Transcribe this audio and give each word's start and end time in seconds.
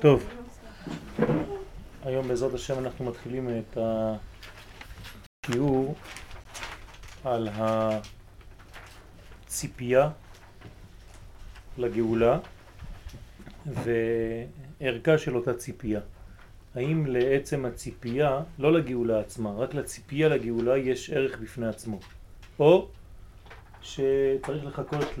טוב, 0.00 0.28
היום 2.04 2.28
בעזרת 2.28 2.54
השם 2.54 2.78
אנחנו 2.78 3.04
מתחילים 3.04 3.48
את 3.48 3.78
השיעור 5.46 5.94
על 7.24 7.48
הציפייה 9.46 10.10
לגאולה 11.78 12.38
וערכה 13.66 15.18
של 15.18 15.36
אותה 15.36 15.54
ציפייה. 15.54 16.00
האם 16.74 17.06
לעצם 17.06 17.64
הציפייה, 17.64 18.40
לא 18.58 18.72
לגאולה 18.72 19.20
עצמה, 19.20 19.50
רק 19.50 19.74
לציפייה 19.74 20.28
לגאולה 20.28 20.76
יש 20.76 21.10
ערך 21.10 21.38
בפני 21.38 21.66
עצמו, 21.66 21.98
או 22.58 22.88
שצריך 23.82 24.64
לחכות 24.64 25.18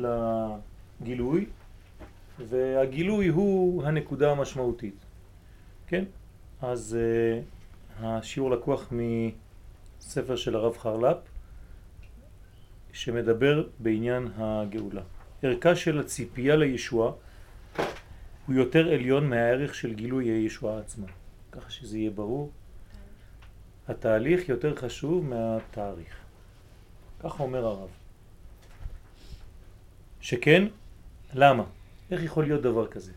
לגילוי 1.00 1.46
והגילוי 2.38 3.28
הוא 3.28 3.84
הנקודה 3.84 4.30
המשמעותית. 4.30 4.94
כן? 5.86 6.04
אז 6.62 6.98
uh, 6.98 8.04
השיעור 8.04 8.50
לקוח 8.50 8.92
מספר 8.92 10.36
של 10.36 10.56
הרב 10.56 10.76
חרל"פ 10.76 11.16
שמדבר 12.92 13.66
בעניין 13.78 14.28
הגאולה. 14.36 15.02
ערכה 15.42 15.76
של 15.76 16.00
הציפייה 16.00 16.56
לישוע 16.56 17.12
הוא 18.46 18.54
יותר 18.54 18.92
עליון 18.92 19.30
מהערך 19.30 19.74
של 19.74 19.94
גילוי 19.94 20.24
הישועה 20.24 20.78
עצמה. 20.78 21.06
ככה 21.52 21.70
שזה 21.70 21.98
יהיה 21.98 22.10
ברור. 22.10 22.50
התהליך 23.88 24.48
יותר 24.48 24.76
חשוב 24.76 25.24
מהתאריך. 25.26 26.16
ככה 27.20 27.42
אומר 27.42 27.66
הרב. 27.66 27.88
שכן, 30.20 30.64
למה? 31.34 31.64
איך 32.10 32.22
יכול 32.22 32.44
להיות 32.44 32.62
דבר 32.62 32.86
כזה? 32.86 33.12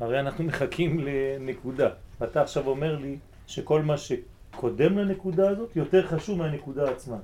הרי 0.00 0.20
אנחנו 0.20 0.44
מחכים 0.44 1.00
לנקודה. 1.00 1.88
ואתה 2.20 2.42
עכשיו 2.42 2.66
אומר 2.66 2.96
לי 2.98 3.18
שכל 3.46 3.82
מה 3.82 3.94
שקודם 3.98 4.98
לנקודה 4.98 5.50
הזאת 5.50 5.76
יותר 5.76 6.06
חשוב 6.06 6.38
מהנקודה 6.38 6.90
עצמה. 6.90 7.16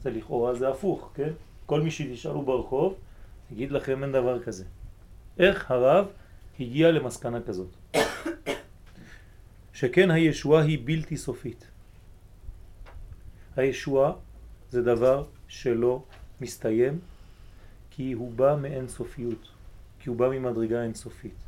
זה 0.00 0.10
לכאורה 0.10 0.54
זה 0.54 0.68
הפוך, 0.68 1.10
כן? 1.14 1.30
כל 1.66 1.80
מי 1.80 1.90
שתשאלו 1.90 2.42
ברחוב 2.42 2.94
יגיד 3.52 3.72
לכם 3.72 4.02
אין 4.02 4.12
דבר 4.12 4.42
כזה. 4.42 4.64
איך 5.38 5.70
הרב 5.70 6.06
הגיע 6.60 6.90
למסקנה 6.90 7.42
כזאת? 7.42 7.76
שכן 9.72 10.10
הישועה 10.10 10.62
היא 10.62 10.78
בלתי 10.84 11.16
סופית. 11.16 11.66
הישועה 13.56 14.12
זה 14.70 14.82
דבר 14.82 15.24
שלא 15.48 16.02
מסתיים 16.40 16.98
כי 17.90 18.12
הוא 18.12 18.32
בא 18.32 18.56
מאין 18.60 18.88
סופיות. 18.88 19.51
כי 20.02 20.08
הוא 20.08 20.16
בא 20.16 20.28
ממדרגה 20.28 20.82
אינסופית. 20.82 21.38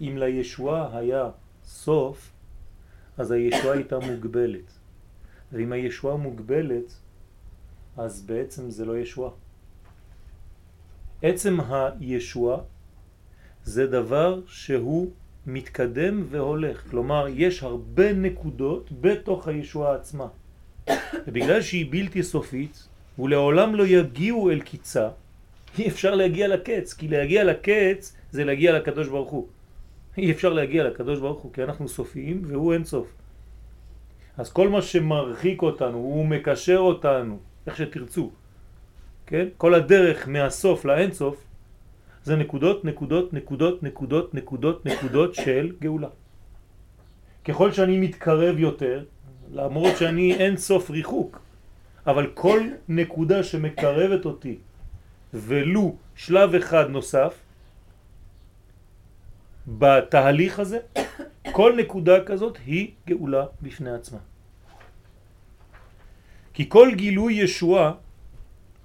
אם 0.00 0.14
לישועה 0.18 0.98
היה 0.98 1.30
סוף, 1.64 2.32
אז 3.18 3.30
הישועה 3.30 3.74
הייתה 3.74 3.98
מוגבלת. 3.98 4.78
ואם 5.52 5.72
הישועה 5.72 6.16
מוגבלת, 6.16 6.94
אז 7.96 8.22
בעצם 8.22 8.70
זה 8.70 8.84
לא 8.84 8.98
ישועה. 8.98 9.30
עצם 11.22 11.58
הישועה 11.60 12.58
זה 13.64 13.86
דבר 13.86 14.40
שהוא 14.46 15.10
מתקדם 15.46 16.26
והולך. 16.30 16.90
כלומר, 16.90 17.26
יש 17.28 17.62
הרבה 17.62 18.12
נקודות 18.12 18.90
בתוך 19.00 19.48
הישועה 19.48 19.94
עצמה. 19.94 20.28
ובגלל 21.26 21.62
שהיא 21.62 21.86
בלתי 21.90 22.22
סופית, 22.22 22.88
ולעולם 23.18 23.74
לא 23.74 23.86
יגיעו 23.86 24.50
אל 24.50 24.60
קיצה, 24.60 25.08
אי 25.78 25.88
אפשר 25.88 26.14
להגיע 26.14 26.48
לקץ, 26.48 26.94
כי 26.94 27.08
להגיע 27.08 27.44
לקץ 27.44 28.16
זה 28.30 28.44
להגיע 28.44 28.72
לקדוש 28.72 29.08
ברוך 29.08 29.30
הוא. 29.30 29.46
אי 30.18 30.30
אפשר 30.30 30.52
להגיע 30.52 30.84
לקדוש 30.84 31.18
ברוך 31.20 31.40
הוא, 31.40 31.52
כי 31.52 31.62
אנחנו 31.62 31.88
סופיים 31.88 32.42
והוא 32.44 32.72
אין 32.72 32.84
סוף. 32.84 33.06
אז 34.36 34.52
כל 34.52 34.68
מה 34.68 34.82
שמרחיק 34.82 35.62
אותנו, 35.62 35.98
הוא 35.98 36.26
מקשר 36.26 36.78
אותנו, 36.78 37.38
איך 37.66 37.76
שתרצו, 37.76 38.30
כן? 39.26 39.46
כל 39.56 39.74
הדרך 39.74 40.28
מהסוף 40.28 40.84
לאין 40.84 41.12
סוף, 41.12 41.44
זה 42.24 42.36
נקודות, 42.36 42.84
נקודות, 42.84 43.34
נקודות, 43.34 43.82
נקודות, 43.82 44.34
נקודות, 44.34 44.86
נקודות 44.86 45.34
של 45.34 45.72
גאולה. 45.80 46.08
ככל 47.44 47.72
שאני 47.72 47.98
מתקרב 47.98 48.58
יותר, 48.58 49.04
למרות 49.52 49.96
שאני 49.96 50.34
אין 50.34 50.56
סוף 50.56 50.90
ריחוק, 50.90 51.40
אבל 52.06 52.26
כל 52.34 52.60
נקודה 52.88 53.42
שמקרבת 53.42 54.24
אותי 54.24 54.56
ולו 55.34 55.96
שלב 56.16 56.54
אחד 56.54 56.88
נוסף 56.88 57.34
בתהליך 59.68 60.58
הזה, 60.58 60.78
כל 61.52 61.76
נקודה 61.78 62.24
כזאת 62.24 62.58
היא 62.66 62.90
גאולה 63.06 63.44
בפני 63.62 63.90
עצמה. 63.90 64.18
כי 66.54 66.68
כל 66.68 66.88
גילוי 66.94 67.34
ישועה 67.34 67.92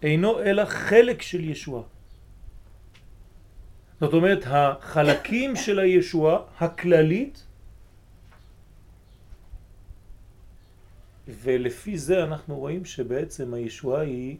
אינו 0.03 0.39
אלא 0.39 0.65
חלק 0.65 1.21
של 1.21 1.43
ישועה. 1.43 1.83
זאת 4.01 4.13
אומרת, 4.13 4.43
החלקים 4.47 5.55
של 5.55 5.79
הישועה 5.79 6.37
הכללית, 6.59 7.43
ולפי 11.27 11.97
זה 11.97 12.23
אנחנו 12.23 12.55
רואים 12.55 12.85
שבעצם 12.85 13.53
הישועה 13.53 14.01
היא 14.01 14.37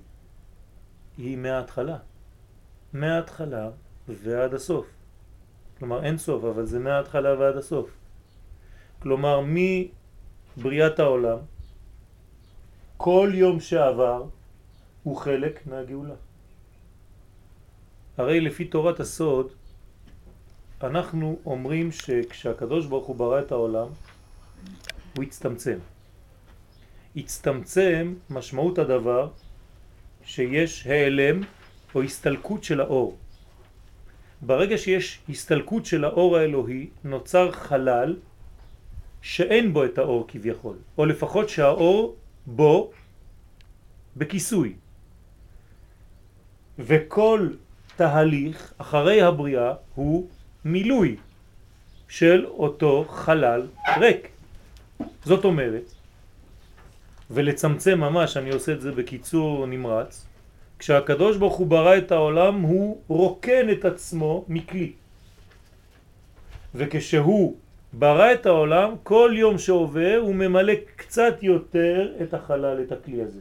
היא 1.18 1.38
מההתחלה. 1.38 1.98
מההתחלה 2.94 3.70
ועד 4.08 4.54
הסוף. 4.54 4.86
כלומר 5.80 6.06
אין 6.06 6.18
סוף, 6.18 6.44
אבל 6.44 6.66
זה 6.66 6.80
מההתחלה 6.80 7.40
ועד 7.40 7.58
הסוף. 7.58 7.90
כלומר 9.00 9.42
מבריאת 10.58 11.00
העולם, 11.00 11.38
כל 12.98 13.32
יום 13.34 13.60
שעבר 13.60 14.24
הוא 15.04 15.18
חלק 15.18 15.68
מהגאולה. 15.68 16.16
הרי 18.18 18.42
לפי 18.42 18.66
תורת 18.66 19.00
הסוד, 19.00 19.52
אנחנו 20.84 21.40
אומרים 21.46 21.92
שכשהקדוש 21.92 22.86
ברוך 22.86 23.08
הוא 23.08 23.16
ברא 23.16 23.40
את 23.40 23.52
העולם, 23.52 23.88
הוא 25.16 25.24
הצטמצם. 25.24 25.78
הצטמצם, 27.16 28.14
משמעות 28.30 28.78
הדבר, 28.78 29.30
שיש 30.26 30.88
העלם 30.88 31.42
או 31.96 32.02
הסתלקות 32.02 32.64
של 32.64 32.82
האור. 32.82 33.18
ברגע 34.42 34.78
שיש 34.78 35.20
הסתלקות 35.30 35.86
של 35.86 36.04
האור 36.04 36.38
האלוהי 36.38 36.88
נוצר 37.04 37.52
חלל 37.52 38.16
שאין 39.22 39.74
בו 39.74 39.86
את 39.86 39.98
האור 39.98 40.26
כביכול, 40.28 40.76
או 40.98 41.06
לפחות 41.06 41.50
שהאור 41.50 42.16
בו 42.46 42.92
בכיסוי. 44.18 44.74
וכל 46.80 47.50
תהליך 47.96 48.74
אחרי 48.78 49.22
הבריאה 49.22 49.74
הוא 49.96 50.28
מילוי 50.66 51.16
של 52.08 52.46
אותו 52.46 53.06
חלל 53.10 53.68
ריק. 53.98 54.28
זאת 55.24 55.46
אומרת 55.46 55.84
ולצמצם 57.34 58.00
ממש, 58.00 58.38
אני 58.38 58.50
עושה 58.50 58.74
את 58.74 58.82
זה 58.82 58.92
בקיצור 58.92 59.66
נמרץ, 59.66 60.26
כשהקדוש 60.80 61.38
ברוך 61.38 61.56
הוא 61.56 61.68
ברא 61.68 61.98
את 61.98 62.12
העולם 62.12 62.62
הוא 62.62 63.02
רוקן 63.08 63.70
את 63.72 63.86
עצמו 63.86 64.46
מכלי. 64.48 64.92
וכשהוא 66.76 67.56
ברא 67.94 68.34
את 68.34 68.46
העולם, 68.46 68.90
כל 69.04 69.32
יום 69.36 69.58
שעובר 69.58 70.18
הוא 70.22 70.36
ממלא 70.36 70.74
קצת 70.96 71.36
יותר 71.42 72.14
את 72.24 72.34
החלל, 72.34 72.82
את 72.82 72.92
הכלי 72.92 73.22
הזה. 73.22 73.40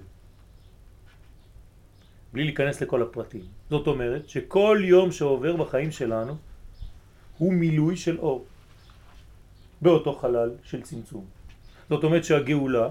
בלי 2.33 2.45
להיכנס 2.45 2.81
לכל 2.81 3.03
הפרטים. 3.03 3.45
זאת 3.71 3.87
אומרת 3.87 4.29
שכל 4.29 4.79
יום 4.85 5.13
שעובר 5.13 5.57
בחיים 5.57 5.91
שלנו 5.91 6.37
הוא 7.39 7.53
מילוי 7.53 7.97
של 7.97 8.19
אור 8.19 8.45
באותו 9.83 10.13
חלל 10.13 10.51
של 10.65 10.83
צמצום. 10.83 11.25
זאת 11.89 12.05
אומרת 12.05 12.25
שהגאולה 12.25 12.89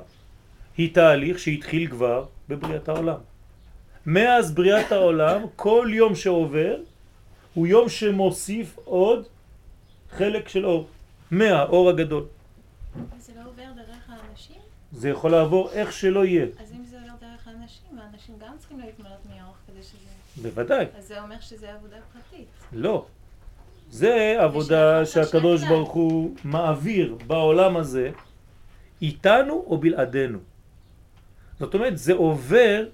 היא 0.78 0.94
תהליך 0.94 1.40
שהתחיל 1.40 1.88
כבר 1.88 2.26
בבריאת 2.50 2.90
העולם. 2.90 3.20
מאז 4.06 4.54
בריאת 4.54 4.92
העולם, 4.92 5.42
כל 5.56 5.88
יום 5.94 6.16
שעובר 6.16 6.76
הוא 7.54 7.68
יום 7.68 7.90
שמוסיף 7.90 8.78
עוד 8.86 9.28
חלק 10.12 10.48
של 10.48 10.66
אור, 10.66 10.88
מהאור 11.32 11.90
הגדול. 11.90 12.26
זה 13.20 13.32
לא 13.36 13.42
עובר 13.50 13.64
דרך 13.76 14.10
האנשים? 14.10 14.62
זה 14.92 15.10
יכול 15.10 15.32
לעבור 15.32 15.70
איך 15.72 15.94
שלא 15.94 16.26
יהיה. 16.26 16.46
אז 16.60 16.74
אם 16.74 16.84
זה 16.86 16.98
עובר 16.98 17.14
דרך 17.22 17.48
האנשים, 17.48 18.00
האנשים 18.00 18.36
גם 18.40 18.54
צריכים 18.60 18.80
להתמלות 18.80 19.20
מאור 19.30 19.54
כדי 19.68 19.84
שזה... 19.84 20.50
בוודאי. 20.50 20.86
אז 20.98 21.08
זה 21.08 21.22
אומר 21.22 21.40
שזה 21.42 21.74
עבודה 21.74 21.98
פרטית. 22.14 22.48
לא. 22.74 23.06
זה 23.92 24.36
עבודה 24.40 25.06
שהקדוש 25.06 25.64
ברוך 25.64 25.92
הוא 25.92 26.36
מעביר 26.44 27.18
בעולם 27.28 27.78
הזה 27.78 28.12
איתנו 29.02 29.64
או 29.68 29.78
בלעדינו. 29.78 30.40
זאת 31.62 31.74
אומרת, 31.74 31.98
זה 31.98 32.14
עובר 32.14 32.86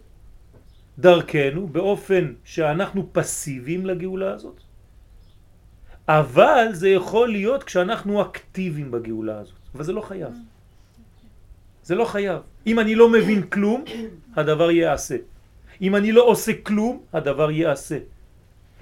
דרכנו 1.00 1.68
באופן 1.68 2.34
שאנחנו 2.44 3.10
פסיביים 3.12 3.86
לגאולה 3.86 4.34
הזאת, 4.34 4.60
אבל 6.08 6.68
זה 6.72 6.90
יכול 6.90 7.32
להיות 7.32 7.64
כשאנחנו 7.64 8.22
אקטיביים 8.22 8.92
בגאולה 8.92 9.40
הזאת, 9.40 9.56
אבל 9.76 9.84
זה 9.84 9.94
לא 9.94 10.02
חייב. 10.02 10.34
זה 11.84 11.96
לא 11.96 12.06
חייב. 12.06 12.42
אם 12.68 12.80
אני 12.80 12.96
לא 12.96 13.10
מבין 13.10 13.42
כלום, 13.48 13.84
הדבר 14.36 14.72
יעשה. 14.72 15.18
אם 15.82 15.96
אני 15.96 16.12
לא 16.12 16.24
עושה 16.28 16.52
כלום, 16.64 17.04
הדבר 17.14 17.52
יעשה. 17.52 17.98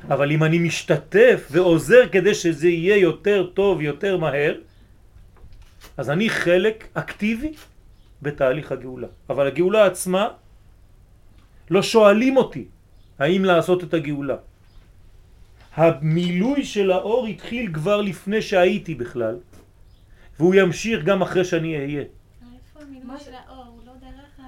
אבל 0.09 0.31
אם 0.31 0.43
אני 0.43 0.59
משתתף 0.59 1.47
ועוזר 1.51 2.09
כדי 2.11 2.33
שזה 2.33 2.67
יהיה 2.67 2.97
יותר 2.97 3.53
טוב, 3.53 3.81
יותר 3.81 4.17
מהר, 4.17 4.55
אז 5.97 6.09
אני 6.09 6.29
חלק 6.29 6.87
אקטיבי 6.93 7.53
בתהליך 8.21 8.71
הגאולה. 8.71 9.07
אבל 9.29 9.47
הגאולה 9.47 9.85
עצמה, 9.85 10.27
לא 11.69 11.81
שואלים 11.81 12.37
אותי 12.37 12.65
האם 13.19 13.45
לעשות 13.45 13.83
את 13.83 13.93
הגאולה. 13.93 14.35
המילוי 15.75 16.65
של 16.65 16.91
האור 16.91 17.27
התחיל 17.27 17.73
כבר 17.73 18.01
לפני 18.01 18.41
שהייתי 18.41 18.95
בכלל, 18.95 19.37
והוא 20.39 20.55
ימשיך 20.55 21.03
גם 21.03 21.21
אחרי 21.21 21.45
שאני 21.45 21.75
אהיה. 21.77 22.01
איפה 22.01 22.79
המילוי 22.81 23.19
של 23.19 23.33
האור? 23.33 23.63
הוא 23.65 23.79
לא 23.85 23.91
דרך 24.01 24.39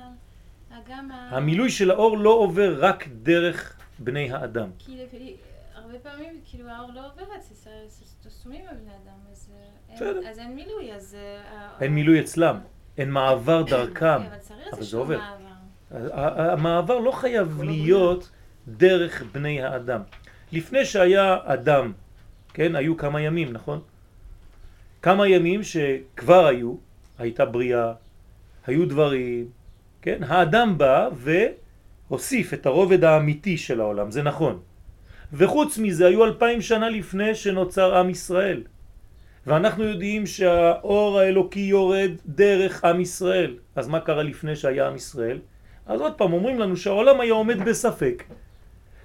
האגם 0.72 1.12
ה... 1.12 1.30
המילוי 1.38 1.70
של 1.70 1.92
האור 1.92 2.18
לא 2.18 2.30
עובר 2.30 2.76
רק 2.86 3.08
דרך 3.24 3.74
בני 4.00 4.32
האדם. 4.32 4.70
כי 4.80 4.98
הרבה 5.76 6.00
פעמים 6.00 6.34
כאילו 6.46 6.70
האור 6.70 6.92
לא 6.94 7.06
עובר 7.12 7.24
אצל 7.38 7.70
סתומים 8.30 8.62
בבני 8.66 8.92
אדם, 9.04 9.20
אז 9.32 9.50
אה. 10.02 10.08
אין- 10.10 10.28
אז 10.28 10.40
אין 10.40 10.56
מילוי, 10.56 10.94
אז... 10.94 11.16
אה, 11.20 11.70
אין 11.82 11.92
מילוי 11.96 12.20
אצלם, 12.20 12.60
אין 12.98 13.12
מעבר 13.12 13.62
דרכם. 13.72 14.22
כן, 14.24 14.70
אבל 14.74 14.84
זה 14.84 14.98
עובר. 14.98 15.20
המעבר 15.92 17.00
לא 17.00 17.12
חייב 17.12 17.62
להיות 17.64 18.30
דרך 18.68 19.24
בני 19.32 19.62
האדם. 19.62 20.02
לפני 20.52 20.86
שהיה 20.86 21.38
אדם, 21.44 21.92
כן, 22.54 22.76
היו 22.76 22.98
כמה 22.98 23.22
ימים, 23.22 23.54
נכון? 23.54 23.80
כמה 25.02 25.28
ימים 25.28 25.64
שכבר 25.64 26.46
היו, 26.46 26.76
הייתה 27.18 27.46
בריאה, 27.46 27.94
היו 28.68 28.86
דברים, 28.86 29.46
כן? 30.02 30.24
האדם 30.24 30.78
בא 30.78 31.10
והוסיף 32.10 32.54
את 32.54 32.66
הרובד 32.66 33.04
האמיתי 33.04 33.58
של 33.58 33.82
העולם, 33.82 34.12
זה 34.12 34.24
נכון. 34.24 34.60
וחוץ 35.34 35.78
מזה 35.78 36.08
היו 36.08 36.26
אלפיים 36.26 36.62
שנה 36.62 36.90
לפני 36.90 37.36
שנוצר 37.36 37.98
עם 37.98 38.10
ישראל. 38.10 38.64
ואנחנו 39.48 39.84
יודעים 39.84 40.26
שהאור 40.26 41.20
האלוקי 41.20 41.60
יורד 41.60 42.12
דרך 42.26 42.86
עם 42.86 43.02
ישראל. 43.02 43.56
אז 43.76 43.88
מה 43.88 44.00
קרה 44.00 44.24
לפני 44.24 44.56
שהיה 44.56 44.88
עם 44.88 44.96
ישראל? 44.96 45.40
אז 45.86 46.02
עוד 46.02 46.14
פעם 46.14 46.34
אומרים 46.34 46.60
לנו 46.60 46.78
שהעולם 46.78 47.20
היה 47.20 47.34
עומד 47.34 47.66
בספק. 47.66 48.24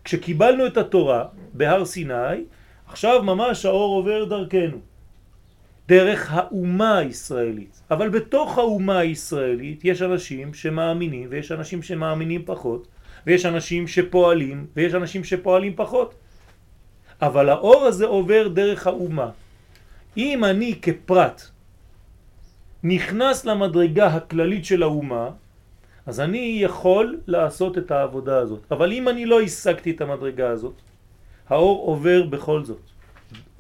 כשקיבלנו 0.05 0.67
את 0.67 0.77
התורה 0.77 1.25
בהר 1.53 1.85
סיני, 1.85 2.45
עכשיו 2.87 3.23
ממש 3.23 3.67
האור 3.67 3.95
עובר 3.95 4.25
דרכנו. 4.25 4.79
דרך 5.89 6.33
האומה 6.33 6.99
הישראלית. 6.99 7.83
אבל 7.91 8.09
בתוך 8.09 8.59
האומה 8.59 8.99
הישראלית 8.99 9.85
יש 9.85 10.03
אנשים 10.03 10.55
שמאמינים 10.55 11.29
ויש 11.31 11.53
אנשים 11.53 11.83
שמאמינים 11.83 12.43
פחות 12.45 12.89
ויש 13.27 13.47
אנשים 13.47 13.89
שפועלים 13.89 14.67
ויש 14.77 14.95
אנשים 14.95 15.25
שפועלים 15.25 15.73
פחות. 15.77 16.15
אבל 17.23 17.49
האור 17.49 17.85
הזה 17.85 18.07
עובר 18.07 18.49
דרך 18.49 18.87
האומה. 18.87 19.31
אם 20.17 20.45
אני 20.45 20.75
כפרט 20.83 21.43
נכנס 22.83 23.45
למדרגה 23.45 24.07
הכללית 24.07 24.65
של 24.65 24.83
האומה, 24.83 25.31
אז 26.07 26.21
אני 26.21 26.59
יכול 26.61 27.21
לעשות 27.27 27.79
את 27.79 27.91
העבודה 27.91 28.39
הזאת. 28.39 28.63
אבל 28.71 28.93
אם 28.93 29.09
אני 29.09 29.27
לא 29.27 29.41
השגתי 29.41 29.91
את 29.91 30.01
המדרגה 30.01 30.49
הזאת, 30.51 30.75
האור 31.49 31.87
עובר 31.87 32.23
בכל 32.23 32.65
זאת. 32.65 32.81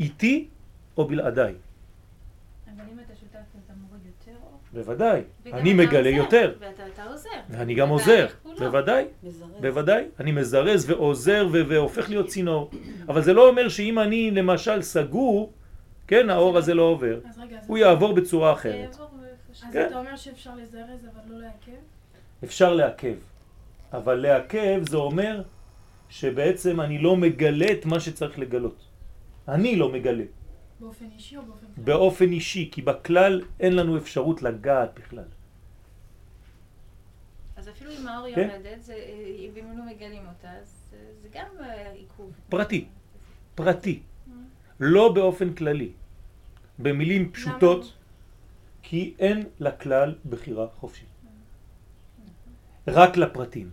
איתי 0.01 0.49
או 0.97 1.05
בלעדיי. 1.09 1.55
אבל 2.67 2.85
אם 2.93 2.99
אתה 3.07 3.13
שותף 3.21 3.37
אתה 3.67 3.73
מוריד 3.83 4.03
יותר 4.07 4.39
אור. 4.43 4.59
בוודאי. 4.73 5.21
אני 5.53 5.73
מגלה 5.75 5.99
עוזר, 5.99 6.09
יותר. 6.09 6.55
ואתה 6.61 6.83
אתה 6.95 7.05
עוזר. 7.05 7.29
ואני 7.51 7.75
גם 7.75 7.89
עוזר. 7.89 8.27
בוודאי. 8.59 9.05
מזרז. 9.23 9.49
בוודאי, 9.61 10.05
אני 10.21 10.33
מזרז 10.33 10.91
ועוזר 10.91 11.49
ו- 11.53 11.69
והופך 11.69 12.09
להיות 12.11 12.27
צינור. 12.27 12.71
אבל 13.09 13.23
זה 13.23 13.33
לא 13.33 13.49
אומר 13.49 13.69
שאם 13.69 13.99
אני 13.99 14.31
למשל 14.31 14.83
סגור, 14.83 15.53
כן, 16.13 16.31
האור 16.31 16.59
הזה 16.59 16.75
לא 16.75 16.83
עובר. 16.83 17.21
אז 17.25 17.39
רגע, 17.39 17.59
אז, 17.59 17.69
הוא 17.69 17.79
יעבור 17.79 18.13
בצורה 18.13 18.53
אחרת. 18.53 18.97
אז 19.51 19.73
כן. 19.73 19.87
אתה 19.87 19.99
אומר 19.99 20.17
שאפשר 20.17 20.51
לזרז 20.57 21.09
אבל 21.09 21.35
לא 21.35 21.39
לעכב? 21.41 21.81
אפשר 22.45 22.75
לעכב. 22.75 23.15
אבל 23.93 24.15
לעכב 24.15 24.83
זה 24.89 24.97
אומר 24.97 25.43
שבעצם 26.09 26.81
אני 26.81 26.99
לא 26.99 27.17
מגלה 27.17 27.73
את 27.73 27.87
מה 27.87 28.01
שצריך 28.01 28.39
לגלות. 28.39 28.89
אני 29.49 29.77
לא 29.77 29.89
מגלה. 29.89 30.25
באופן 30.81 31.05
אישי 31.15 31.37
או 31.37 31.43
באופן 31.43 31.67
כללי? 31.67 31.85
באופן 31.85 32.29
אישי, 32.33 32.69
כי 32.73 32.83
בכלל 32.83 33.43
אין 33.61 33.73
לנו 33.77 33.97
אפשרות 33.97 34.43
לגעת 34.43 34.91
בכלל. 34.95 35.29
אז 37.57 37.69
אפילו 37.69 37.91
אם 37.91 38.09
האור 38.09 38.35
כן. 38.35 38.49
יורדת, 38.53 38.91
אה, 38.91 38.97
ואם 39.55 39.79
לא 39.79 39.85
מגלים 39.85 40.23
אותה, 40.29 40.49
אז 40.61 40.93
אה, 40.93 40.99
זה 41.23 41.29
גם 41.33 41.47
אה, 41.61 41.93
עיכוב. 41.93 42.33
פרטי. 42.49 42.85
פרטי. 43.55 44.01
לא 44.81 45.13
באופן 45.13 45.55
כללי. 45.55 46.02
במילים 46.79 47.33
פשוטות, 47.33 47.93
כי 48.83 49.15
אין 49.19 49.43
לכלל 49.61 50.15
בחירה 50.29 50.67
חופשית. 50.81 51.09
רק 52.89 53.17
לפרטים. 53.17 53.71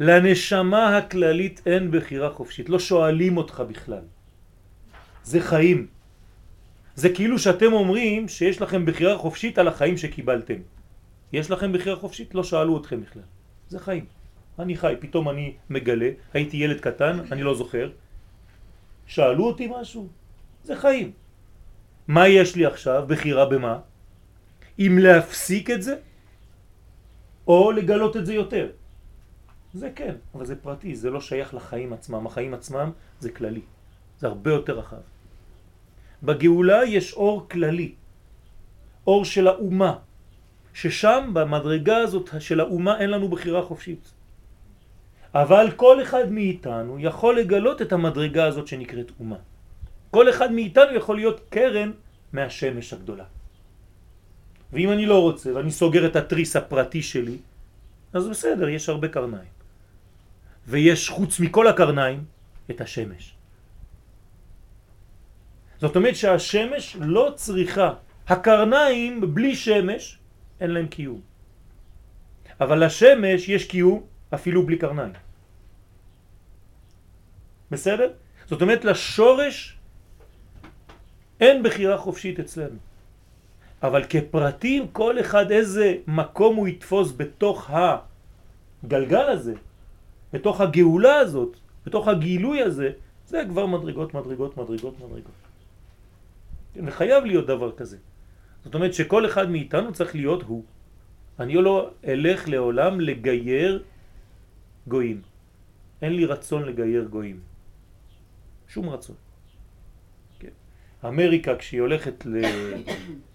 לנשמה 0.00 0.96
הכללית 0.96 1.62
אין 1.66 1.90
בחירה 1.90 2.30
חופשית, 2.30 2.68
לא 2.68 2.78
שואלים 2.78 3.36
אותך 3.36 3.62
בכלל. 3.68 4.04
זה 5.24 5.40
חיים. 5.40 5.86
זה 6.94 7.08
כאילו 7.14 7.38
שאתם 7.38 7.72
אומרים 7.72 8.28
שיש 8.28 8.62
לכם 8.62 8.86
בחירה 8.86 9.18
חופשית 9.18 9.58
על 9.58 9.68
החיים 9.68 9.96
שקיבלתם. 9.96 10.60
יש 11.32 11.50
לכם 11.50 11.72
בחירה 11.72 11.96
חופשית? 11.96 12.34
לא 12.34 12.44
שאלו 12.44 12.80
אתכם 12.80 13.00
בכלל. 13.00 13.22
זה 13.68 13.78
חיים. 13.78 14.04
אני 14.58 14.76
חי, 14.76 14.94
פתאום 15.00 15.28
אני 15.28 15.54
מגלה, 15.70 16.10
הייתי 16.34 16.56
ילד 16.56 16.80
קטן, 16.80 17.20
אני 17.32 17.42
לא 17.42 17.54
זוכר. 17.54 17.90
שאלו 19.06 19.44
אותי 19.46 19.68
משהו? 19.80 20.08
זה 20.64 20.76
חיים. 20.76 21.12
מה 22.08 22.28
יש 22.28 22.56
לי 22.56 22.66
עכשיו? 22.66 23.04
בחירה 23.08 23.46
במה? 23.46 23.78
אם 24.78 24.98
להפסיק 25.00 25.70
את 25.70 25.82
זה, 25.82 25.96
או 27.46 27.72
לגלות 27.72 28.16
את 28.16 28.26
זה 28.26 28.34
יותר. 28.34 28.68
זה 29.74 29.90
כן, 29.94 30.14
אבל 30.34 30.44
זה 30.46 30.56
פרטי, 30.56 30.96
זה 30.96 31.10
לא 31.10 31.20
שייך 31.20 31.54
לחיים 31.54 31.92
עצמם. 31.92 32.26
החיים 32.26 32.54
עצמם 32.54 32.90
זה 33.20 33.30
כללי, 33.30 33.60
זה 34.18 34.26
הרבה 34.26 34.50
יותר 34.50 34.78
רחב. 34.78 35.04
בגאולה 36.22 36.84
יש 36.84 37.12
אור 37.12 37.48
כללי, 37.48 37.92
אור 39.06 39.24
של 39.24 39.48
האומה, 39.48 39.98
ששם 40.74 41.30
במדרגה 41.32 41.96
הזאת 41.96 42.30
של 42.40 42.60
האומה 42.60 43.00
אין 43.00 43.10
לנו 43.10 43.28
בחירה 43.28 43.62
חופשית. 43.62 44.12
אבל 45.34 45.70
כל 45.76 46.02
אחד 46.02 46.32
מאיתנו 46.32 46.96
יכול 46.98 47.38
לגלות 47.38 47.82
את 47.82 47.92
המדרגה 47.92 48.44
הזאת 48.46 48.66
שנקראת 48.66 49.12
אומה. 49.20 49.36
כל 50.10 50.30
אחד 50.30 50.52
מאיתנו 50.52 50.94
יכול 50.96 51.16
להיות 51.16 51.40
קרן 51.50 51.90
מהשמש 52.32 52.92
הגדולה. 52.92 53.24
ואם 54.72 54.92
אני 54.92 55.06
לא 55.06 55.22
רוצה 55.22 55.54
ואני 55.54 55.70
סוגר 55.70 56.06
את 56.06 56.16
התריס 56.16 56.56
הפרטי 56.56 57.02
שלי, 57.02 57.38
אז 58.12 58.28
בסדר, 58.28 58.68
יש 58.68 58.88
הרבה 58.88 59.08
קרניים. 59.08 59.52
ויש 60.68 61.08
חוץ 61.08 61.40
מכל 61.40 61.66
הקרניים 61.66 62.24
את 62.70 62.80
השמש. 62.80 63.34
זאת 65.80 65.96
אומרת 65.96 66.16
שהשמש 66.16 66.96
לא 67.00 67.32
צריכה, 67.36 67.94
הקרניים 68.28 69.34
בלי 69.34 69.56
שמש 69.56 70.18
אין 70.60 70.70
להם 70.70 70.86
קיום. 70.86 71.20
אבל 72.60 72.84
לשמש 72.84 73.48
יש 73.48 73.64
קיום 73.64 74.02
אפילו 74.34 74.66
בלי 74.66 74.78
קרניים. 74.78 75.12
בסדר? 77.70 78.10
זאת 78.46 78.62
אומרת 78.62 78.84
לשורש 78.84 79.77
אין 81.40 81.62
בחירה 81.62 81.98
חופשית 81.98 82.40
אצלנו. 82.40 82.78
אבל 83.82 84.04
כפרטים 84.08 84.88
כל 84.92 85.20
אחד 85.20 85.50
איזה 85.50 85.96
מקום 86.06 86.56
הוא 86.56 86.68
יתפוס 86.68 87.12
בתוך 87.16 87.70
הגלגל 87.70 89.28
הזה, 89.28 89.54
בתוך 90.32 90.60
הגאולה 90.60 91.16
הזאת, 91.16 91.56
בתוך 91.86 92.08
הגילוי 92.08 92.62
הזה, 92.62 92.90
זה 93.26 93.42
כבר 93.48 93.66
מדרגות, 93.66 94.14
מדרגות, 94.14 94.56
מדרגות, 94.56 94.94
מדרגות. 94.98 95.38
וחייב 96.76 97.24
להיות 97.24 97.46
דבר 97.46 97.72
כזה. 97.72 97.96
זאת 98.64 98.74
אומרת 98.74 98.94
שכל 98.94 99.26
אחד 99.26 99.50
מאיתנו 99.50 99.92
צריך 99.92 100.14
להיות 100.14 100.42
הוא. 100.42 100.64
אני 101.40 101.54
לא 101.54 101.90
אלך 102.04 102.48
לעולם 102.48 103.00
לגייר 103.00 103.82
גויים. 104.88 105.22
אין 106.02 106.12
לי 106.12 106.24
רצון 106.24 106.62
לגייר 106.62 107.04
גויים. 107.04 107.40
שום 108.68 108.90
רצון. 108.90 109.16
אמריקה 111.04 111.56
כשהיא 111.56 111.80
הולכת 111.80 112.26
ל... 112.26 112.44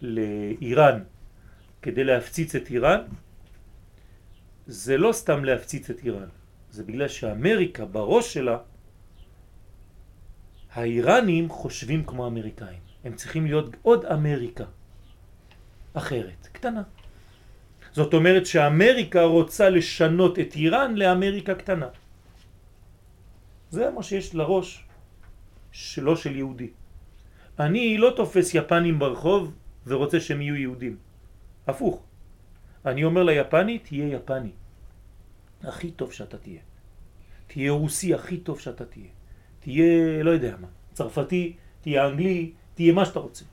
לאיראן 0.01 1.03
כדי 1.81 2.03
להפציץ 2.03 2.55
את 2.55 2.69
איראן, 2.69 3.01
זה 4.67 4.97
לא 4.97 5.11
סתם 5.11 5.45
להפציץ 5.45 5.89
את 5.89 5.99
איראן, 6.03 6.27
זה 6.71 6.83
בגלל 6.83 7.07
שאמריקה 7.07 7.85
בראש 7.85 8.33
שלה, 8.33 8.57
האיראנים 10.73 11.49
חושבים 11.49 12.05
כמו 12.05 12.27
אמריקאים. 12.27 12.79
הם 13.03 13.15
צריכים 13.15 13.45
להיות 13.45 13.75
עוד 13.81 14.05
אמריקה 14.05 14.63
אחרת, 15.93 16.47
קטנה. 16.51 16.83
זאת 17.91 18.13
אומרת 18.13 18.45
שאמריקה 18.45 19.23
רוצה 19.23 19.69
לשנות 19.69 20.39
את 20.39 20.55
איראן 20.55 20.95
לאמריקה 20.95 21.55
קטנה. 21.55 21.87
זה 23.69 23.89
מה 23.89 24.03
שיש 24.03 24.35
לראש 24.35 24.85
שלו 25.71 26.17
של 26.17 26.35
יהודי. 26.35 26.69
אני 27.59 27.97
לא 27.97 28.13
תופס 28.15 28.55
יפנים 28.55 28.99
ברחוב 28.99 29.53
ורוצה 29.87 30.19
שהם 30.19 30.41
יהיו 30.41 30.55
יהודים. 30.55 30.97
הפוך. 31.67 32.03
אני 32.85 33.03
אומר 33.03 33.23
ליפני, 33.23 33.79
תהיה 33.79 34.07
יפני. 34.07 34.51
הכי 35.63 35.91
טוב 35.91 36.11
שאתה 36.11 36.37
תהיה. 36.37 36.61
תהיה 37.47 37.71
רוסי 37.71 38.13
הכי 38.13 38.37
טוב 38.37 38.59
שאתה 38.59 38.85
תהיה. 38.85 39.07
תהיה, 39.59 40.23
לא 40.23 40.31
יודע 40.31 40.55
מה, 40.61 40.67
צרפתי, 40.93 41.53
תהיה 41.81 42.07
אנגלי, 42.07 42.51
תהיה 42.73 42.93
מה 42.93 43.05
שאתה 43.05 43.19
רוצה. 43.19 43.45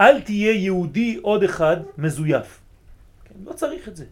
אל 0.00 0.20
תהיה 0.20 0.52
יהודי 0.52 1.18
עוד 1.22 1.42
אחד 1.42 1.76
מזויף. 1.98 2.60
כן, 3.24 3.34
לא 3.44 3.52
צריך 3.52 3.88
את 3.88 3.96
זה. 3.96 4.06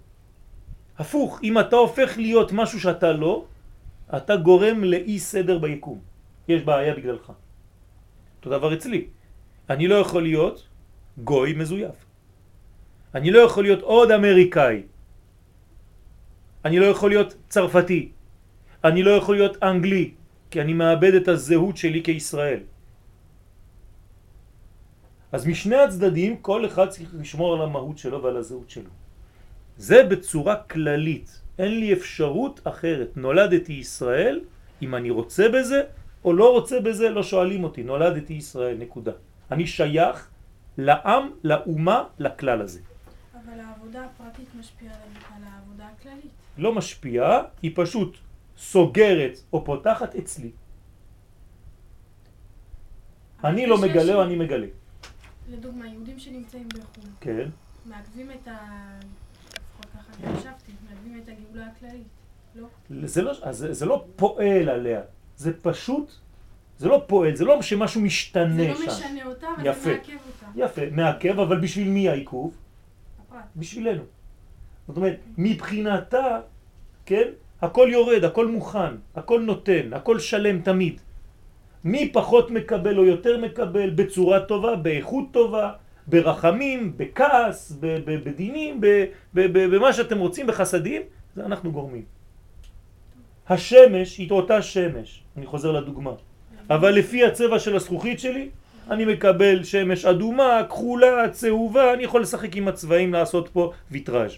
הפוך, 0.98 1.40
אם 1.42 1.58
אתה 1.58 1.76
הופך 1.76 2.12
להיות 2.16 2.52
משהו 2.52 2.80
שאתה 2.80 3.12
לא, 3.12 3.44
אתה 4.16 4.36
גורם 4.36 4.84
לאי 4.84 5.18
סדר 5.18 5.58
ביקום. 5.58 6.00
יש 6.48 6.62
בעיה 6.62 6.94
בגללך. 6.94 7.32
אותו 8.40 8.50
דבר 8.50 8.74
אצלי. 8.74 9.06
אני 9.70 9.88
לא 9.88 9.94
יכול 9.94 10.22
להיות 10.22 10.68
גוי 11.24 11.52
מזויף. 11.52 11.94
אני 13.14 13.30
לא 13.30 13.38
יכול 13.38 13.62
להיות 13.64 13.82
עוד 13.82 14.10
אמריקאי. 14.10 14.82
אני 16.64 16.78
לא 16.78 16.86
יכול 16.86 17.10
להיות 17.10 17.34
צרפתי. 17.48 18.12
אני 18.84 19.02
לא 19.02 19.10
יכול 19.10 19.36
להיות 19.36 19.62
אנגלי, 19.62 20.10
כי 20.50 20.60
אני 20.60 20.72
מאבד 20.72 21.14
את 21.14 21.28
הזהות 21.28 21.76
שלי 21.76 22.02
כישראל. 22.02 22.60
אז 25.32 25.46
משני 25.46 25.76
הצדדים 25.76 26.36
כל 26.40 26.66
אחד 26.66 26.88
צריך 26.88 27.10
לשמור 27.20 27.54
על 27.54 27.62
המהות 27.62 27.98
שלו 27.98 28.22
ועל 28.22 28.36
הזהות 28.36 28.70
שלו. 28.70 28.90
זה 29.76 30.02
בצורה 30.02 30.56
כללית. 30.56 31.40
אין 31.58 31.80
לי 31.80 31.92
אפשרות 31.92 32.60
אחרת. 32.64 33.16
נולדתי 33.16 33.72
ישראל, 33.72 34.40
אם 34.82 34.94
אני 34.94 35.10
רוצה 35.10 35.48
בזה 35.48 35.99
או 36.24 36.32
לא 36.32 36.52
רוצה 36.52 36.80
בזה, 36.80 37.08
לא 37.08 37.22
שואלים 37.22 37.64
אותי. 37.64 37.82
נולדתי 37.82 38.34
ישראל, 38.34 38.76
נקודה. 38.76 39.12
אני 39.50 39.66
שייך 39.66 40.28
לעם, 40.78 41.30
לאומה, 41.44 42.04
לכלל 42.18 42.60
הזה. 42.60 42.80
אבל 43.34 43.60
העבודה 43.60 44.04
הפרטית 44.04 44.48
משפיעה 44.58 44.94
על 45.36 45.42
העבודה 45.44 45.88
הכללית. 45.96 46.32
לא 46.58 46.74
משפיעה, 46.74 47.42
היא 47.62 47.72
פשוט 47.74 48.16
סוגרת 48.58 49.38
או 49.52 49.64
פותחת 49.64 50.14
אצלי. 50.14 50.50
אני 53.44 53.66
לא 53.66 53.78
מגלה 53.78 54.14
או 54.14 54.22
אני 54.22 54.36
מגלה. 54.36 54.66
לדוגמה, 55.50 55.86
יהודים 55.88 56.18
שנמצאים 56.18 56.68
בחו"ל. 56.68 57.10
כן. 57.20 57.48
מעכבים 57.86 58.30
את 58.30 58.48
ה... 58.48 58.56
לפחות 59.48 59.86
ככה 59.92 60.12
אני 60.22 60.36
חשבתי, 60.36 60.72
מעכבים 60.90 61.20
את 61.24 61.28
הגאולה 61.28 61.66
הכללית, 61.66 62.06
לא? 62.54 62.66
זה 63.04 63.22
לא, 63.22 63.52
זה, 63.52 63.74
זה 63.74 63.86
לא 63.86 64.04
פועל 64.16 64.68
עליה, 64.68 65.00
זה 65.40 65.52
פשוט, 65.62 66.12
זה 66.78 66.88
לא 66.88 67.02
פועל, 67.06 67.36
זה 67.36 67.44
לא 67.44 67.62
שמשהו 67.62 68.00
משתנה 68.00 68.56
זה 68.56 68.74
שם. 68.74 68.80
לא 68.80 68.86
משנה 68.86 69.26
אותה, 69.26 69.46
אבל 69.56 69.66
יפה. 69.66 69.80
זה 69.80 69.92
מעכב 69.96 70.12
אותה. 70.12 70.46
יפה, 70.64 70.80
מעכב, 70.92 71.40
אבל 71.40 71.60
בשביל 71.60 71.88
מי 71.88 72.08
העיכוב? 72.08 72.54
הפרט. 73.28 73.40
בשבילנו. 73.56 74.02
זאת 74.88 74.96
אומרת, 74.96 75.16
מבחינתה, 75.38 76.40
כן, 77.06 77.28
הכל 77.62 77.88
יורד, 77.92 78.24
הכל 78.24 78.46
מוכן, 78.46 78.94
הכל 79.16 79.40
נותן, 79.40 79.92
הכל 79.92 80.18
שלם 80.18 80.60
תמיד. 80.60 81.00
מי 81.84 82.12
פחות 82.12 82.50
מקבל 82.50 82.98
או 82.98 83.04
יותר 83.04 83.40
מקבל 83.40 83.90
בצורה 83.90 84.40
טובה, 84.40 84.76
באיכות 84.76 85.24
טובה, 85.30 85.72
ברחמים, 86.06 86.92
בכעס, 86.96 87.72
בדינים, 88.24 88.80
במה 89.34 89.92
שאתם 89.92 90.18
רוצים, 90.18 90.46
בחסדים, 90.46 91.02
זה 91.34 91.44
אנחנו 91.44 91.72
גורמים. 91.72 92.19
השמש 93.50 94.18
היא 94.18 94.30
אותה 94.30 94.62
שמש, 94.62 95.22
אני 95.36 95.46
חוזר 95.46 95.72
לדוגמה, 95.72 96.12
אבל 96.70 96.90
לפי 96.90 97.24
הצבע 97.24 97.58
של 97.58 97.76
הזכוכית 97.76 98.20
שלי, 98.20 98.48
אני 98.90 99.04
מקבל 99.04 99.64
שמש 99.64 100.04
אדומה, 100.04 100.62
כחולה, 100.68 101.28
צהובה, 101.30 101.94
אני 101.94 102.02
יכול 102.04 102.22
לשחק 102.22 102.56
עם 102.56 102.68
הצבעים, 102.68 103.12
לעשות 103.12 103.48
פה 103.52 103.72
ויטראז'. 103.90 104.32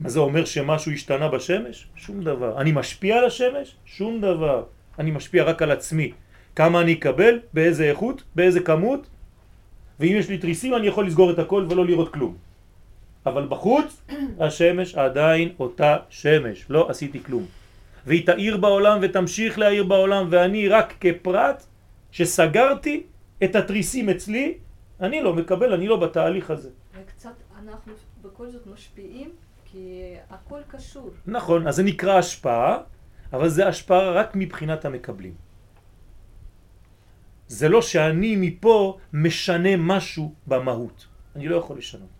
מה 0.00 0.08
זה 0.08 0.20
אומר 0.20 0.44
שמשהו 0.44 0.92
השתנה 0.92 1.28
בשמש? 1.28 1.86
שום 1.96 2.22
דבר. 2.22 2.60
אני 2.60 2.72
משפיע 2.72 3.18
על 3.18 3.24
השמש? 3.24 3.74
שום 3.84 4.20
דבר. 4.20 4.64
אני 4.98 5.10
משפיע 5.10 5.44
רק 5.44 5.62
על 5.62 5.70
עצמי. 5.70 6.12
כמה 6.56 6.80
אני 6.80 6.92
אקבל, 6.92 7.38
באיזה 7.54 7.84
איכות, 7.84 8.22
באיזה 8.34 8.60
כמות, 8.60 9.06
ואם 10.00 10.14
יש 10.18 10.28
לי 10.28 10.38
תריסים 10.38 10.74
אני 10.74 10.86
יכול 10.86 11.06
לסגור 11.06 11.30
את 11.30 11.38
הכל 11.38 11.66
ולא 11.70 11.86
לראות 11.86 12.12
כלום. 12.12 12.47
אבל 13.28 13.46
בחוץ 13.48 14.02
השמש 14.44 14.94
עדיין 14.94 15.48
אותה 15.60 15.96
שמש, 16.08 16.66
לא 16.70 16.90
עשיתי 16.90 17.22
כלום. 17.22 17.46
והיא 18.06 18.26
תאיר 18.26 18.56
בעולם 18.56 18.98
ותמשיך 19.02 19.58
להאיר 19.58 19.84
בעולם 19.84 20.26
ואני 20.30 20.68
רק 20.68 20.94
כפרט 21.00 21.64
שסגרתי 22.12 23.02
את 23.44 23.56
התריסים 23.56 24.08
אצלי, 24.08 24.54
אני 25.00 25.22
לא 25.22 25.34
מקבל, 25.34 25.72
אני 25.72 25.86
לא 25.88 25.96
בתהליך 25.96 26.50
הזה. 26.50 26.70
וקצת 27.02 27.34
אנחנו 27.62 27.92
בכל 28.22 28.48
זאת 28.48 28.66
משפיעים, 28.66 29.30
כי 29.64 30.14
הכל 30.30 30.60
קשור. 30.68 31.10
נכון, 31.26 31.66
אז 31.66 31.76
זה 31.76 31.82
נקרא 31.82 32.18
השפעה, 32.18 32.78
אבל 33.32 33.48
זה 33.48 33.68
השפעה 33.68 34.10
רק 34.10 34.30
מבחינת 34.34 34.84
המקבלים. 34.84 35.34
זה 37.48 37.68
לא 37.68 37.82
שאני 37.82 38.36
מפה 38.36 38.98
משנה 39.12 39.76
משהו 39.76 40.34
במהות. 40.46 41.06
אני 41.36 41.48
לא 41.48 41.56
יכול 41.56 41.78
לשנות. 41.78 42.17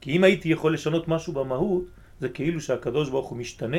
כי 0.00 0.16
אם 0.16 0.24
הייתי 0.24 0.48
יכול 0.48 0.74
לשנות 0.74 1.08
משהו 1.08 1.32
במהות, 1.32 1.84
זה 2.20 2.28
כאילו 2.28 2.60
שהקדוש 2.60 3.10
ברוך 3.10 3.28
הוא 3.28 3.38
משתנה 3.38 3.76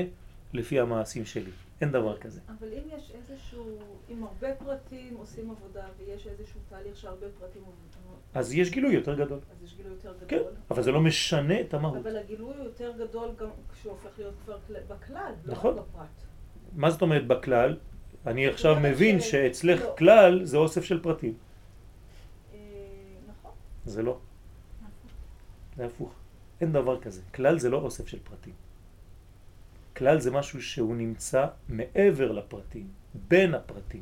לפי 0.53 0.79
המעשים 0.79 1.25
שלי. 1.25 1.51
אין 1.81 1.91
דבר 1.91 2.17
כזה. 2.17 2.39
אבל 2.59 2.67
אם 2.73 2.97
יש 2.97 3.11
איזשהו, 3.15 3.79
אם 4.09 4.23
הרבה 4.23 4.47
פרטים 4.55 5.15
עושים 5.17 5.51
עבודה 5.51 5.83
ויש 5.99 6.27
איזשהו 6.27 6.59
תהליך 6.69 6.97
שהרבה 6.97 7.25
פרטים 7.39 7.61
עובדים, 7.65 7.91
אז 8.33 8.53
יש 8.53 8.69
גילוי 8.71 8.93
יותר 8.93 9.15
גדול. 9.15 9.39
אז 9.51 9.63
יש 9.63 9.75
גילוי 9.75 9.91
יותר 9.93 10.13
כן, 10.27 10.37
גדול. 10.37 10.51
אבל 10.71 10.83
זה 10.83 10.91
לא 10.91 11.01
משנה 11.01 11.61
את 11.61 11.73
המהות. 11.73 11.97
אבל 11.97 12.17
הגילוי 12.17 12.53
הוא 12.57 12.63
יותר 12.63 12.91
גדול 12.99 13.29
גם 13.39 13.47
כשהוא 13.73 13.91
הופך 13.91 14.09
להיות 14.19 14.33
כבר 14.45 14.57
כל- 14.67 14.73
בכלל, 14.95 15.31
לא 15.45 15.53
נכון. 15.53 15.77
רק 15.77 15.83
בפרט. 15.93 16.05
מה 16.75 16.89
זאת 16.89 17.01
אומרת 17.01 17.27
בכלל? 17.27 17.77
אני 18.27 18.47
עכשיו 18.47 18.75
מבין 18.79 19.19
שאצלך 19.21 19.81
לא. 19.81 19.95
כלל 19.97 20.43
זה 20.45 20.57
אוסף 20.57 20.83
של 20.83 21.01
פרטים. 21.03 21.33
אה, 22.53 22.57
נכון. 23.29 23.51
זה 23.85 24.03
לא. 24.03 24.17
זה 25.77 25.85
הפוך. 25.85 26.13
אין 26.61 26.71
דבר 26.73 27.01
כזה. 27.01 27.21
כלל 27.35 27.59
זה 27.59 27.69
לא 27.69 27.77
אוסף 27.77 28.07
של 28.07 28.19
פרטים. 28.23 28.53
כלל 29.97 30.19
זה 30.19 30.31
משהו 30.31 30.61
שהוא 30.61 30.95
נמצא 30.95 31.47
מעבר 31.69 32.31
לפרטים, 32.31 32.87
בין 33.27 33.55
הפרטים. 33.55 34.01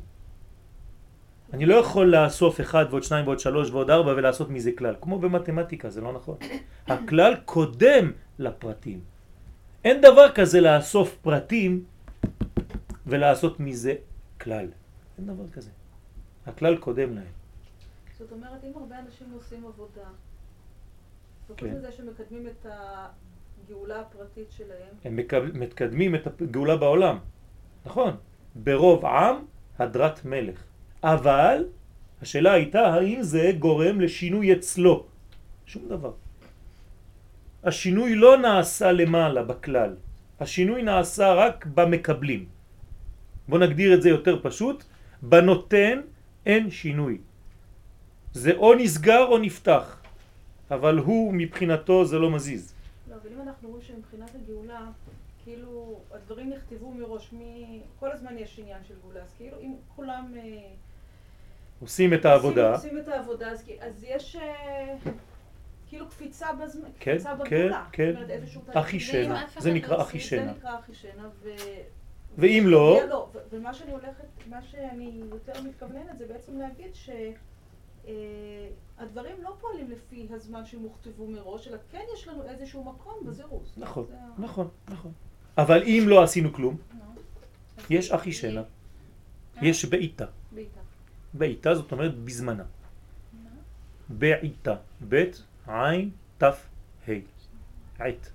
אני 1.52 1.66
לא 1.66 1.74
יכול 1.74 2.16
לאסוף 2.16 2.60
אחד 2.60 2.84
ועוד 2.90 3.02
שניים 3.02 3.26
ועוד 3.26 3.38
שלוש 3.38 3.70
ועוד 3.70 3.90
ארבע 3.90 4.10
ולעשות 4.10 4.50
מזה 4.50 4.70
כלל. 4.78 4.94
כמו 5.00 5.18
במתמטיקה, 5.18 5.90
זה 5.90 6.00
לא 6.00 6.12
נכון. 6.12 6.36
הכלל 6.86 7.34
קודם 7.44 8.12
לפרטים. 8.38 9.00
אין 9.84 10.00
דבר 10.00 10.32
כזה 10.34 10.60
לאסוף 10.60 11.16
פרטים 11.22 11.84
ולעשות 13.06 13.60
מזה 13.60 13.94
כלל. 14.40 14.66
אין 15.18 15.26
דבר 15.26 15.48
כזה. 15.48 15.70
הכלל 16.46 16.76
קודם 16.76 17.14
להם. 17.14 17.32
זאת 18.18 18.32
אומרת, 18.32 18.64
אם 18.64 18.72
הרבה 18.74 18.98
אנשים 18.98 19.26
עושים 19.34 19.66
עבודה, 19.66 20.08
וחוץ 21.50 21.60
כן. 21.60 21.74
מזה 21.76 21.92
שמקדמים 21.92 22.46
את 22.46 22.66
הגאולה 22.66 24.00
הפרטית 24.00 24.52
שלהם, 24.52 24.94
הם 25.04 25.16
מקדמים 25.54 26.14
את 26.14 26.26
הגאולה 26.26 26.76
בעולם. 26.76 27.18
נכון. 27.86 28.16
ברוב 28.54 29.06
עם 29.06 29.36
הדרת 29.78 30.24
מלך. 30.24 30.62
אבל 31.02 31.64
השאלה 32.22 32.52
הייתה 32.52 32.80
האם 32.80 33.22
זה 33.22 33.52
גורם 33.58 34.00
לשינוי 34.00 34.52
אצלו. 34.52 35.06
שום 35.66 35.88
דבר. 35.88 36.12
השינוי 37.64 38.14
לא 38.14 38.36
נעשה 38.38 38.92
למעלה 38.92 39.42
בכלל. 39.42 39.96
השינוי 40.40 40.82
נעשה 40.82 41.32
רק 41.32 41.66
במקבלים. 41.66 42.46
בוא 43.48 43.58
נגדיר 43.58 43.94
את 43.94 44.02
זה 44.02 44.08
יותר 44.08 44.40
פשוט. 44.42 44.84
בנותן 45.22 46.00
אין 46.46 46.70
שינוי. 46.70 47.18
זה 48.32 48.52
או 48.56 48.74
נסגר 48.74 49.24
או 49.28 49.38
נפתח. 49.38 49.99
אבל 50.70 50.98
הוא 50.98 51.34
מבחינתו 51.34 52.04
זה 52.04 52.18
לא 52.18 52.30
מזיז. 52.30 52.74
לא, 53.10 53.14
אבל 53.14 53.32
אם 53.32 53.40
אנחנו 53.40 53.68
רואים 53.68 53.82
שמבחינת 53.82 54.30
הגאולה, 54.34 54.80
כאילו, 55.44 56.00
הדברים 56.12 56.50
נכתבו 56.50 56.92
מראש, 56.92 57.32
מ... 57.32 57.38
כל 58.00 58.12
הזמן 58.12 58.38
יש 58.38 58.58
עניין 58.58 58.84
של 58.88 58.94
גאולה, 59.02 59.22
אז 59.22 59.34
כאילו, 59.38 59.56
אם 59.60 59.74
כולם... 59.96 60.32
אה, 60.36 60.42
עושים 61.80 62.14
את 62.14 62.24
העבודה. 62.24 62.72
עושים, 62.74 62.90
עושים 62.90 63.02
את 63.02 63.08
העבודה, 63.08 63.50
אז, 63.50 63.70
אז 63.80 64.04
יש 64.08 64.36
אה, 64.36 64.96
כאילו 65.88 66.08
קפיצה 66.08 66.52
בזמן, 66.52 66.88
כן, 67.00 67.14
קפיצה 67.14 67.36
כן, 67.44 67.44
בגאולה. 67.44 67.84
כן. 67.92 68.12
תהליך. 68.14 68.76
אחי 68.76 69.00
שינה, 69.00 69.44
זה 69.58 69.72
נקרא 69.72 70.02
אחי 70.02 70.18
זה 70.18 70.24
שינה. 70.24 70.52
נקרא 70.52 70.76
ו... 71.42 71.48
ואם 72.38 72.64
לא, 72.66 73.00
לא, 73.08 73.28
ומה 73.50 73.74
שאני 73.74 73.92
הולכת, 73.92 74.24
מה 74.46 74.62
שאני 74.62 75.20
יותר 75.30 75.62
מתכווננת 75.62 76.18
זה 76.18 76.26
בעצם 76.26 76.58
להגיד 76.58 76.94
שהדברים 79.14 79.42
לא 79.42 79.56
פועלים 79.60 79.90
לפי 79.90 80.26
הזמן 80.30 80.66
שהם 80.66 80.80
הוכתבו 80.80 81.26
מראש, 81.26 81.68
אלא 81.68 81.76
כן 81.92 82.02
יש 82.14 82.28
לנו 82.28 82.42
איזשהו 82.42 82.84
מקום 82.84 83.14
בזירוז. 83.26 83.74
נכון, 83.76 84.06
נכון, 84.38 84.68
נכון. 84.88 85.12
אבל 85.58 85.82
אם 85.82 86.04
לא 86.06 86.22
עשינו 86.22 86.52
כלום, 86.52 86.76
יש 87.90 88.10
אחי 88.10 88.32
שלה, 88.32 88.60
אה? 88.60 89.66
יש 89.66 89.84
בעיטה. 89.84 90.26
בעיטה. 91.34 91.74
זאת 91.74 91.92
אומרת 91.92 92.18
בזמנה. 92.18 92.64
בעיטה, 94.08 94.74
בית, 95.00 95.42
עין, 95.66 96.10
תף, 96.38 96.66
ה'. 97.08 97.12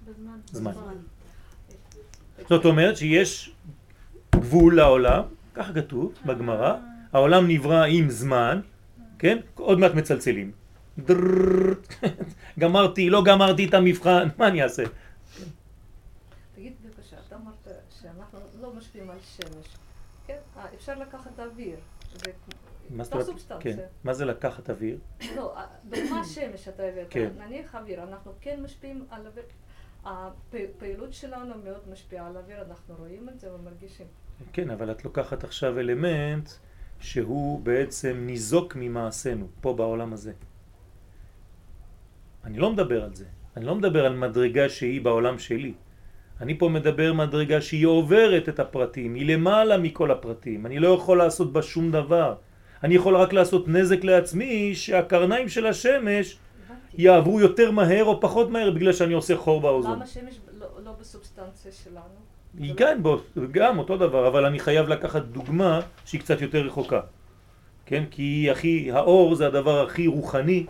בזמן. 0.06 0.40
זמן. 0.46 0.72
זאת 2.50 2.66
אומרת 2.66 2.98
שיש 2.98 3.56
גבול 4.36 4.76
לעולם, 4.76 5.24
ככה 5.54 5.74
כתוב 5.74 6.14
בגמרא, 6.26 6.78
העולם 7.14 7.48
נברא 7.48 7.86
עם 7.86 8.10
זמן, 8.10 8.62
כן? 9.20 9.38
עוד 9.56 9.80
מעט 9.80 9.92
מצלצלים. 9.92 10.65
גמרתי, 12.60 13.10
לא 13.10 13.24
גמרתי 13.24 13.66
את 13.70 13.74
המבחן, 13.74 14.28
מה 14.38 14.48
אני 14.48 14.64
אעשה? 14.64 14.84
תגיד 16.56 16.74
בבקשה, 16.84 17.16
אתה 17.28 17.36
אמרת 17.36 17.68
שאנחנו 18.02 18.40
לא 18.62 18.74
משפיעים 18.74 19.10
על 19.10 19.18
שמש. 19.20 19.78
כן? 20.28 20.38
אפשר 20.76 21.00
לקחת 21.00 21.40
אוויר. 21.40 21.78
מה 24.04 24.14
זה 24.14 24.26
לקחת 24.26 24.70
אוויר? 24.70 24.98
לא, 25.36 25.56
דוגמה 25.86 26.24
שמש 26.26 26.68
אתה 26.68 26.84
הבאת. 26.84 27.16
נניח 27.38 27.76
אוויר, 27.76 28.04
אנחנו 28.04 28.32
כן 28.42 28.60
משפיעים 28.64 29.06
על 29.10 29.28
אוויר. 29.28 29.44
הפעילות 30.06 31.14
שלנו 31.14 31.54
מאוד 31.64 31.90
משפיעה 31.92 32.28
על 32.28 32.38
אוויר, 32.38 32.62
אנחנו 32.62 32.96
רואים 33.00 33.30
את 33.30 33.40
זה 33.40 33.54
ומרגישים. 33.54 34.08
כן, 34.54 34.70
אבל 34.70 34.92
את 34.92 35.06
לוקחת 35.06 35.44
עכשיו 35.44 35.80
אלמנט 35.80 36.50
שהוא 37.00 37.62
בעצם 37.62 38.24
ניזוק 38.26 38.76
ממעשינו, 38.76 39.48
פה 39.62 39.74
בעולם 39.74 40.14
הזה. 40.14 40.34
אני 42.46 42.58
לא 42.58 42.72
מדבר 42.72 43.04
על 43.04 43.16
זה. 43.16 43.26
אני 43.58 43.66
לא 43.66 43.76
מדבר 43.76 44.06
על 44.06 44.16
מדרגה 44.16 44.70
שהיא 44.70 45.02
בעולם 45.02 45.40
שלי. 45.40 45.74
אני 46.42 46.58
פה 46.58 46.70
מדבר 46.70 47.14
מדרגה 47.14 47.62
שהיא 47.62 47.86
עוברת 47.86 48.50
את 48.50 48.60
הפרטים, 48.60 49.14
היא 49.16 49.36
למעלה 49.36 49.78
מכל 49.78 50.12
הפרטים. 50.12 50.66
אני 50.66 50.80
לא 50.80 50.88
יכול 50.88 51.18
לעשות 51.18 51.54
בה 51.54 51.62
שום 51.62 51.92
דבר. 51.92 52.36
אני 52.84 52.96
יכול 52.96 53.16
רק 53.16 53.34
לעשות 53.34 53.68
נזק 53.68 54.04
לעצמי 54.04 54.76
שהקרניים 54.76 55.50
של 55.50 55.68
השמש. 55.68 56.38
יעברו 56.98 57.40
יותר 57.40 57.72
מהר 57.72 58.06
או 58.06 58.22
פחות 58.22 58.50
מהר 58.50 58.72
בגלל 58.72 58.94
שאני 58.94 59.14
עושה 59.14 59.38
חור 59.38 59.62
באוזון. 59.62 59.96
למה 59.96 60.08
שמש 60.08 60.40
לא 60.60 60.68
לא 60.86 60.92
בסובסטנציה 61.00 61.72
שלנו? 61.72 62.16
היא 62.58 62.74
כן, 62.76 63.00
בו, 63.02 63.18
גם 63.52 63.80
אותו 63.80 63.98
דבר, 63.98 64.28
אבל 64.28 64.46
אני 64.46 64.60
חייב 64.60 64.88
לקחת 64.88 65.22
דוגמה 65.22 65.80
שהיא 66.06 66.22
קצת 66.22 66.42
יותר 66.42 66.62
רחוקה. 66.62 67.02
כן? 67.86 68.04
כי 68.12 68.48
הכי, 68.52 68.92
האור 68.92 69.36
זה 69.36 69.48
הדבר 69.48 69.84
הכי 69.84 70.08
רוחני 70.08 70.66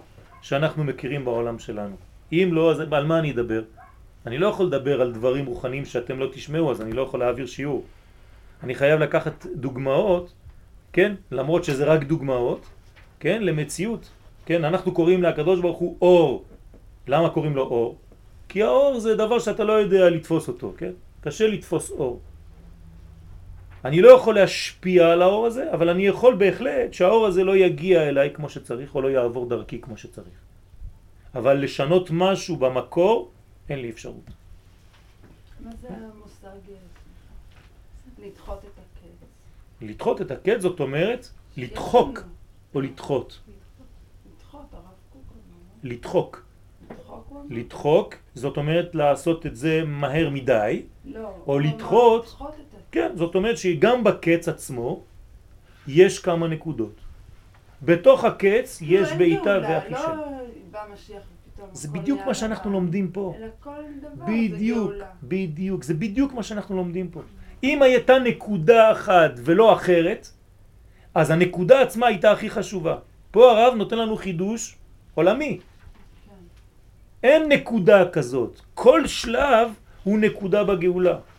שאנחנו 0.46 0.84
מכירים 0.84 1.26
בעולם 1.26 1.60
שלנו. 1.60 1.96
אם 2.32 2.50
לא, 2.52 2.72
אז 2.72 2.80
על 2.80 3.06
מה 3.06 3.20
אני 3.20 3.32
אדבר? 3.32 3.62
אני 4.26 4.38
לא 4.38 4.48
יכול 4.48 4.66
לדבר 4.66 5.02
על 5.02 5.14
דברים 5.14 5.46
רוחניים 5.46 5.86
שאתם 5.86 6.20
לא 6.20 6.28
תשמעו, 6.34 6.72
אז 6.72 6.82
אני 6.82 6.94
לא 6.94 7.02
יכול 7.02 7.20
להעביר 7.20 7.46
שיעור. 7.46 7.84
אני 8.64 8.76
חייב 8.76 9.00
לקחת 9.00 9.46
דוגמאות, 9.56 10.34
כן? 10.94 11.16
למרות 11.32 11.64
שזה 11.64 11.86
רק 11.86 12.04
דוגמאות, 12.04 12.62
כן? 13.20 13.44
למציאות. 13.44 14.10
כן? 14.46 14.64
אנחנו 14.64 14.94
קוראים 14.94 15.24
לקדוש 15.24 15.60
ברוך 15.60 15.78
הוא 15.78 15.98
אור. 16.02 16.46
למה 17.08 17.30
קוראים 17.30 17.56
לו 17.56 17.64
אור? 17.64 17.98
כי 18.50 18.64
האור 18.64 19.00
זה 19.00 19.16
דבר 19.16 19.40
שאתה 19.40 19.64
לא 19.64 19.74
יודע 19.74 20.10
לתפוס 20.10 20.48
אותו, 20.48 20.74
כן? 20.78 20.92
קשה 21.22 21.48
לתפוס 21.48 21.92
אור. 21.92 22.20
אני 23.86 24.02
לא 24.02 24.10
יכול 24.10 24.36
להשפיע 24.36 25.12
על 25.12 25.22
האור 25.22 25.46
הזה, 25.46 25.74
אבל 25.74 25.90
אני 25.90 26.08
יכול 26.08 26.36
בהחלט 26.36 26.94
שהאור 26.94 27.26
הזה 27.26 27.44
לא 27.44 27.56
יגיע 27.58 28.10
אליי 28.10 28.34
כמו 28.34 28.50
שצריך, 28.50 28.96
או 28.96 29.02
לא 29.02 29.08
יעבור 29.08 29.50
דרכי 29.50 29.82
כמו 29.82 29.98
שצריך. 29.98 30.38
אבל 31.36 31.54
לשנות 31.64 32.10
משהו 32.12 32.56
במקור, 32.58 33.32
אין 33.70 33.80
לי 33.80 33.90
אפשרות. 33.90 34.30
מה 35.60 35.72
זה 35.82 35.88
המושג 35.88 36.58
אה, 36.70 36.76
לדחות 38.26 38.60
את 38.60 38.80
הקץ? 38.80 39.28
לדחות 39.82 40.22
את 40.22 40.32
הקץ 40.32 40.62
זאת 40.62 40.80
אומרת 40.80 41.30
לדחוק 41.58 42.20
או 42.76 42.82
לדחות. 42.82 43.40
לדחוק. 45.84 46.46
לדחוק 47.50 48.16
זאת 48.36 48.58
אומרת 48.58 48.96
לעשות 48.96 49.46
את 49.46 49.56
זה 49.56 49.84
מהר 49.86 50.30
מדי, 50.30 50.86
לא. 51.06 51.30
או 51.48 51.60
לדחות. 51.60 52.24
לדחות. 52.24 52.65
כן, 52.96 53.12
זאת 53.16 53.36
אומרת 53.36 53.58
שגם 53.58 54.04
בקץ 54.04 54.48
עצמו 54.48 55.04
יש 55.88 56.20
כמה 56.20 56.48
נקודות. 56.48 56.96
בתוך 57.82 58.24
הקץ 58.24 58.82
לא, 58.82 58.88
יש 58.88 59.12
בעיטה 59.12 59.60
והחישה. 59.64 60.16
לא 60.16 60.26
בא 60.72 60.80
משיח 60.94 61.24
זה 61.72 61.88
בדיוק 61.88 62.22
מה 62.26 62.34
שאנחנו. 62.34 62.72
לומדים 62.72 63.12
פה. 63.12 63.36
בדיוק. 64.28 64.92
בדיוק, 65.24 65.84
זה 65.84 65.94
בדיוק 65.94 66.34
מה 66.34 66.44
שאנחנו 66.44 66.76
לומדים 66.76 67.08
פה. 67.12 67.22
אם 67.64 67.82
הייתה 67.82 68.20
נקודה 68.20 68.92
אחת 68.92 69.32
ולא 69.44 69.74
אחרת, 69.74 70.32
אז 71.16 71.32
הנקודה 71.32 71.82
עצמה 71.82 72.08
הייתה 72.08 72.32
הכי 72.32 72.50
חשובה. 72.50 72.96
פה 73.32 73.52
הרב 73.52 73.76
נותן 73.76 73.98
לנו 73.98 74.16
חידוש 74.16 74.76
עולמי. 75.16 75.60
כן. 75.60 76.32
אין 77.24 77.52
נקודה 77.52 78.10
כזאת. 78.10 78.62
כל 78.74 79.08
שלב 79.08 79.72
הוא 80.04 80.20
נקודה 80.20 80.64
בגאולה. 80.64 81.35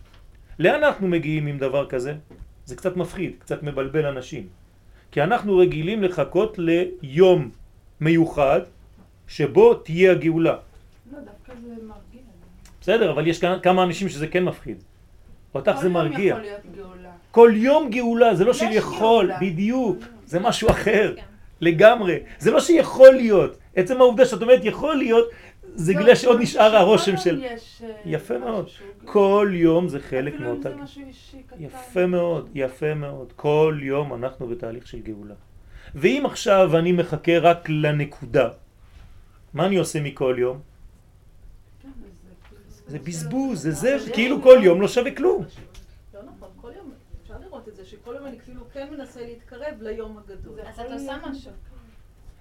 לאן 0.58 0.84
אנחנו 0.84 1.08
מגיעים 1.08 1.46
עם 1.46 1.58
דבר 1.58 1.86
כזה? 1.86 2.14
זה 2.64 2.76
קצת 2.76 2.96
מפחיד, 2.96 3.32
קצת 3.38 3.62
מבלבל 3.62 4.06
אנשים. 4.06 4.46
כי 5.10 5.22
אנחנו 5.22 5.58
רגילים 5.58 6.02
לחכות 6.02 6.58
ליום 6.58 7.50
מיוחד 8.00 8.60
שבו 9.28 9.74
תהיה 9.74 10.12
הגאולה. 10.12 10.56
לא, 11.12 11.18
דווקא 11.18 11.52
זה 11.62 11.74
מרגיע. 11.82 12.20
בסדר, 12.80 13.10
אבל 13.10 13.26
יש 13.26 13.40
כמה 13.62 13.82
אנשים 13.82 14.08
שזה 14.08 14.26
כן 14.26 14.44
מפחיד. 14.44 14.76
אותך 15.54 15.72
זה 15.72 15.78
כל 15.78 15.84
יום 15.84 15.92
מרגיע. 15.92 16.26
יכול 16.26 16.40
להיות 16.40 16.60
גאולה. 16.76 17.10
כל 17.30 17.52
יום 17.54 17.90
גאולה, 17.90 18.34
זה 18.34 18.44
לא 18.44 18.50
יש 18.50 18.58
של 18.58 18.66
יכול, 18.70 19.26
גאולה. 19.26 19.38
בדיוק, 19.40 19.98
זה 20.26 20.40
משהו 20.40 20.70
אחר, 20.70 21.12
כן. 21.16 21.22
לגמרי. 21.60 22.18
זה 22.38 22.50
לא 22.50 22.60
שיכול 22.60 23.10
להיות. 23.10 23.56
עצם 23.76 24.00
העובדה 24.00 24.24
שאת 24.24 24.42
אומרת 24.42 24.60
יכול 24.64 24.96
להיות, 24.96 25.28
זה 25.76 25.92
לא, 25.92 26.00
בגלל 26.00 26.14
שעוד 26.14 26.40
נשאר 26.40 26.76
הרושם 26.76 27.16
של... 27.16 27.44
אה, 27.44 27.56
יפה 28.04 28.38
מאוד. 28.38 28.66
גאולה. 28.66 29.12
כל 29.12 29.50
יום 29.52 29.88
זה 29.88 30.00
חלק 30.00 30.32
אפילו 30.34 30.48
אם 30.48 30.54
מאותה... 30.54 30.70
זה 30.70 30.76
משהו 30.76 31.02
אישי 31.06 31.42
קטן. 31.46 31.56
יפה 31.62 32.06
מאוד, 32.06 32.48
יפה 32.54 32.94
מאוד. 32.94 33.32
כל 33.36 33.78
יום 33.82 34.14
אנחנו 34.14 34.46
בתהליך 34.48 34.86
של 34.86 35.00
גאולה. 35.00 35.34
ואם 35.94 36.22
עכשיו 36.26 36.78
אני 36.78 36.92
מחכה 36.92 37.38
רק 37.38 37.68
לנקודה, 37.68 38.48
מה 39.54 39.66
אני 39.66 39.76
עושה 39.76 40.00
מכל 40.00 40.36
יום? 40.38 40.60
כן, 41.82 41.88
זה 41.96 42.08
כאילו- 42.48 42.62
זה 42.86 42.98
בזבוז, 42.98 43.62
זה 43.62 43.70
זה, 43.72 43.96
כאילו 44.14 44.36
יש- 44.36 44.42
כל 44.42 44.58
יום 44.62 44.80
לא 44.80 44.88
שווה 44.88 45.14
כלום. 45.14 45.44
לא 46.14 46.20
נכון, 46.22 46.48
כל 46.60 46.70
יום, 46.76 46.90
אפשר 47.22 47.34
לראות 47.44 47.68
את 47.68 47.76
זה, 47.76 47.84
שכל 47.84 48.14
יום 48.14 48.26
אני 48.26 48.38
כאילו 48.44 48.60
כן 48.72 48.88
מנסה 48.90 49.20
להתקרב 49.20 49.74
ליום 49.80 50.18
הגדול. 50.18 50.60
אז 50.60 50.74
יכול 50.78 50.86
את 50.86 50.92
עושה 50.92 51.16
משהו. 51.30 51.50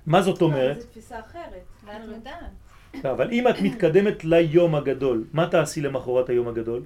מה 0.05 0.21
זאת 0.21 0.41
לא, 0.41 0.45
אומרת? 0.47 0.81
זו 0.81 0.87
תפיסה 0.87 1.19
אחרת. 1.19 1.63
ואת 1.85 2.01
מודעת. 2.15 2.35
לא, 3.03 3.11
אבל 3.11 3.31
אם 3.31 3.47
את 3.47 3.61
מתקדמת 3.61 4.25
ליום 4.25 4.75
הגדול, 4.75 5.23
מה 5.33 5.47
תעשי 5.47 5.81
למחרת 5.81 6.29
היום 6.29 6.47
הגדול? 6.47 6.81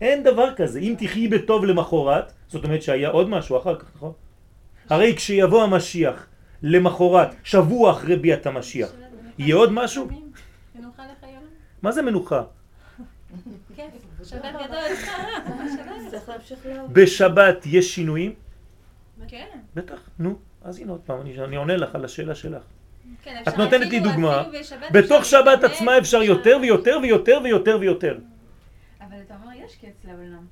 אין 0.00 0.22
דבר 0.22 0.54
כזה. 0.54 0.78
אם 0.78 0.94
תחיי 0.98 1.28
בטוב 1.28 1.64
למחרת, 1.64 2.32
זאת 2.48 2.64
אומרת 2.64 2.82
שהיה 2.82 3.08
עוד 3.08 3.28
משהו 3.28 3.58
אחר 3.58 3.78
כך, 3.78 3.86
נכון? 3.96 4.12
הרי 4.90 5.16
כשיבוא 5.16 5.62
המשיח 5.62 6.26
למחרת, 6.62 7.28
שבוע 7.44 7.92
אחרי 7.92 8.16
ביאת 8.16 8.46
המשיח, 8.46 8.92
יהיה 9.38 9.56
עוד 9.56 9.72
משהו? 9.72 10.08
מה 11.82 11.92
זה 11.92 12.02
מנוחה? 12.02 12.42
בשבת 16.92 17.66
יש 17.66 17.94
שינויים? 17.94 18.34
כן. 19.28 19.46
בטח, 19.74 20.00
נו. 20.18 20.38
אז 20.62 20.78
הנה 20.78 20.92
עוד 20.92 21.00
פעם, 21.00 21.20
אני, 21.20 21.40
אני 21.44 21.56
עונה 21.56 21.76
לך 21.76 21.94
על 21.94 22.04
השאלה 22.04 22.34
שלך. 22.34 22.62
כן, 23.22 23.42
את 23.48 23.58
נותנת 23.58 23.90
לי 23.90 24.00
דוגמה, 24.00 24.44
בתוך 24.92 25.24
שבת 25.24 25.64
עצמה 25.64 25.98
אפשר 25.98 26.22
יותר 26.22 26.58
ויותר 26.62 26.98
ויותר 27.02 27.38
ויותר 27.44 27.76
ויותר. 27.80 28.18
אבל 29.00 29.16
אתה 29.26 29.34
אומר, 29.42 29.52
יש 29.64 29.76
קץ 29.76 30.04
לעולם. 30.04 30.46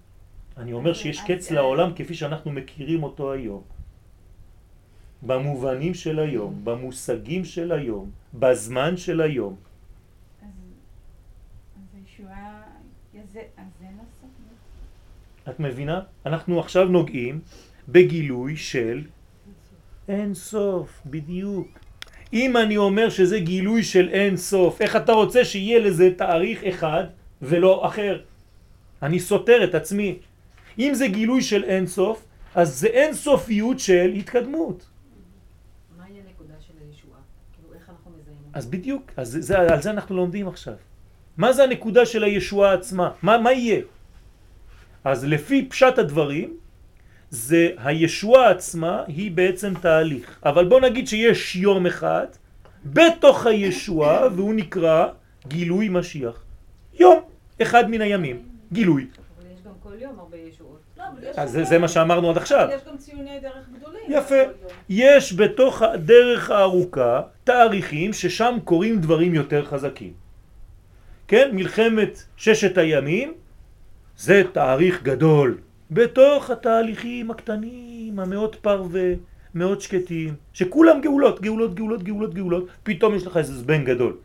אני 0.57 0.73
אומר 0.73 0.93
שיש 0.93 1.19
אז- 1.21 1.25
קץ 1.27 1.47
אז- 1.47 1.53
לעולם 1.53 1.93
כפי 1.97 2.15
שאנחנו 2.15 2.51
מכירים 2.53 3.03
אותו 3.03 3.33
היום. 3.33 3.63
במובנים 5.23 5.95
של 5.95 6.19
היום, 6.19 6.61
במושגים 6.65 7.45
של 7.45 7.73
היום, 7.73 8.11
בזמן 8.35 8.97
של 8.97 9.21
היום. 9.21 9.57
אז 10.43 10.49
אז 11.77 12.01
הישועה, 12.01 12.63
זה- 13.33 13.41
אז 13.57 13.65
זה 13.81 13.87
נוסף. 13.97 15.51
את 15.51 15.61
מבינה? 15.61 16.01
אנחנו 16.27 16.61
עכשיו 16.61 16.85
נוגעים 16.89 17.41
בגילוי 17.89 18.57
של 18.57 19.03
אין 20.09 20.35
סוף, 20.35 21.03
בדיוק. 21.07 21.69
אם 22.33 22.57
אני 22.57 22.77
אומר 22.77 23.09
שזה 23.11 23.39
גילוי 23.39 23.83
של 23.83 24.09
אין 24.09 24.37
סוף, 24.37 24.83
איך 24.83 24.97
אתה 24.97 25.13
רוצה 25.13 25.45
שיהיה 25.45 25.79
לזה 25.79 26.11
תאריך 26.17 26.65
אחד 26.65 27.05
ולא 27.43 27.87
אחר? 27.87 28.21
אני 29.03 29.21
סותר 29.21 29.65
את 29.65 29.75
עצמי. 29.75 30.19
אם 30.79 30.91
זה 30.95 31.07
גילוי 31.09 31.43
של 31.43 31.65
אינסוף, 31.65 32.25
אז 32.55 32.79
זה 32.81 32.87
אינסופיות 32.87 33.79
של 33.81 34.13
התקדמות. 34.17 34.87
מהי 35.99 36.09
הנקודה 36.27 36.55
של 36.61 36.73
הישועה? 36.81 37.21
כאילו, 37.53 37.75
איך 37.75 37.91
אנחנו 37.91 38.11
מזהים? 38.11 38.37
אז 38.53 38.67
בדיוק, 38.67 39.13
אז 39.17 39.29
זה, 39.29 39.41
זה, 39.41 39.59
על 39.59 39.83
זה 39.83 39.91
אנחנו 39.91 40.17
לומדים 40.17 40.49
עכשיו. 40.49 40.75
מה 41.37 41.53
זה 41.53 41.65
הנקודה 41.65 42.07
של 42.07 42.25
הישועה 42.25 42.75
עצמה? 42.75 43.11
מה, 43.23 43.39
מה 43.39 43.53
יהיה? 43.53 43.81
אז 45.05 45.25
לפי 45.25 45.69
פשט 45.69 45.99
הדברים, 45.99 46.57
זה 47.31 47.71
הישועה 47.79 48.51
עצמה 48.51 49.03
היא 49.07 49.31
בעצם 49.31 49.75
תהליך. 49.81 50.39
אבל 50.45 50.65
בוא 50.69 50.81
נגיד 50.81 51.09
שיש 51.09 51.57
יום 51.57 51.87
אחד 51.87 52.27
בתוך 52.85 53.47
הישועה 53.47 54.29
והוא 54.37 54.55
נקרא 54.55 55.07
גילוי 55.49 55.89
משיח. 55.89 56.43
יום, 56.95 57.21
אחד 57.63 57.91
מן 57.91 58.01
הימים, 58.01 58.43
גילוי. 58.73 59.07
אבל 59.39 59.47
יש 59.55 59.61
גם 59.67 59.73
כל 59.83 59.93
יום 59.99 60.19
הרבה 60.19 60.37
ישועות. 60.37 60.81
לא, 60.99 61.03
אבל 61.15 61.31
יש 61.31 61.39
אז 61.39 61.51
זה, 61.51 61.65
זה 61.65 61.79
מה 61.79 61.89
שאמרנו 61.89 62.31
עד 62.31 62.37
עכשיו. 62.37 62.69
יש 62.73 62.83
גם 62.91 62.97
ציוני 62.97 63.41
דרך 63.43 63.69
גדולים. 63.79 64.03
יפה. 64.09 64.43
יש 64.89 65.33
בתוך 65.33 65.83
הדרך 65.83 66.51
הארוכה 66.51 67.23
תאריכים 67.45 68.13
ששם 68.13 68.59
קורים 68.65 69.01
דברים 69.01 69.35
יותר 69.35 69.65
חזקים. 69.65 70.13
כן, 71.29 71.51
מלחמת 71.53 72.23
ששת 72.37 72.79
הימים 72.79 73.35
זה 74.17 74.43
תאריך 74.53 75.03
גדול. 75.03 75.59
בתוך 75.91 76.51
התהליכים 76.51 77.31
הקטנים, 77.31 78.19
המאוד 78.19 78.57
פרווה, 78.57 79.13
מאוד 79.55 79.81
שקטים, 79.81 80.35
שכולם 80.53 81.01
גאולות, 81.01 81.41
גאולות, 81.41 81.75
גאולות, 81.75 82.03
גאולות, 82.03 82.35
גאולות, 82.35 82.69
פתאום 82.83 83.15
יש 83.15 83.27
לך 83.27 83.37
איזה 83.37 83.55
זבנג 83.59 83.87
גדול. 83.87 84.17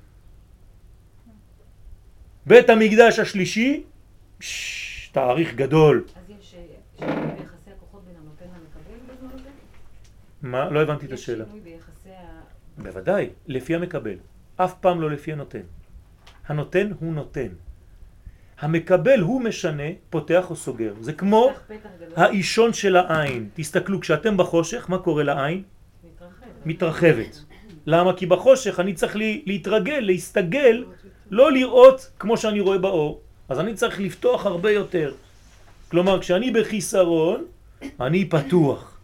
בית 2.46 2.70
המקדש 2.70 3.20
השלישי, 3.20 3.84
פש, 4.38 5.10
תאריך 5.14 5.56
גדול. 5.56 6.04
אז 6.16 6.30
יש 6.40 6.56
אה, 6.56 6.62
שינוי 7.00 7.32
ביחסי 7.38 7.70
הכוחות 7.78 8.02
בין 8.06 8.16
הנותן 8.22 8.46
למקבל 8.46 9.14
בזמן 9.16 9.30
הזה? 9.40 9.50
מה? 10.42 10.70
לא 10.70 10.82
הבנתי 10.82 11.06
את 11.06 11.12
יש 11.12 11.20
השאלה. 11.20 11.46
שינוי 11.46 11.60
ביחסי 11.60 12.10
ה... 12.10 12.42
בוודאי, 12.78 13.30
לפי 13.48 13.76
המקבל. 13.76 14.16
אף 14.56 14.74
פעם 14.82 15.02
לא 15.02 15.12
לפי 15.12 15.34
הנותן. 15.34 15.62
הנותן 16.48 16.92
הוא 17.00 17.14
נותן. 17.14 17.48
המקבל 18.62 19.20
הוא 19.20 19.42
משנה, 19.42 19.84
פותח 20.10 20.50
או 20.50 20.56
סוגר. 20.56 20.94
זה 21.02 21.14
כמו 21.14 21.52
האישון 22.16 22.74
של 22.74 22.96
העין. 22.96 23.50
תסתכלו, 23.54 24.00
כשאתם 24.00 24.38
בחושך, 24.38 24.90
מה 24.90 24.98
קורה 24.98 25.24
לעין? 25.24 25.64
מתרחב. 26.04 26.46
מתרחבת. 26.66 27.44
למה? 27.86 28.14
כי 28.14 28.26
בחושך 28.26 28.80
אני 28.80 28.94
צריך 28.94 29.16
לי, 29.16 29.42
להתרגל, 29.46 30.00
להסתגל, 30.00 30.84
לא 31.32 31.52
לראות 31.52 32.12
כמו 32.20 32.38
שאני 32.38 32.60
רואה 32.60 32.78
באור. 32.78 33.22
אז 33.50 33.60
אני 33.60 33.74
צריך 33.74 34.00
לפתוח 34.00 34.46
הרבה 34.46 34.72
יותר. 34.72 35.14
כלומר, 35.92 36.22
כשאני 36.22 36.52
בחיסרון, 36.52 37.46
אני 38.00 38.30
פתוח. 38.30 39.00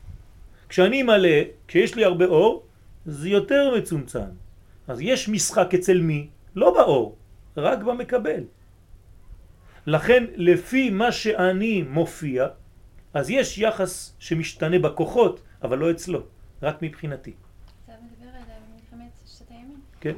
כשאני 0.69 1.03
מלא, 1.03 1.37
כשיש 1.67 1.95
לי 1.95 2.03
הרבה 2.05 2.25
אור, 2.25 2.63
זה 3.05 3.29
יותר 3.29 3.73
מצומצם. 3.77 4.29
אז 4.87 5.01
יש 5.01 5.29
משחק 5.29 5.73
אצל 5.73 6.01
מי? 6.01 6.27
לא 6.55 6.73
באור, 6.73 7.15
רק 7.57 7.79
במקבל. 7.83 8.43
לכן, 9.87 10.23
לפי 10.35 10.89
מה 10.89 11.11
שאני 11.11 11.81
מופיע, 11.81 12.47
אז 13.13 13.29
יש 13.29 13.57
יחס 13.57 14.15
שמשתנה 14.19 14.79
בכוחות, 14.79 15.41
אבל 15.61 15.77
לא 15.77 15.91
אצלו, 15.91 16.19
רק 16.61 16.81
מבחינתי. 16.81 17.33
אתה 17.85 17.93
מדבר 18.01 18.29
על 18.35 18.43
מלחמת 18.73 19.11
ששת 19.25 19.51
הימים. 19.51 19.81
כן? 19.99 20.15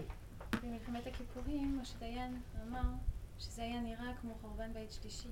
במלחמת 0.64 1.08
הכיפורים, 1.08 1.80
משה 1.82 1.94
דיין 2.00 2.40
אמר 2.68 2.82
שזה 3.40 3.62
היה 3.62 3.82
נראה 3.82 4.14
כמו 4.22 4.34
חורבן 4.42 4.74
בית 4.74 4.92
שלישי. 4.92 5.28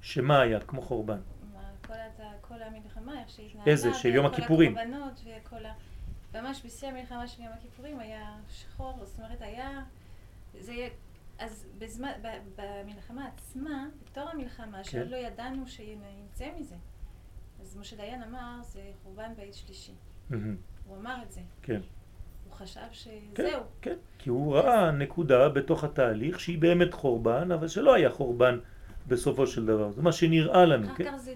שמה 0.00 0.40
היה? 0.40 0.60
כמו 0.60 0.82
חורבן. 0.82 1.18
כל, 1.86 1.92
הת... 1.92 2.20
כל 2.40 2.62
המלחמה, 2.62 3.20
איך 3.20 3.30
שהתנהלה, 3.30 3.66
איזה? 3.66 3.94
של 3.94 4.08
יום 4.08 4.26
הכיפורים. 4.26 4.72
וכל 4.72 4.80
הקורבנות 4.80 5.20
וכל 5.44 5.66
ה... 5.66 5.72
ממש 6.34 6.62
בשיא 6.64 6.88
המלחמה 6.88 7.28
של 7.28 7.42
יום 7.42 7.52
הכיפורים 7.58 8.00
היה 8.00 8.36
שחור, 8.48 9.04
זאת 9.04 9.18
אומרת 9.18 9.42
היה... 9.42 9.82
זה. 10.60 10.88
אז 11.38 11.66
בזמן, 11.78 12.12
במלחמה 12.56 13.28
עצמה, 13.34 13.88
בתור 14.04 14.28
המלחמה, 14.28 14.76
כן. 14.76 14.84
שעוד 14.84 15.10
לא 15.10 15.16
ידענו 15.16 15.66
שנצא 15.66 16.48
מזה, 16.58 16.74
אז 17.60 17.76
משה 17.76 17.96
דיין 17.96 18.22
אמר, 18.22 18.62
זה 18.62 18.82
חורבן 19.02 19.34
בית 19.36 19.54
שלישי. 19.54 19.92
מהמם. 20.30 20.56
הוא 20.86 20.96
אמר 20.96 21.16
את 21.22 21.32
זה. 21.32 21.40
כן. 21.62 21.80
הוא 22.44 22.52
חשב 22.52 22.80
כן, 22.80 22.92
שזהו. 22.92 23.62
כן, 23.80 23.96
כי 24.18 24.30
הוא 24.30 24.56
ראה 24.56 24.90
נקודה 24.90 25.48
בתוך 25.48 25.84
התהליך 25.84 26.40
שהיא 26.40 26.58
באמת 26.58 26.94
חורבן, 26.94 27.52
אבל 27.52 27.68
שלא 27.68 27.94
היה 27.94 28.10
חורבן 28.10 28.58
בסופו 29.06 29.46
של 29.46 29.66
דבר. 29.66 29.92
זה 29.92 30.02
מה 30.02 30.12
שנראה 30.12 30.64
לנו, 30.64 30.86
אחר 30.86 30.94
כן? 30.94 31.04
כך 31.12 31.16
זה, 31.16 31.34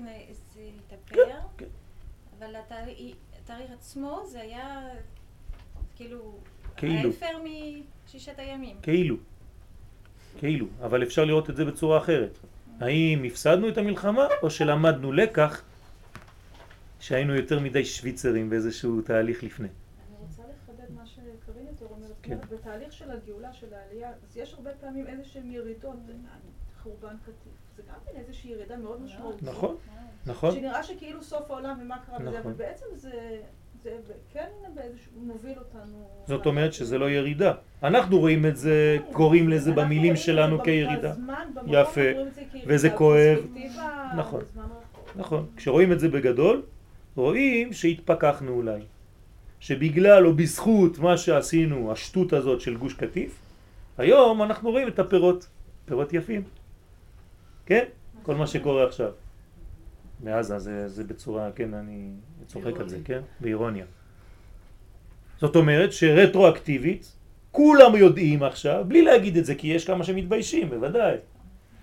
זה 0.55 0.61
התאפר, 0.79 1.15
כן, 1.15 1.37
כן. 1.59 1.67
אבל 2.39 2.57
התאריך 2.57 3.17
התאריך 3.43 3.71
עצמו 3.71 4.23
זה 4.27 4.41
היה 4.41 4.89
כאילו 5.97 6.39
כאילו. 6.77 7.09
ההפר 7.09 7.39
מששת 8.07 8.39
הימים. 8.39 8.77
כאילו. 8.83 9.17
כאילו. 10.41 10.67
אבל 10.83 11.03
אפשר 11.03 11.25
לראות 11.25 11.51
את 11.51 11.57
זה 11.57 11.65
בצורה 11.65 11.99
אחרת. 11.99 12.39
האם 12.81 13.25
הפסדנו 13.25 13.69
את 13.69 13.79
המלחמה, 13.79 14.27
או 14.43 14.51
שלמדנו 14.51 15.13
לקח 15.13 15.63
שהיינו 17.01 17.35
יותר 17.35 17.61
מדי 17.61 17.85
שוויצרים 17.85 18.51
באיזשהו 18.51 19.01
תהליך 19.01 19.43
לפני. 19.43 19.69
אני 19.69 20.17
רוצה 20.21 20.43
לחדד 20.43 20.95
מה 20.97 21.07
שקרין 21.07 21.67
יותר 21.71 21.87
אומרת. 21.91 22.11
כן. 22.23 22.37
בתהליך 22.51 22.93
של 22.93 23.11
הגאולה, 23.11 23.53
של 23.53 23.67
העלייה, 23.75 24.09
אז 24.09 24.37
יש 24.37 24.55
הרבה 24.55 24.71
פעמים 24.81 25.07
איזה 25.07 25.25
שהן 25.25 25.53
ירידות, 25.53 25.97
חורבן 26.83 27.17
קטיף. 27.23 27.53
זה 27.77 27.83
גם 27.89 27.95
כן 28.05 28.21
איזושהי 28.21 28.51
ירידה 28.51 28.77
מאוד 28.77 29.03
משמעותית. 29.03 29.43
נכון, 29.43 29.77
נכון. 30.27 30.55
שנראה 30.55 30.83
שכאילו 30.83 31.23
סוף 31.23 31.51
העולם 31.51 31.79
ומה 31.83 31.99
קרה 32.07 32.19
בזה, 32.19 32.29
נכון. 32.29 32.41
אבל 32.41 32.53
בעצם 32.53 32.87
זה, 32.95 33.41
זה 33.83 33.91
כן 34.33 34.47
באיזשהו, 34.75 35.13
מוביל 35.17 35.59
אותנו. 35.59 36.09
זאת 36.27 36.47
אומרת 36.47 36.73
שזה 36.73 36.99
לא 36.99 37.11
ירידה. 37.11 37.53
אנחנו 37.83 38.19
רואים 38.19 38.47
את 38.47 38.57
זה, 38.57 38.97
קוראים 39.13 39.49
לזה 39.49 39.73
במילים 39.73 40.17
שלנו 40.17 40.63
כירידה. 40.63 41.15
יפה. 41.67 42.01
וזה 42.67 42.91
כואב. 42.91 43.39
נכון. 44.17 44.43
נכון. 45.17 45.47
כשרואים 45.57 45.93
את 45.93 46.01
זה 46.01 46.09
בגדול, 46.09 46.63
רואים 47.17 47.73
שהתפכחנו 47.73 48.53
אולי. 48.53 48.81
שבגלל 49.61 50.27
או 50.27 50.35
בזכות 50.35 50.99
מה 50.99 51.17
שעשינו, 51.17 51.93
השטות 51.93 52.33
הזאת 52.33 52.61
של 52.61 52.77
גוש 52.77 52.95
קטיף, 52.95 53.39
היום 53.99 54.43
אנחנו 54.43 54.71
רואים 54.71 54.89
את 54.89 54.99
הפירות. 54.99 55.49
פירות 55.85 56.13
יפים. 56.13 56.43
כן? 57.67 57.85
כל 58.23 58.35
מה 58.35 58.47
שקורה 58.47 58.85
עכשיו. 58.85 59.11
מעזה 60.23 60.59
זה, 60.59 60.89
זה 60.89 61.05
בצורה, 61.05 61.51
כן, 61.53 61.75
אני 61.75 62.11
צוחק 62.47 62.81
על 62.81 62.89
זה, 62.89 62.99
כן? 63.05 63.21
באירוניה. 63.41 63.85
זאת 65.41 65.57
אומרת 65.57 65.93
שרטרואקטיבית, 65.93 67.13
כולם 67.53 67.97
יודעים 67.97 68.43
עכשיו, 68.43 68.85
בלי 68.89 69.03
להגיד 69.03 69.37
את 69.37 69.45
זה, 69.45 69.55
כי 69.55 69.67
יש 69.67 69.87
כמה 69.87 70.05
שמתביישים, 70.05 70.71
בוודאי, 70.71 71.17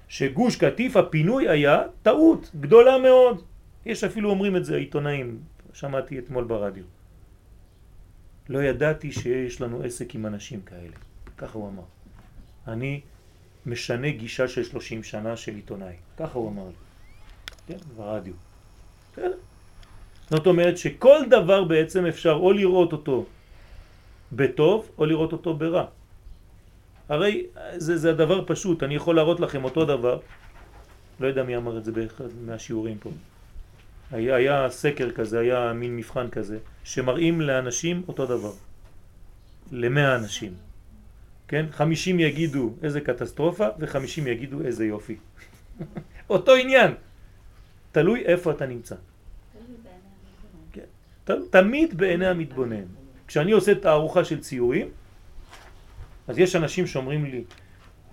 שגוש 0.08 0.56
קטיף, 0.56 0.97
הפינוי 0.97 1.50
היה 1.50 1.84
טעות 2.02 2.52
גדולה 2.60 2.97
מאוד. 2.97 3.43
יש 3.86 4.04
אפילו 4.04 4.30
אומרים 4.30 4.56
את 4.56 4.65
זה 4.65 4.76
העיתונאים, 4.76 5.39
שמעתי 5.73 6.19
אתמול 6.19 6.43
ברדיו. 6.43 6.84
לא 8.50 8.63
ידעתי 8.63 9.12
שיש 9.12 9.62
לנו 9.62 9.84
עסק 9.84 10.15
עם 10.15 10.26
אנשים 10.26 10.62
כאלה. 10.62 10.95
ככה 11.38 11.58
הוא 11.58 11.69
אמר. 11.69 11.84
אני 12.67 13.02
משנה 13.65 14.10
גישה 14.10 14.47
של 14.47 14.63
30 14.63 15.04
שנה 15.04 15.38
של 15.38 15.56
עיתונאי. 15.56 15.95
ככה 16.17 16.39
הוא 16.39 16.50
אמר 16.50 16.67
לי. 16.67 16.87
כן, 17.67 17.77
ברדיו. 17.95 18.34
זאת 20.30 20.47
אומרת 20.47 20.77
שכל 20.77 21.19
דבר 21.30 21.63
בעצם 21.63 22.06
אפשר 22.06 22.32
או 22.32 22.51
לראות 22.53 22.91
אותו 22.91 23.25
בטוב 24.32 24.89
או 24.97 25.06
לראות 25.06 25.32
אותו 25.32 25.53
ברע. 25.53 25.86
הרי 27.10 27.45
זה, 27.77 27.97
זה 27.97 28.10
הדבר 28.10 28.43
פשוט, 28.47 28.84
אני 28.84 28.95
יכול 28.95 29.15
להראות 29.15 29.39
לכם 29.39 29.63
אותו 29.63 29.86
דבר, 29.86 30.19
לא 31.19 31.27
יודע 31.27 31.43
מי 31.43 31.58
אמר 31.58 31.77
את 31.77 31.86
זה 31.86 31.91
באחד 31.91 32.25
מהשיעורים 32.45 32.97
פה. 32.97 33.10
היה, 34.12 34.36
היה 34.36 34.69
סקר 34.69 35.12
כזה, 35.12 35.39
היה 35.39 35.73
מין 35.73 35.95
מבחן 35.95 36.30
כזה, 36.30 36.58
שמראים 36.84 37.41
לאנשים 37.41 38.03
אותו 38.08 38.25
דבר. 38.25 38.51
למאה 39.71 40.15
אנשים. 40.15 40.53
כן? 41.47 41.65
חמישים 41.71 42.19
יגידו 42.19 42.73
איזה 42.84 43.01
קטסטרופה 43.01 43.67
וחמישים 43.80 44.27
יגידו 44.27 44.62
איזה 44.62 44.86
יופי. 44.86 45.15
אותו 46.30 46.56
עניין. 46.56 46.91
תלוי 47.91 48.26
איפה 48.26 48.52
אתה 48.52 48.65
נמצא. 48.65 48.95
כן. 50.71 50.82
תמיד 51.50 51.97
בעיני 51.97 52.28
המתבונן. 52.28 52.84
כשאני 53.28 53.52
עושה 53.52 53.76
תערוכה 53.76 54.23
של 54.26 54.39
ציורים, 54.39 54.88
אז 56.28 56.39
יש 56.39 56.56
אנשים 56.56 56.88
שאומרים 56.88 57.26
לי, 57.26 57.43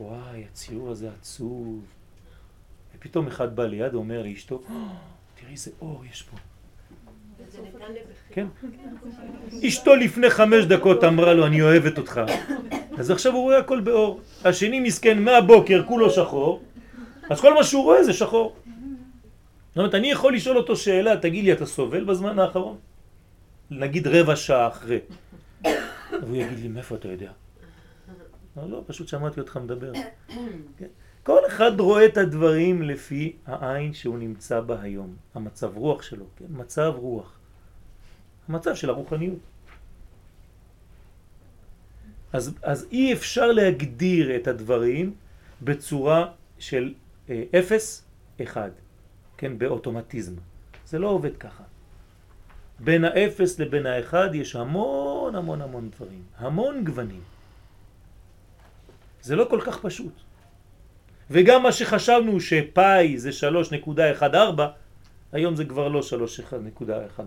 וואי, 0.01 0.45
הציור 0.53 0.91
הזה 0.91 1.09
עצוב. 1.21 1.85
ופתאום 2.97 3.27
אחד 3.27 3.57
בא 3.57 3.67
ליד 3.67 3.95
ואומר 3.95 4.23
לאשתו, 4.23 4.63
"אה, 4.71 4.75
תראי 5.41 5.53
איזה 5.53 5.71
אור 5.81 6.05
יש 6.11 6.23
פה. 6.23 6.37
כן? 8.31 8.47
אשתו 9.69 9.97
לפני 9.97 10.31
חמש 10.31 10.65
דקות 10.65 11.05
אמרה 11.05 11.35
לו, 11.35 11.47
אני 11.47 11.63
אוהבת 11.63 11.99
אותך. 11.99 12.21
אז 12.99 13.11
עכשיו 13.11 13.33
הוא 13.33 13.43
רואה 13.43 13.59
הכל 13.59 13.81
באור. 13.81 14.21
השני 14.45 14.81
מסכן 14.81 15.23
מהבוקר 15.23 15.83
כולו 15.87 16.11
שחור, 16.11 16.63
אז 17.31 17.41
כל 17.41 17.55
מה 17.55 17.65
שהוא 17.65 17.83
רואה 17.85 18.05
זה 18.05 18.13
שחור. 18.13 18.57
זאת 19.75 19.79
אומרת, 19.79 19.95
אני 19.95 20.11
יכול 20.11 20.35
לשאול 20.35 20.57
אותו 20.57 20.77
שאלה, 20.77 21.17
תגיד 21.17 21.45
לי, 21.45 21.53
אתה 21.53 21.67
סובל 21.67 22.05
בזמן 22.05 22.39
האחרון? 22.39 22.77
נגיד 23.71 24.07
רבע 24.07 24.37
שעה 24.37 24.69
אחרי. 24.69 24.99
והוא 26.23 26.37
יגיד 26.37 26.59
לי, 26.59 26.69
מאיפה 26.69 26.95
אתה 26.95 27.09
יודע? 27.09 27.33
לא, 28.57 28.83
פשוט 28.87 29.09
שמעתי 29.09 29.41
אותך 29.41 29.57
מדבר. 29.57 29.93
כן? 30.79 30.87
כל 31.23 31.39
אחד 31.47 31.81
רואה 31.81 32.07
את 32.07 32.17
הדברים 32.17 32.83
לפי 32.83 33.37
העין 33.47 33.95
שהוא 33.95 34.19
נמצא 34.19 34.61
בה 34.61 34.83
היום, 34.83 35.17
המצב 35.35 35.77
רוח 35.77 36.03
שלו, 36.03 36.25
כן? 36.37 36.45
מצב 36.51 36.93
רוח. 36.97 37.39
המצב 38.49 38.75
של 38.75 38.91
הרוחניות. 38.91 39.39
אז, 42.33 42.55
אז 42.63 42.87
אי 42.93 43.13
אפשר 43.13 43.47
להגדיר 43.47 44.37
את 44.37 44.47
הדברים 44.49 45.15
בצורה 45.63 46.27
של 46.59 46.95
אה, 47.31 47.43
אפס, 47.59 48.05
אחד, 48.43 48.71
כן, 49.45 49.59
באוטומטיזם. 49.59 50.35
זה 50.87 50.99
לא 50.99 51.09
עובד 51.09 51.37
ככה. 51.37 51.65
בין 52.81 53.05
האפס 53.05 53.59
לבין 53.59 53.87
האחד 53.87 54.35
יש 54.35 54.57
המון 54.57 55.35
המון 55.35 55.63
המון 55.63 55.91
דברים, 55.91 56.23
המון 56.37 56.85
גוונים. 56.85 57.21
זה 59.23 59.37
לא 59.37 59.47
כל 59.51 59.61
כך 59.61 59.79
פשוט. 59.81 60.13
וגם 61.31 61.63
מה 61.63 61.73
שחשבנו 61.73 62.41
שפאי 62.41 63.19
זה 63.19 63.31
3.14, 63.85 64.25
היום 65.33 65.57
זה 65.57 65.65
כבר 65.65 65.89
לא 65.89 66.01
3.14. 66.01 67.23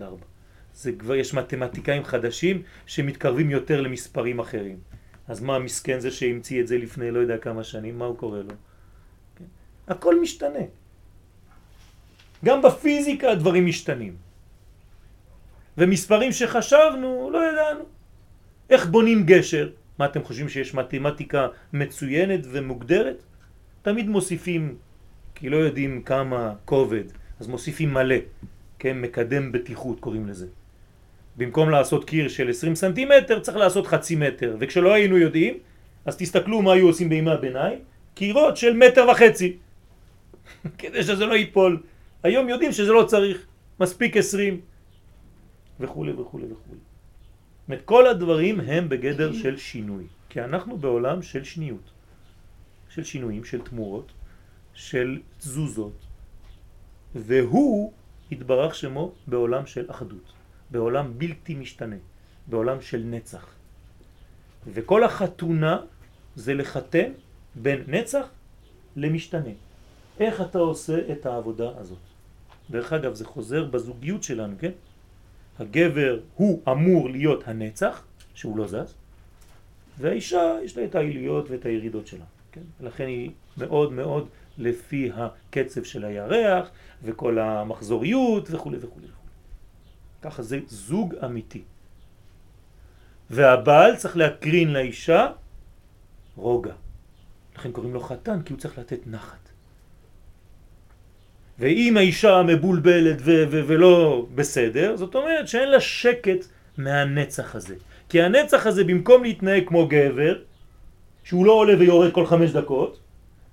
זה 0.74 0.92
כבר 0.98 1.16
יש 1.16 1.34
מתמטיקאים 1.34 2.04
חדשים 2.04 2.62
שמתקרבים 2.86 3.52
יותר 3.52 3.82
למספרים 3.82 4.40
אחרים. 4.40 4.80
אז 5.28 5.42
מה 5.42 5.56
המסכן 5.56 6.00
זה 6.00 6.12
שהמציא 6.12 6.62
את 6.62 6.68
זה 6.68 6.78
לפני 6.78 7.12
לא 7.12 7.20
יודע 7.20 7.38
כמה 7.38 7.64
שנים, 7.64 8.00
מה 8.00 8.06
הוא 8.06 8.18
קורא 8.18 8.40
לו? 8.40 8.54
כן? 9.36 9.46
הכל 9.88 10.22
משתנה. 10.22 10.87
גם 12.46 12.62
בפיזיקה 12.62 13.32
הדברים 13.32 13.66
משתנים. 13.66 14.16
ומספרים 15.78 16.32
שחשבנו, 16.32 17.30
לא 17.34 17.52
ידענו. 17.52 17.84
איך 18.70 18.86
בונים 18.86 19.26
גשר? 19.26 19.70
מה 20.00 20.06
אתם 20.06 20.24
חושבים 20.24 20.50
שיש 20.50 20.74
מתמטיקה 20.74 21.48
מצוינת 21.74 22.40
ומוגדרת? 22.44 23.24
תמיד 23.82 24.10
מוסיפים, 24.10 24.76
כי 25.36 25.50
לא 25.50 25.58
יודעים 25.58 26.02
כמה 26.02 26.54
כובד, 26.66 27.04
אז 27.40 27.48
מוסיפים 27.48 27.94
מלא, 27.94 28.16
כן, 28.80 29.02
מקדם 29.02 29.52
בטיחות 29.52 30.00
קוראים 30.00 30.28
לזה. 30.28 30.48
במקום 31.38 31.70
לעשות 31.70 32.06
קיר 32.06 32.28
של 32.28 32.50
20 32.50 32.76
סנטימטר 32.76 33.40
צריך 33.40 33.58
לעשות 33.58 33.88
חצי 33.88 34.16
מטר, 34.16 34.56
וכשלא 34.60 34.94
היינו 34.94 35.18
יודעים, 35.18 35.58
אז 36.06 36.18
תסתכלו 36.18 36.62
מה 36.62 36.74
היו 36.74 36.88
עושים 36.88 37.10
בימי 37.10 37.32
הביניים, 37.32 37.80
קירות 38.14 38.58
של 38.58 38.74
מטר 38.74 39.06
וחצי, 39.12 39.58
כדי 40.80 41.04
שזה 41.04 41.26
לא 41.26 41.34
ייפול. 41.34 41.82
היום 42.28 42.50
יודעים 42.50 42.72
שזה 42.72 42.92
לא 42.92 43.04
צריך, 43.08 43.46
מספיק 43.80 44.18
20 44.18 44.62
וכו' 45.80 46.06
וכו' 46.18 46.40
וכו'. 46.52 46.76
זאת 47.68 47.80
כל 47.86 48.08
הדברים 48.08 48.60
הם 48.60 48.90
בגדר 48.90 49.34
של 49.34 49.58
שינוי, 49.58 50.08
כי 50.30 50.42
אנחנו 50.42 50.78
בעולם 50.78 51.22
של 51.22 51.44
שניות, 51.44 51.92
של 52.90 53.04
שינויים, 53.04 53.44
של 53.44 53.62
תמורות, 53.62 54.12
של 54.74 55.20
תזוזות, 55.38 56.00
והוא 57.16 57.94
התברך 58.32 58.76
שמו 58.76 59.12
בעולם 59.28 59.66
של 59.66 59.92
אחדות. 59.92 60.34
בעולם 60.72 61.14
בלתי 61.18 61.56
משתנה, 61.56 61.96
בעולם 62.48 62.82
של 62.82 63.04
נצח. 63.06 63.48
וכל 64.68 65.04
החתונה 65.04 65.80
זה 66.36 66.54
לחתן 66.54 67.12
בין 67.56 67.84
נצח 67.88 68.28
למשתנה. 68.96 69.56
איך 70.20 70.42
אתה 70.42 70.60
עושה 70.60 71.12
את 71.12 71.26
העבודה 71.26 71.72
הזאת? 71.78 72.17
דרך 72.72 72.94
אגב, 72.94 73.14
זה 73.14 73.26
חוזר 73.26 73.64
בזוגיות 73.66 74.24
שלנו, 74.24 74.56
כן? 74.60 74.72
הגבר 75.60 76.20
הוא 76.36 76.62
אמור 76.72 77.10
להיות 77.10 77.48
הנצח, 77.48 78.04
שהוא 78.34 78.58
לא 78.58 78.68
זז, 78.68 78.94
והאישה 80.00 80.58
יש 80.64 80.78
לה 80.78 80.86
את 80.86 80.96
העיליות 80.96 81.50
ואת 81.50 81.66
הירידות 81.66 82.08
שלה, 82.08 82.26
כן? 82.52 82.62
לכן 82.80 83.08
היא 83.08 83.32
מאוד 83.58 83.94
מאוד 83.94 84.28
לפי 84.58 85.12
הקצב 85.14 85.84
של 85.84 86.06
הירח 86.06 86.70
וכל 87.04 87.40
המחזוריות 87.40 88.52
וכו' 88.52 88.72
וכו'. 88.82 89.00
ככה 90.22 90.44
זה 90.44 90.60
זוג 90.68 91.16
אמיתי. 91.26 91.64
והבעל 93.30 93.96
צריך 93.96 94.18
להקרין 94.18 94.74
לאישה 94.74 95.28
רוגע. 96.36 96.74
לכן 97.56 97.72
קוראים 97.72 97.94
לו 97.94 98.00
חתן, 98.00 98.42
כי 98.42 98.54
הוא 98.54 98.60
צריך 98.60 98.78
לתת 98.78 99.08
נחת. 99.08 99.47
ואם 101.60 101.98
האישה 101.98 102.44
מבולבלת 102.44 103.18
ו- 103.20 103.44
ו- 103.50 103.62
ולא 103.68 104.26
בסדר, 104.36 104.96
זאת 104.96 105.16
אומרת 105.16 105.48
שאין 105.48 105.70
לה 105.70 105.80
שקט 105.80 106.46
מהנצח 106.78 107.56
הזה. 107.56 107.76
כי 108.10 108.22
הנצח 108.22 108.66
הזה 108.66 108.84
במקום 108.84 109.24
להתנהג 109.24 109.68
כמו 109.68 109.88
גבר, 109.88 110.36
שהוא 111.24 111.46
לא 111.46 111.52
עולה 111.52 111.74
ויורד 111.80 112.14
כל 112.14 112.26
חמש 112.26 112.52
דקות, 112.52 113.00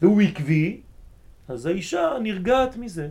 והוא 0.03 0.23
עקבי, 0.23 0.81
אז 1.49 1.67
האישה 1.67 2.13
נרגעת 2.23 2.77
מזה. 2.77 3.09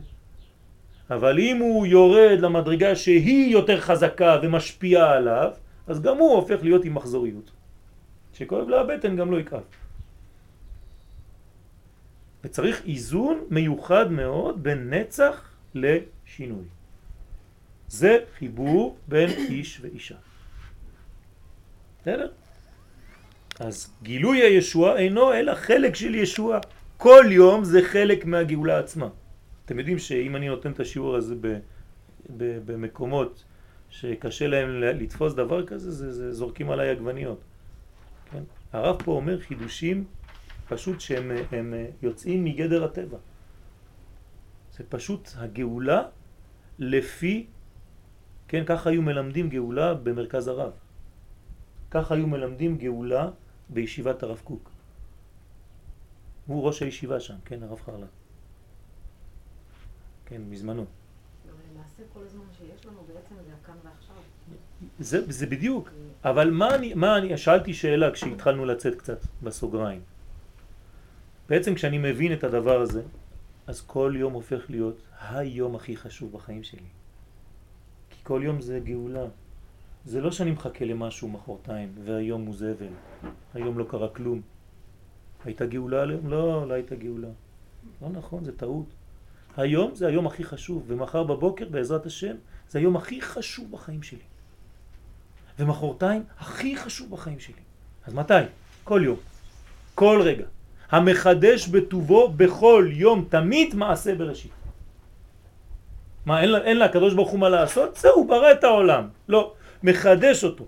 אבל 1.10 1.40
אם 1.40 1.58
הוא 1.58 1.86
יורד 1.86 2.40
למדרגה 2.40 2.96
שהיא 2.96 3.52
יותר 3.52 3.80
חזקה 3.80 4.40
ומשפיעה 4.44 5.12
עליו, 5.12 5.52
אז 5.88 6.02
גם 6.02 6.18
הוא 6.18 6.36
הופך 6.36 6.64
להיות 6.64 6.86
עם 6.86 6.94
מחזוריות. 6.94 7.52
שכואב 8.34 8.70
לה 8.70 8.82
הבטן 8.82 9.16
גם 9.16 9.32
לא 9.32 9.40
יכאב. 9.40 9.62
וצריך 12.44 12.82
איזון 12.86 13.44
מיוחד 13.50 14.12
מאוד 14.12 14.64
בין 14.64 14.94
נצח 14.94 15.50
לשינוי. 15.76 16.66
זה 17.88 18.18
חיבור 18.38 18.98
בין 19.08 19.30
איש 19.30 19.80
ואישה. 19.82 20.16
בסדר? 22.02 22.32
אז 23.60 23.94
גילוי 24.04 24.42
הישוע 24.42 24.98
אינו 24.98 25.34
אלא 25.34 25.56
חלק 25.56 25.96
של 25.96 26.16
ישוע. 26.16 26.60
כל 26.98 27.26
יום 27.30 27.64
זה 27.64 27.80
חלק 27.84 28.26
מהגאולה 28.26 28.80
עצמה. 28.80 29.08
אתם 29.66 29.80
יודעים 29.80 30.00
שאם 30.00 30.36
אני 30.36 30.48
נותן 30.48 30.72
את 30.72 30.80
השיעור 30.80 31.16
הזה 31.16 31.36
ב, 31.42 31.48
ב, 32.38 32.60
במקומות 32.66 33.44
שקשה 33.90 34.48
להם 34.48 34.70
לתפוס 34.82 35.34
דבר 35.34 35.66
כזה, 35.66 35.92
זה, 35.92 36.12
זה 36.12 36.32
זורקים 36.32 36.70
עליי 36.70 36.90
עגבניות. 36.90 37.42
כן? 38.32 38.44
הרב 38.74 39.02
פה 39.04 39.12
אומר 39.12 39.40
חידושים 39.40 40.06
פשוט 40.74 41.00
שהם 41.00 41.32
הם 41.52 41.74
יוצאים 42.02 42.44
מגדר 42.44 42.84
הטבע. 42.84 43.18
זה 44.78 44.84
פשוט 44.90 45.30
הגאולה 45.36 46.02
לפי, 46.80 47.48
כן, 48.48 48.66
ככה 48.66 48.90
היו 48.90 49.02
מלמדים 49.02 49.50
גאולה 49.50 49.94
במרכז 49.94 50.48
הרב. 50.48 50.72
ככה 51.92 52.16
היו 52.16 52.28
מלמדים 52.28 52.78
גאולה 52.78 53.30
בישיבת 53.70 54.24
הרב 54.24 54.42
קוק. 54.44 54.70
הוא 56.48 56.64
ראש 56.64 56.82
הישיבה 56.82 57.20
שם, 57.20 57.36
כן, 57.46 57.64
הרב 57.64 57.80
חרל"א. 57.86 58.06
כן, 60.26 60.42
מזמנו. 60.50 60.86
למעשה 61.74 62.04
כל 62.14 62.20
הזמן 62.26 62.46
שיש 62.58 62.86
לנו 62.86 63.00
בעצם 63.14 63.36
זה 63.46 63.52
הכאן 63.62 63.76
ועכשיו. 63.84 64.16
זה, 65.00 65.32
זה 65.32 65.46
בדיוק, 65.46 65.90
אבל 66.24 66.50
מה 66.50 66.76
אני, 66.76 66.94
מה 66.94 67.18
אני, 67.18 67.38
שאלתי 67.38 67.74
שאלה 67.74 68.12
כשהתחלנו 68.12 68.66
לצאת 68.66 68.96
קצת 68.96 69.20
בסוגריים. 69.44 70.13
בעצם 71.50 71.76
כשאני 71.76 71.98
מבין 71.98 72.34
את 72.34 72.44
הדבר 72.44 72.82
הזה, 72.82 73.02
אז 73.68 73.82
כל 73.82 74.14
יום 74.18 74.34
הופך 74.34 74.70
להיות 74.70 75.02
היום 75.22 75.76
הכי 75.76 75.98
חשוב 75.98 76.32
בחיים 76.32 76.64
שלי. 76.64 76.90
כי 78.10 78.18
כל 78.24 78.42
יום 78.44 78.62
זה 78.62 78.80
גאולה. 78.84 79.26
זה 80.06 80.22
לא 80.22 80.32
שאני 80.32 80.52
מחכה 80.52 80.86
למשהו 80.86 81.28
מחרתיים, 81.30 81.96
והיום 82.04 82.46
הוא 82.46 82.56
זבל. 82.56 82.94
היום 83.54 83.80
לא 83.80 83.86
קרה 83.90 84.10
כלום. 84.10 84.42
הייתה 85.46 85.66
גאולה 85.66 86.02
עליהם? 86.02 86.30
לא, 86.30 86.68
לא 86.68 86.74
הייתה 86.74 86.96
גאולה. 86.96 87.28
לא 88.02 88.10
נכון, 88.10 88.44
זה 88.44 88.58
טעות. 88.58 88.86
היום 89.58 89.96
זה 89.96 90.08
היום 90.08 90.28
הכי 90.28 90.44
חשוב, 90.44 90.84
ומחר 90.88 91.24
בבוקר 91.24 91.70
בעזרת 91.70 92.06
השם 92.06 92.36
זה 92.70 92.80
היום 92.80 92.96
הכי 92.96 93.22
חשוב 93.22 93.72
בחיים 93.72 94.04
שלי. 94.04 94.26
ומחרתיים 95.60 96.24
הכי 96.38 96.78
חשוב 96.78 97.12
בחיים 97.12 97.40
שלי. 97.40 97.62
אז 98.06 98.14
מתי? 98.14 98.34
כל 98.84 99.02
יום. 99.06 99.18
כל 99.96 100.22
רגע. 100.24 100.46
המחדש 100.94 101.68
בטובו 101.68 102.30
בכל 102.38 102.90
יום 102.92 103.26
תמיד 103.30 103.76
מעשה 103.76 104.16
בראשית. 104.16 104.52
מה, 106.26 106.42
אין, 106.42 106.56
אין 106.56 106.78
לה 106.78 106.86
הקדוש 106.86 107.14
ברוך 107.14 107.30
הוא 107.30 107.40
מה 107.40 107.50
לעשות? 107.50 107.98
זהו, 107.98 108.28
ברא 108.28 108.52
את 108.52 108.64
העולם. 108.64 109.10
לא, 109.28 109.54
מחדש 109.84 110.44
אותו. 110.44 110.66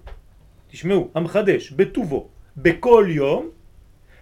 תשמעו, 0.68 1.10
המחדש 1.16 1.72
בטובו 1.72 2.28
בכל 2.58 3.06
יום, 3.10 3.50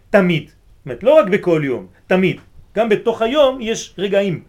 תמיד. 0.10 0.50
זאת 0.50 0.86
אומרת, 0.86 1.04
לא 1.04 1.20
רק 1.20 1.28
בכל 1.32 1.62
יום, 1.64 1.88
תמיד. 2.08 2.42
גם 2.76 2.90
בתוך 2.90 3.22
היום 3.22 3.62
יש 3.62 3.96
רגעים. 3.98 4.44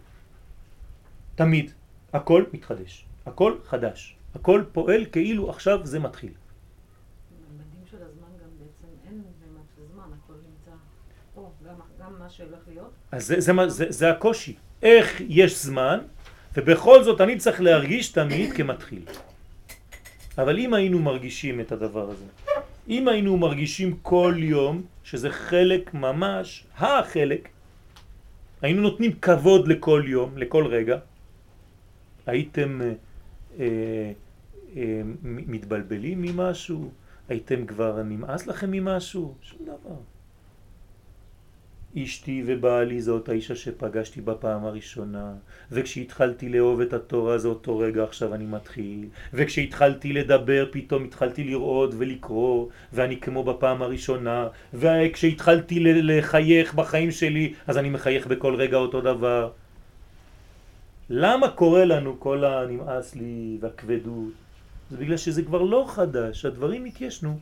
תמיד. 1.35 1.71
הכל 2.13 2.43
מתחדש. 2.53 3.05
הכל 3.25 3.53
חדש. 3.65 4.15
הכל 4.35 4.63
פועל 4.71 5.05
כאילו 5.11 5.49
עכשיו 5.49 5.79
זה 5.83 5.99
מתחיל. 5.99 6.31
בממדים 6.31 7.83
של 7.91 7.97
הזמן 7.97 8.27
גם 8.43 8.49
בעצם 8.59 8.87
אין 9.07 9.15
ממד 9.17 9.67
של 9.75 9.81
זמן, 9.93 10.03
הכל 10.03 10.33
נמצא 10.33 10.71
פה, 11.35 11.51
גם, 11.65 11.75
גם 11.99 12.14
אז 13.11 13.27
זה, 13.27 13.39
זה, 13.39 13.51
זה, 13.67 13.85
זה 13.89 14.11
הקושי. 14.11 14.55
איך 14.83 15.21
יש 15.27 15.65
זמן, 15.65 15.99
ובכל 16.57 17.03
זאת 17.03 17.21
אני 17.21 17.37
צריך 17.37 17.61
להרגיש 17.61 18.07
תמיד 18.11 18.53
כמתחיל. 18.53 19.01
אבל 20.37 20.59
אם 20.59 20.73
היינו 20.73 20.99
מרגישים 20.99 21.59
את 21.59 21.71
הדבר 21.71 22.09
הזה, 22.09 22.25
אם 22.89 23.07
היינו 23.07 23.37
מרגישים 23.37 23.97
כל 24.01 24.33
יום, 24.37 24.81
שזה 25.03 25.29
חלק 25.29 25.93
ממש, 25.93 26.65
החלק, 26.77 27.49
היינו 28.61 28.81
נותנים 28.81 29.11
כבוד 29.21 29.67
לכל 29.67 30.03
יום, 30.07 30.37
לכל 30.37 30.67
רגע, 30.67 30.97
הייתם 32.25 32.81
אה, 32.81 32.93
אה, 33.59 34.11
אה, 34.77 35.01
מתבלבלים 35.23 36.21
ממשהו? 36.21 36.91
הייתם 37.29 37.65
כבר 37.65 38.03
נמאס 38.03 38.47
לכם 38.47 38.71
ממשהו? 38.71 39.35
שום 39.41 39.59
דבר. 39.61 40.14
אשתי 42.03 42.43
ובעלי 42.45 43.01
זאת 43.01 43.29
האישה 43.29 43.55
שפגשתי 43.55 44.21
בפעם 44.21 44.65
הראשונה 44.65 45.33
וכשהתחלתי 45.71 46.49
לאהוב 46.49 46.81
את 46.81 46.93
התורה 46.93 47.37
זה 47.37 47.47
אותו 47.47 47.77
רגע 47.77 48.03
עכשיו 48.03 48.33
אני 48.33 48.45
מתחיל 48.45 49.05
וכשהתחלתי 49.33 50.13
לדבר 50.13 50.65
פתאום 50.71 51.03
התחלתי 51.03 51.43
לראות 51.43 51.93
ולקרוא 51.97 52.67
ואני 52.93 53.19
כמו 53.19 53.43
בפעם 53.43 53.81
הראשונה 53.81 54.47
וכשהתחלתי 54.73 55.79
לחייך 55.79 56.73
בחיים 56.73 57.11
שלי 57.11 57.53
אז 57.67 57.77
אני 57.77 57.89
מחייך 57.89 58.27
בכל 58.27 58.55
רגע 58.55 58.77
אותו 58.77 59.01
דבר 59.01 59.51
למה 61.09 61.49
קורה 61.49 61.85
לנו 61.85 62.19
כל 62.19 62.45
הנמאס 62.45 63.15
לי 63.15 63.57
והכבדות? 63.61 64.33
זה 64.91 64.97
בגלל 64.97 65.17
שזה 65.17 65.43
כבר 65.43 65.61
לא 65.61 65.85
חדש, 65.87 66.45
הדברים 66.45 66.85
התיישנו. 66.85 67.39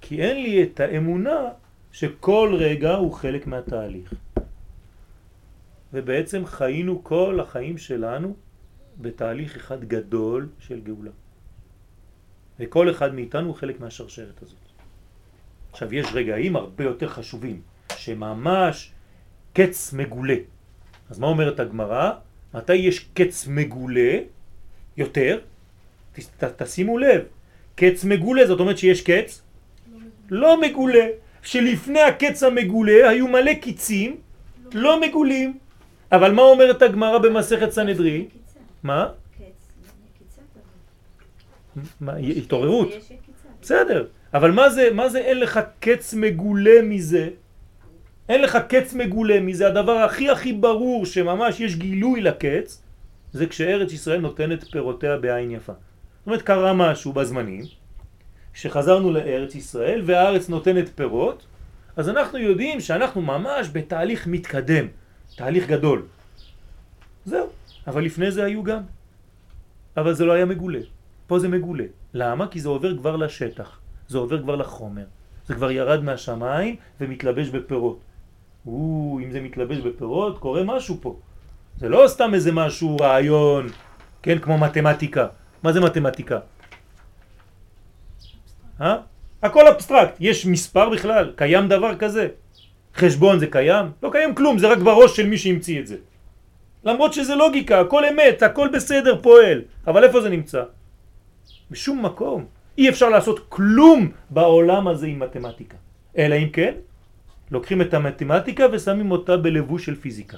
כי 0.00 0.22
אין 0.22 0.42
לי 0.42 0.62
את 0.62 0.80
האמונה 0.80 1.48
שכל 1.94 2.56
רגע 2.58 2.94
הוא 2.94 3.12
חלק 3.12 3.46
מהתהליך. 3.46 4.14
ובעצם 5.92 6.46
חיינו 6.46 7.04
כל 7.04 7.40
החיים 7.42 7.78
שלנו 7.78 8.36
בתהליך 8.98 9.56
אחד 9.56 9.84
גדול 9.84 10.48
של 10.58 10.80
גאולה. 10.80 11.10
וכל 12.60 12.90
אחד 12.90 13.14
מאיתנו 13.14 13.46
הוא 13.46 13.54
חלק 13.54 13.80
מהשרשרת 13.80 14.42
הזאת. 14.42 14.58
עכשיו 15.70 15.94
יש 15.94 16.06
רגעים 16.12 16.56
הרבה 16.56 16.84
יותר 16.84 17.08
חשובים, 17.08 17.62
שממש 17.96 18.92
קץ 19.52 19.92
מגולה. 19.92 20.36
אז 21.10 21.18
מה 21.18 21.26
אומרת 21.26 21.60
הגמרא? 21.60 22.10
מתי 22.54 22.74
יש 22.74 23.08
קץ 23.14 23.46
מגולה 23.46 24.18
יותר? 24.96 25.40
ת, 26.12 26.18
ת, 26.18 26.62
תשימו 26.62 26.98
לב, 26.98 27.22
קץ 27.74 28.04
מגולה 28.04 28.46
זאת 28.46 28.60
אומרת 28.60 28.78
שיש 28.78 29.02
קץ 29.02 29.42
לא 30.30 30.60
מגולה, 30.60 31.06
שלפני 31.44 32.00
הקץ 32.00 32.42
המגולה 32.42 33.08
היו 33.08 33.28
מלא 33.28 33.54
קיצים 33.54 34.16
לא 34.74 35.00
מגולים. 35.00 35.58
אבל 36.12 36.32
מה 36.32 36.42
אומרת 36.42 36.82
הגמרא 36.82 37.18
במסכת 37.18 37.70
סנהדרין? 37.70 38.24
מה? 38.82 39.06
התעוררות. 42.36 42.88
בסדר, 43.62 44.06
אבל 44.34 44.50
מה 44.50 44.70
זה, 44.70 44.88
מה 44.92 45.08
זה 45.08 45.18
אין 45.18 45.40
לך 45.40 45.60
קץ 45.80 46.14
מגולה 46.14 46.82
מזה? 46.82 47.28
אין 48.28 48.42
לך 48.42 48.58
קץ 48.68 48.94
מגולה 48.94 49.40
מזה, 49.40 49.66
הדבר 49.66 49.92
הכי 49.92 50.30
הכי 50.30 50.52
ברור 50.52 51.06
שממש 51.06 51.60
יש 51.60 51.76
גילוי 51.76 52.20
לקץ, 52.20 52.82
זה 53.32 53.46
כשארץ 53.46 53.92
ישראל 53.92 54.20
נותנת 54.20 54.64
פירותיה 54.64 55.16
בעין 55.16 55.50
יפה. 55.50 55.72
זאת 55.72 56.26
אומרת, 56.26 56.42
קרה 56.42 56.72
משהו 56.72 57.12
בזמנים, 57.12 57.64
כשחזרנו 58.54 59.12
לארץ 59.12 59.54
ישראל 59.54 60.02
והארץ 60.04 60.48
נותנת 60.48 60.88
פירות, 60.94 61.46
אז 61.96 62.08
אנחנו 62.08 62.38
יודעים 62.38 62.80
שאנחנו 62.80 63.22
ממש 63.22 63.68
בתהליך 63.72 64.26
מתקדם, 64.26 64.86
תהליך 65.36 65.68
גדול. 65.68 66.02
זהו, 67.24 67.46
אבל 67.86 68.04
לפני 68.04 68.30
זה 68.30 68.44
היו 68.44 68.62
גם. 68.62 68.82
אבל 69.96 70.14
זה 70.14 70.24
לא 70.24 70.32
היה 70.32 70.44
מגולה. 70.44 70.80
פה 71.26 71.38
זה 71.38 71.48
מגולה. 71.48 71.84
למה? 72.14 72.46
כי 72.48 72.60
זה 72.60 72.68
עובר 72.68 72.96
כבר 72.96 73.16
לשטח, 73.16 73.78
זה 74.08 74.18
עובר 74.18 74.42
כבר 74.42 74.56
לחומר. 74.56 75.04
זה 75.46 75.54
כבר 75.54 75.70
ירד 75.70 76.04
מהשמיים 76.04 76.76
ומתלבש 77.00 77.48
בפירות. 77.48 77.98
או, 78.66 79.18
אם 79.22 79.30
זה 79.30 79.40
מתלבש 79.40 79.76
בפירות, 79.76 80.38
קורה 80.38 80.62
משהו 80.64 80.98
פה. 81.00 81.16
זה 81.78 81.88
לא 81.88 82.04
סתם 82.06 82.34
איזה 82.34 82.52
משהו, 82.52 82.96
רעיון, 82.96 83.66
כן, 84.22 84.38
כמו 84.38 84.58
מתמטיקה. 84.58 85.26
מה 85.62 85.72
זה 85.72 85.80
מתמטיקה? 85.80 86.38
אה? 88.80 88.96
הכל 89.42 89.68
אבסטרקט. 89.68 90.16
יש 90.20 90.46
מספר 90.46 90.90
בכלל? 90.90 91.32
קיים 91.36 91.68
דבר 91.68 91.96
כזה? 91.96 92.28
חשבון 92.96 93.38
זה 93.38 93.46
קיים? 93.46 93.86
לא 94.02 94.10
קיים 94.12 94.34
כלום, 94.34 94.58
זה 94.58 94.68
רק 94.68 94.78
בראש 94.78 95.16
של 95.16 95.26
מי 95.26 95.38
שהמציא 95.38 95.80
את 95.80 95.86
זה. 95.86 95.96
למרות 96.84 97.12
שזה 97.12 97.34
לוגיקה, 97.34 97.80
הכל 97.80 98.04
אמת, 98.04 98.42
הכל 98.42 98.68
בסדר, 98.72 99.22
פועל. 99.22 99.62
אבל 99.86 100.04
איפה 100.04 100.20
זה 100.20 100.28
נמצא? 100.28 100.62
בשום 101.70 102.04
מקום. 102.04 102.44
אי 102.78 102.88
אפשר 102.88 103.08
לעשות 103.08 103.46
כלום 103.48 104.10
בעולם 104.30 104.88
הזה 104.88 105.06
עם 105.06 105.18
מתמטיקה. 105.18 105.76
אלא 106.18 106.34
אם 106.34 106.48
כן, 106.48 106.74
לוקחים 107.50 107.82
את 107.82 107.94
המתמטיקה 107.94 108.64
ושמים 108.72 109.10
אותה 109.10 109.36
בלבוש 109.36 109.86
של 109.86 109.94
פיזיקה. 109.94 110.36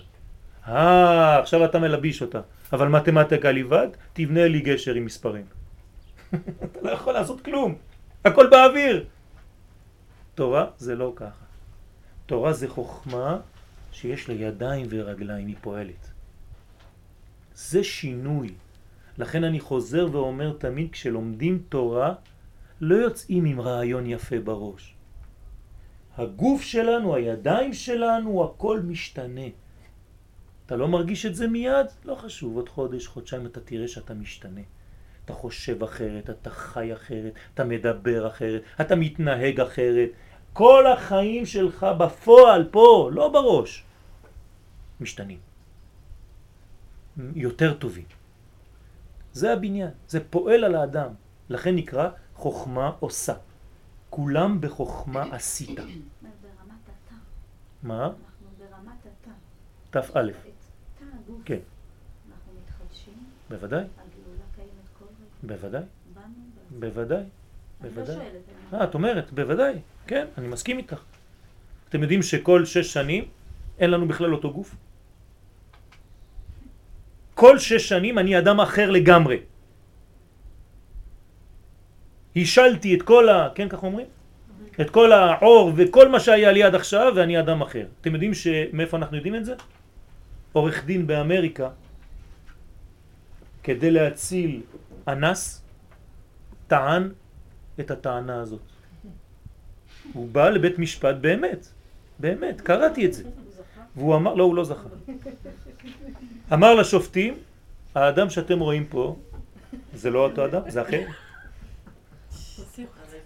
אה, 0.68 1.38
עכשיו 1.38 1.64
אתה 1.64 1.78
מלביש 1.78 2.22
אותה. 2.22 2.40
אבל 2.72 2.88
מתמטיקה 2.88 3.52
לבד, 3.52 3.88
תבנה 4.12 4.48
לי 4.48 4.60
גשר 4.60 4.94
עם 4.94 5.04
מספרים. 5.04 5.44
אתה 6.64 6.78
לא 6.82 6.90
יכול 6.90 7.12
לעשות 7.12 7.40
כלום. 7.40 7.74
הכל 8.26 8.46
באוויר. 8.50 9.04
תורה 10.34 10.66
זה 10.78 10.94
לא 10.94 11.12
ככה. 11.16 11.44
תורה 12.26 12.52
זה 12.52 12.68
חוכמה 12.68 13.38
שיש 13.92 14.28
לה 14.28 14.34
ידיים 14.34 14.86
ורגליים, 14.90 15.46
היא 15.46 15.56
פועלת. 15.60 16.10
זה 17.54 17.84
שינוי. 17.84 18.54
לכן 19.18 19.44
אני 19.44 19.60
חוזר 19.60 20.08
ואומר 20.12 20.52
תמיד 20.58 20.92
כשלומדים 20.92 21.62
תורה 21.68 22.14
לא 22.80 22.94
יוצאים 22.94 23.44
עם 23.44 23.60
רעיון 23.60 24.06
יפה 24.06 24.40
בראש. 24.40 24.94
הגוף 26.16 26.62
שלנו, 26.62 27.14
הידיים 27.14 27.74
שלנו, 27.74 28.44
הכל 28.44 28.80
משתנה. 28.80 29.48
אתה 30.66 30.76
לא 30.76 30.88
מרגיש 30.88 31.26
את 31.26 31.34
זה 31.34 31.46
מיד? 31.46 31.86
לא 32.04 32.14
חשוב, 32.14 32.56
עוד 32.56 32.68
חודש, 32.68 33.06
חודשיים 33.06 33.46
אתה 33.46 33.60
תראה 33.60 33.88
שאתה 33.88 34.14
משתנה. 34.14 34.60
אתה 35.26 35.34
חושב 35.34 35.82
אחרת, 35.82 36.30
אתה 36.30 36.50
חי 36.50 36.92
אחרת, 36.92 37.32
אתה 37.54 37.64
מדבר 37.64 38.26
אחרת, 38.26 38.62
אתה 38.80 38.96
מתנהג 38.96 39.60
אחרת. 39.60 40.08
כל 40.52 40.86
החיים 40.86 41.46
שלך 41.46 41.86
בפועל, 41.98 42.68
פה, 42.70 43.10
לא 43.12 43.28
בראש, 43.28 43.84
משתנים. 45.00 45.38
יותר 47.34 47.74
טובים. 47.74 48.04
זה 49.32 49.52
הבניין, 49.52 49.90
זה 50.08 50.24
פועל 50.30 50.64
על 50.64 50.74
האדם, 50.74 51.10
לכן 51.48 51.74
נקרא 51.74 52.08
חוכמה 52.34 52.92
עושה. 53.00 53.34
כולם 54.10 54.60
בחוכמה 54.60 55.22
עשית. 55.34 55.78
מה? 57.82 58.04
אנחנו 58.04 58.46
ברמת 58.58 59.00
התא. 59.00 59.30
תא 59.90 60.00
תא 60.00 60.18
הגוף. 60.18 61.42
כן, 61.44 61.58
אנחנו 62.30 62.52
מתחדשים, 62.62 63.14
בוודאי, 63.48 63.78
הגאולה 63.80 64.44
קיימת 64.54 64.88
כל 64.98 65.04
רגע. 65.04 65.25
בוודאי. 65.42 65.82
בוודאי, 66.78 67.22
לא 67.82 67.88
בוודאי. 67.90 68.16
אה, 68.74 68.84
את 68.84 68.94
אומרת, 68.94 69.32
בוודאי, 69.32 69.74
כן, 70.06 70.26
אני 70.38 70.48
מסכים 70.48 70.78
איתך. 70.78 71.02
אתם 71.88 72.02
יודעים 72.02 72.22
שכל 72.22 72.64
שש 72.64 72.92
שנים 72.92 73.24
אין 73.78 73.90
לנו 73.90 74.08
בכלל 74.08 74.32
אותו 74.32 74.52
גוף? 74.52 74.74
כל 77.34 77.58
שש 77.58 77.88
שנים 77.88 78.18
אני 78.18 78.38
אדם 78.38 78.60
אחר 78.60 78.90
לגמרי. 78.90 79.38
השלתי 82.36 82.94
את 82.94 83.02
כל 83.02 83.28
ה... 83.28 83.48
כן, 83.54 83.68
כך 83.68 83.82
אומרים? 83.82 84.06
את 84.80 84.90
כל 84.90 85.12
העור 85.12 85.72
וכל 85.76 86.08
מה 86.08 86.20
שהיה 86.20 86.52
לי 86.52 86.62
עד 86.62 86.74
עכשיו 86.74 87.12
ואני 87.16 87.40
אדם 87.40 87.62
אחר. 87.62 87.86
אתם 88.00 88.12
יודעים 88.12 88.34
שמאיפה 88.34 88.96
אנחנו 88.96 89.16
יודעים 89.16 89.34
את 89.34 89.44
זה? 89.44 89.54
עורך 90.52 90.84
דין 90.84 91.06
באמריקה, 91.06 91.68
כדי 93.62 93.90
להציל 93.90 94.62
אנס, 95.08 95.62
טען 96.66 97.12
את 97.80 97.90
הטענה 97.90 98.40
הזאת. 98.40 98.60
הוא 100.12 100.28
בא 100.28 100.48
לבית 100.48 100.78
משפט 100.78 101.16
באמת, 101.20 101.68
באמת, 102.18 102.60
קראתי 102.60 103.06
את 103.06 103.12
זה. 103.12 103.22
והוא 103.96 104.16
אמר, 104.16 104.34
לא, 104.34 104.44
הוא 104.44 104.54
לא 104.54 104.64
זכה. 104.64 104.88
אמר 106.52 106.74
לשופטים, 106.74 107.34
האדם 107.94 108.30
שאתם 108.30 108.58
רואים 108.58 108.86
פה, 108.86 109.16
זה 109.94 110.10
לא 110.10 110.24
אותו 110.24 110.44
אדם, 110.44 110.60
זה 110.68 110.82
אחר. 110.82 111.00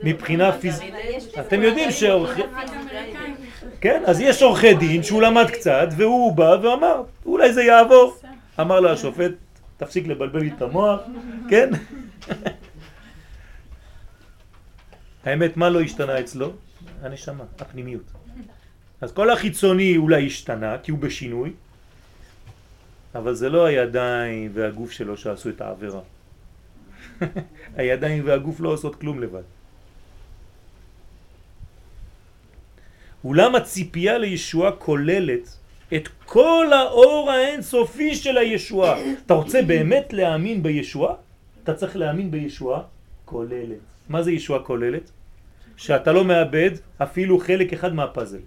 מבחינה 0.03 0.53
פיזית. 0.53 0.95
אתם 1.41 1.63
יודעים 1.63 1.91
שעורכי... 1.91 2.43
כן, 3.81 4.03
אז 4.07 4.21
יש 4.21 4.43
עורכי 4.43 4.75
דין 4.75 5.03
שהוא 5.03 5.23
למד 5.23 5.51
קצת, 5.51 5.89
והוא 5.97 6.33
בא 6.33 6.57
ואמר, 6.63 7.03
אולי 7.27 7.53
זה 7.53 7.63
יעבור. 7.63 8.17
אמר 8.61 8.81
לו 8.81 8.91
השופט, 8.91 9.33
תפסיק 9.81 10.07
לבלבל 10.07 10.41
לי 10.41 10.51
את 10.57 10.63
המוח, 10.63 11.01
כן? 11.49 11.71
האמת, 15.25 15.57
מה 15.57 15.69
לא 15.69 15.81
השתנה 15.81 16.21
אצלו? 16.21 16.53
הנשמה, 17.03 17.45
הפנימיות. 17.59 18.03
אז 19.01 19.13
כל 19.13 19.31
החיצוני 19.31 19.97
אולי 19.97 20.27
השתנה, 20.27 20.79
כי 20.79 20.91
הוא 20.91 20.99
בשינוי, 20.99 21.53
אבל 23.15 23.35
זה 23.35 23.49
לא 23.49 23.65
הידיים 23.65 24.51
והגוף 24.55 24.91
שלו 24.91 25.17
שעשו 25.17 25.49
את 25.49 25.61
העבירה. 25.61 26.01
הידיים 27.77 28.23
והגוף 28.27 28.61
לא 28.61 28.69
עושות 28.69 29.01
כלום 29.01 29.21
לבד. 29.21 29.49
אולם 33.25 33.55
הציפייה 33.55 34.19
לישועה 34.19 34.73
כוללת 34.73 35.57
את 35.97 36.09
כל 36.25 36.67
האור 36.73 37.31
האינסופי 37.31 38.15
של 38.15 38.39
הישועה. 38.39 38.99
אתה 39.27 39.35
רוצה 39.35 39.63
באמת 39.63 40.13
להאמין 40.13 40.63
בישועה? 40.63 41.15
אתה 41.65 41.75
צריך 41.75 41.97
להאמין 41.97 42.31
בישועה 42.31 42.83
כוללת. 43.25 43.79
מה 44.09 44.23
זה 44.23 44.33
ישועה 44.33 44.63
כוללת? 44.63 45.11
שאתה 45.77 46.13
לא 46.13 46.25
מאבד 46.25 46.71
אפילו 47.03 47.39
חלק 47.39 47.73
אחד 47.73 47.95
מהפאזל. 47.95 48.45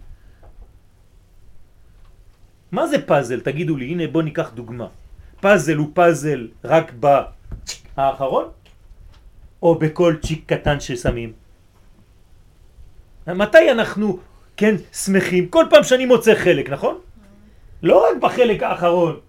מה 2.71 2.87
זה 2.87 3.05
פאזל? 3.05 3.39
תגידו 3.39 3.77
לי, 3.77 3.85
הנה 3.85 4.07
בוא 4.07 4.23
ניקח 4.23 4.51
דוגמה. 4.55 4.87
פאזל 5.41 5.75
הוא 5.75 5.89
פאזל 5.93 6.47
רק 6.63 6.91
באחרון? 7.97 8.45
או 9.63 9.75
בכל 9.75 10.15
צ'יק 10.21 10.43
קטן 10.45 10.79
ששמים? 10.79 11.33
מתי 13.27 13.71
אנחנו, 13.71 14.19
כן, 14.57 14.75
שמחים? 14.93 15.47
כל 15.47 15.65
פעם 15.69 15.83
שאני 15.83 16.05
מוצא 16.05 16.35
חלק, 16.35 16.69
נכון? 16.69 16.99
לא 17.83 18.09
רק 18.09 18.17
בחלק 18.21 18.63
האחרון. 18.63 19.19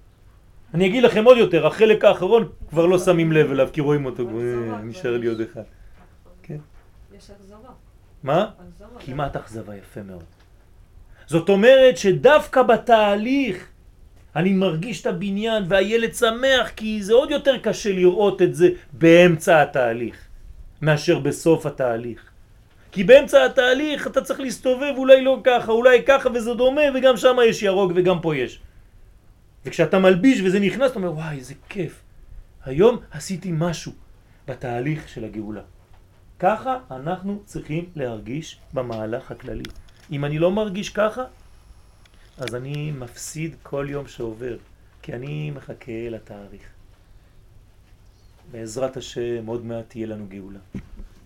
אני 0.74 0.86
אגיד 0.86 1.02
לכם 1.02 1.24
עוד 1.24 1.38
יותר, 1.38 1.66
החלק 1.66 2.04
האחרון 2.04 2.48
כבר 2.70 2.86
לא 2.86 2.98
שמים 2.98 3.32
לב 3.32 3.50
אליו, 3.50 3.68
כי 3.72 3.80
רואים 3.80 4.06
אותו, 4.06 4.28
אה, 4.28 4.82
נשאר 4.82 5.16
לי 5.16 5.26
עוד 5.26 5.40
אחד. 5.40 5.62
כן. 6.42 6.58
יש 7.18 7.30
אכזבה. 7.30 7.68
מה? 8.22 8.50
אכזבה. 8.68 9.00
כמעט 9.00 9.36
אכזבה, 9.36 9.76
יפה 9.76 10.02
מאוד. 10.02 10.24
זאת 11.26 11.48
אומרת 11.48 11.96
שדווקא 11.96 12.62
בתהליך 12.62 13.68
אני 14.36 14.52
מרגיש 14.52 15.00
את 15.00 15.06
הבניין 15.06 15.64
והילד 15.68 16.14
שמח 16.14 16.70
כי 16.76 17.02
זה 17.02 17.14
עוד 17.14 17.30
יותר 17.30 17.58
קשה 17.58 17.92
לראות 17.92 18.42
את 18.42 18.54
זה 18.54 18.68
באמצע 18.92 19.62
התהליך 19.62 20.16
מאשר 20.82 21.18
בסוף 21.18 21.66
התהליך. 21.66 22.30
כי 22.94 23.04
באמצע 23.04 23.44
התהליך 23.44 24.06
אתה 24.06 24.20
צריך 24.20 24.40
להסתובב 24.40 24.94
אולי 24.96 25.24
לא 25.24 25.40
ככה, 25.44 25.72
אולי 25.72 26.02
ככה 26.06 26.28
וזה 26.34 26.54
דומה 26.54 26.82
וגם 26.94 27.16
שם 27.16 27.36
יש 27.48 27.62
ירוק 27.62 27.92
וגם 27.94 28.20
פה 28.20 28.36
יש. 28.36 28.60
וכשאתה 29.64 29.98
מלביש 29.98 30.40
וזה 30.40 30.60
נכנס 30.60 30.90
אתה 30.90 30.98
אומר 30.98 31.12
וואי 31.12 31.36
איזה 31.36 31.54
כיף. 31.68 32.02
היום 32.64 32.98
עשיתי 33.10 33.50
משהו 33.52 33.92
בתהליך 34.48 35.08
של 35.08 35.24
הגאולה. 35.24 35.60
ככה 36.38 36.78
אנחנו 36.90 37.42
צריכים 37.44 37.90
להרגיש 37.96 38.58
במהלך 38.72 39.30
הכללי. 39.30 39.70
אם 40.12 40.24
אני 40.24 40.38
לא 40.38 40.50
מרגיש 40.50 40.88
ככה, 40.88 41.24
אז 42.38 42.54
אני 42.54 42.90
מפסיד 42.90 43.56
כל 43.62 43.86
יום 43.90 44.06
שעובר, 44.06 44.56
כי 45.02 45.12
אני 45.12 45.50
מחכה 45.50 46.08
לתאריך. 46.10 46.66
בעזרת 48.50 48.96
השם 48.96 49.46
עוד 49.46 49.64
מעט 49.64 49.84
תהיה 49.88 50.06
לנו 50.06 50.26
גאולה. 50.28 50.58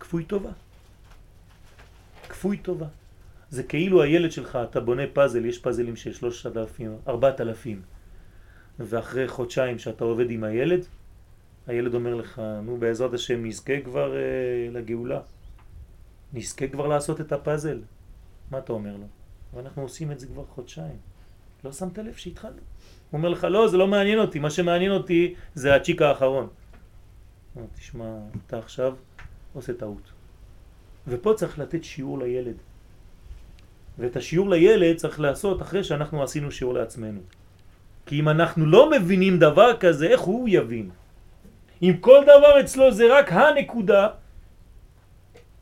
כפוי 0.00 0.24
טובה. 0.24 0.50
כפוי 2.28 2.56
טובה. 2.56 2.86
זה 3.50 3.62
כאילו 3.62 4.02
הילד 4.02 4.32
שלך, 4.32 4.58
אתה 4.70 4.80
בונה 4.80 5.02
פאזל, 5.12 5.44
יש 5.44 5.58
פאזלים 5.58 5.96
של 5.96 6.12
שלושת 6.12 6.56
אלפים, 6.56 6.96
ארבעת 7.08 7.40
אלפים, 7.40 7.82
ואחרי 8.78 9.28
חודשיים 9.28 9.78
שאתה 9.78 10.04
עובד 10.04 10.30
עם 10.30 10.44
הילד, 10.44 10.84
הילד 11.66 11.94
אומר 11.94 12.14
לך, 12.14 12.42
נו 12.62 12.76
בעזרת 12.76 13.14
השם 13.14 13.46
נזכה 13.46 13.80
כבר 13.84 14.16
אה, 14.16 14.20
לגאולה, 14.72 15.20
נזכה 16.32 16.68
כבר 16.68 16.86
לעשות 16.86 17.20
את 17.20 17.32
הפאזל. 17.32 17.80
מה 18.50 18.58
אתה 18.58 18.72
אומר 18.72 18.96
לו? 18.96 19.06
ואנחנו 19.54 19.82
עושים 19.82 20.12
את 20.12 20.20
זה 20.20 20.26
כבר 20.26 20.44
חודשיים. 20.44 20.96
לא 21.64 21.72
שמת 21.72 21.98
לב 21.98 22.14
שהתחלנו. 22.14 22.56
הוא 23.10 23.18
אומר 23.18 23.28
לך, 23.28 23.44
לא, 23.44 23.68
זה 23.68 23.76
לא 23.76 23.86
מעניין 23.86 24.18
אותי, 24.18 24.38
מה 24.38 24.50
שמעניין 24.50 24.92
אותי 24.92 25.34
זה 25.54 25.74
הצ'יק 25.74 26.02
האחרון. 26.02 26.48
תשמע, 27.74 28.18
אתה 28.46 28.58
עכשיו 28.58 28.94
עושה 29.52 29.72
טעות. 29.72 30.17
ופה 31.08 31.34
צריך 31.36 31.58
לתת 31.58 31.84
שיעור 31.84 32.18
לילד. 32.18 32.56
ואת 33.98 34.16
השיעור 34.16 34.50
לילד 34.50 34.96
צריך 34.96 35.20
לעשות 35.20 35.62
אחרי 35.62 35.84
שאנחנו 35.84 36.22
עשינו 36.22 36.50
שיעור 36.50 36.74
לעצמנו. 36.74 37.20
כי 38.06 38.20
אם 38.20 38.28
אנחנו 38.28 38.66
לא 38.66 38.90
מבינים 38.90 39.38
דבר 39.38 39.76
כזה, 39.76 40.06
איך 40.06 40.20
הוא 40.20 40.48
יבין? 40.48 40.90
אם 41.82 41.94
כל 42.00 42.20
דבר 42.22 42.60
אצלו 42.60 42.92
זה 42.92 43.04
רק 43.18 43.32
הנקודה, 43.32 44.08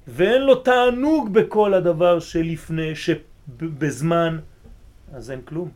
ואין 0.08 0.42
לו 0.42 0.54
תענוג 0.54 1.32
בכל 1.32 1.74
הדבר 1.74 2.20
שלפני, 2.20 2.94
שבזמן, 2.94 4.38
אז 5.12 5.30
אין 5.30 5.40
כלום. 5.42 5.70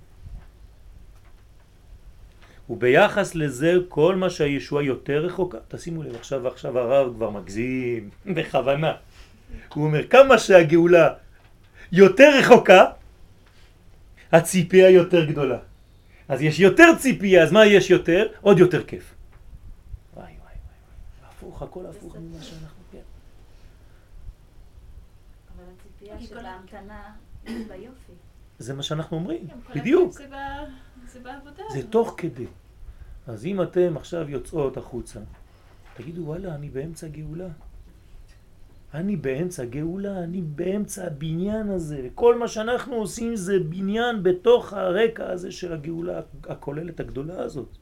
וביחס 2.70 3.34
לזה 3.34 3.74
כל 3.88 4.16
מה 4.16 4.30
שהישוע 4.30 4.82
יותר 4.82 5.26
רחוקה, 5.26 5.58
תשימו 5.68 6.02
לב, 6.02 6.14
עכשיו 6.14 6.48
עכשיו 6.48 6.78
הרב 6.78 7.14
כבר 7.14 7.30
מגזים, 7.30 8.10
בכוונה. 8.26 8.92
הוא 9.74 9.84
אומר, 9.84 10.08
כמה 10.08 10.38
שהגאולה 10.38 11.14
יותר 11.92 12.30
רחוקה, 12.38 12.84
הציפייה 14.32 14.90
יותר 14.90 15.24
גדולה. 15.24 15.58
אז 16.28 16.42
יש 16.42 16.60
יותר 16.60 16.94
ציפייה, 16.98 17.42
אז 17.42 17.52
מה 17.52 17.66
יש 17.66 17.90
יותר? 17.90 18.26
עוד 18.40 18.58
יותר 18.58 18.84
כיף. 18.84 19.14
וואי 20.14 20.24
וואי 20.24 20.34
וואי, 20.38 20.54
הפוך, 21.28 21.62
הכל 21.62 21.86
הפוך 21.86 22.16
ממה 22.16 22.42
שאנחנו, 22.42 22.82
כן. 22.92 22.98
אבל 25.56 25.64
הציפייה 25.76 26.20
של 26.28 26.46
ההמתנה 26.46 27.02
היא 27.46 27.66
ביופי. 27.68 28.12
זה 28.58 28.74
מה 28.74 28.82
שאנחנו 28.82 29.16
אומרים, 29.16 29.46
כן, 29.48 29.80
בדיוק. 29.80 30.20
זה 31.72 31.86
תוך 31.90 32.14
כדי. 32.16 32.46
אז 33.26 33.46
אם 33.46 33.62
אתם 33.62 33.96
עכשיו 33.96 34.30
יוצאות 34.30 34.76
החוצה, 34.76 35.20
תגידו 35.94 36.22
וואלה, 36.22 36.54
אני 36.54 36.68
באמצע 36.68 37.08
גאולה. 37.08 37.48
אני 38.94 39.16
באמצע 39.16 39.64
גאולה, 39.64 40.18
אני 40.18 40.40
באמצע 40.40 41.06
הבניין 41.06 41.70
הזה. 41.70 42.08
כל 42.14 42.38
מה 42.38 42.48
שאנחנו 42.48 42.94
עושים 42.94 43.36
זה 43.36 43.58
בניין 43.58 44.22
בתוך 44.22 44.72
הרקע 44.72 45.30
הזה 45.30 45.52
של 45.52 45.72
הגאולה 45.72 46.20
הכוללת 46.44 47.00
הגדולה 47.00 47.42
הזאת. 47.42 47.78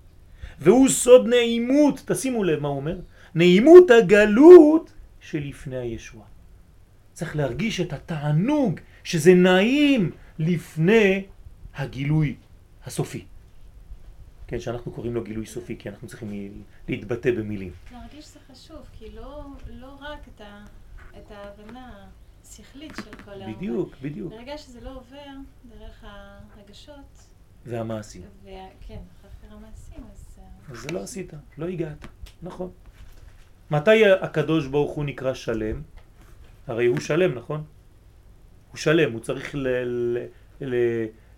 והוא 0.61 0.89
סוד 0.89 1.27
נעימות, 1.27 2.03
תשימו 2.07 2.45
לב 2.45 2.61
מה 2.61 2.69
הוא 2.69 2.77
אומר, 2.77 2.99
נעימות 3.35 3.91
הגלות 3.91 4.93
שלפני 5.21 5.77
הישוע. 5.77 6.25
צריך 7.13 7.37
להרגיש 7.37 7.81
את 7.81 7.93
התענוג 7.93 8.81
שזה 9.05 9.35
נעים 9.35 10.11
לפני 10.39 11.25
הגילוי 11.75 12.37
הסופי. 12.85 13.25
כן, 14.47 14.61
שאנחנו 14.61 14.93
קוראים 14.93 15.15
לו 15.15 15.25
גילוי 15.25 15.47
סופי, 15.47 15.77
כי 15.79 15.89
אנחנו 15.89 16.09
צריכים 16.09 16.63
להתבטא 16.89 17.31
במילים. 17.31 17.73
להרגיש 17.93 18.25
שזה 18.25 18.39
חשוב, 18.53 18.79
כי 18.99 19.05
לא, 19.15 19.45
לא 19.69 19.97
רק 20.01 20.19
את, 20.35 20.41
ה, 20.41 20.65
את 21.19 21.31
ההבנה 21.31 22.09
השכלית 22.43 22.93
של 22.97 23.23
כל 23.25 23.31
העולם. 23.31 23.55
בדיוק, 23.55 23.95
בדיוק. 24.03 24.33
ברגע 24.33 24.59
שזה 24.59 24.81
לא 24.81 24.91
עובר 24.91 25.27
דרך 25.69 26.05
הרגשות, 26.05 27.27
והמעשים. 27.67 28.23
וכן, 28.43 28.99
אחר 29.21 29.55
המעשים, 29.55 30.05
אז... 30.13 30.39
אה, 30.39 30.73
אז 30.73 30.79
זה 30.79 30.93
לא 30.93 31.03
עשית, 31.03 31.33
לא 31.59 31.69
הגעת, 31.69 32.07
נכון. 32.43 32.71
מתי 33.71 34.11
הקדוש 34.11 34.67
ברוך 34.67 34.93
הוא 34.93 35.05
נקרא 35.05 35.35
שלם? 35.35 35.83
הרי 36.67 36.87
הוא 36.87 37.01
שלם, 37.01 37.35
נכון? 37.35 37.65
הוא 38.71 38.77
שלם, 38.77 39.13
הוא 39.13 39.21
צריך 39.21 39.55
ל... 39.55 39.69
ל... 39.69 40.19
ל... 40.61 40.75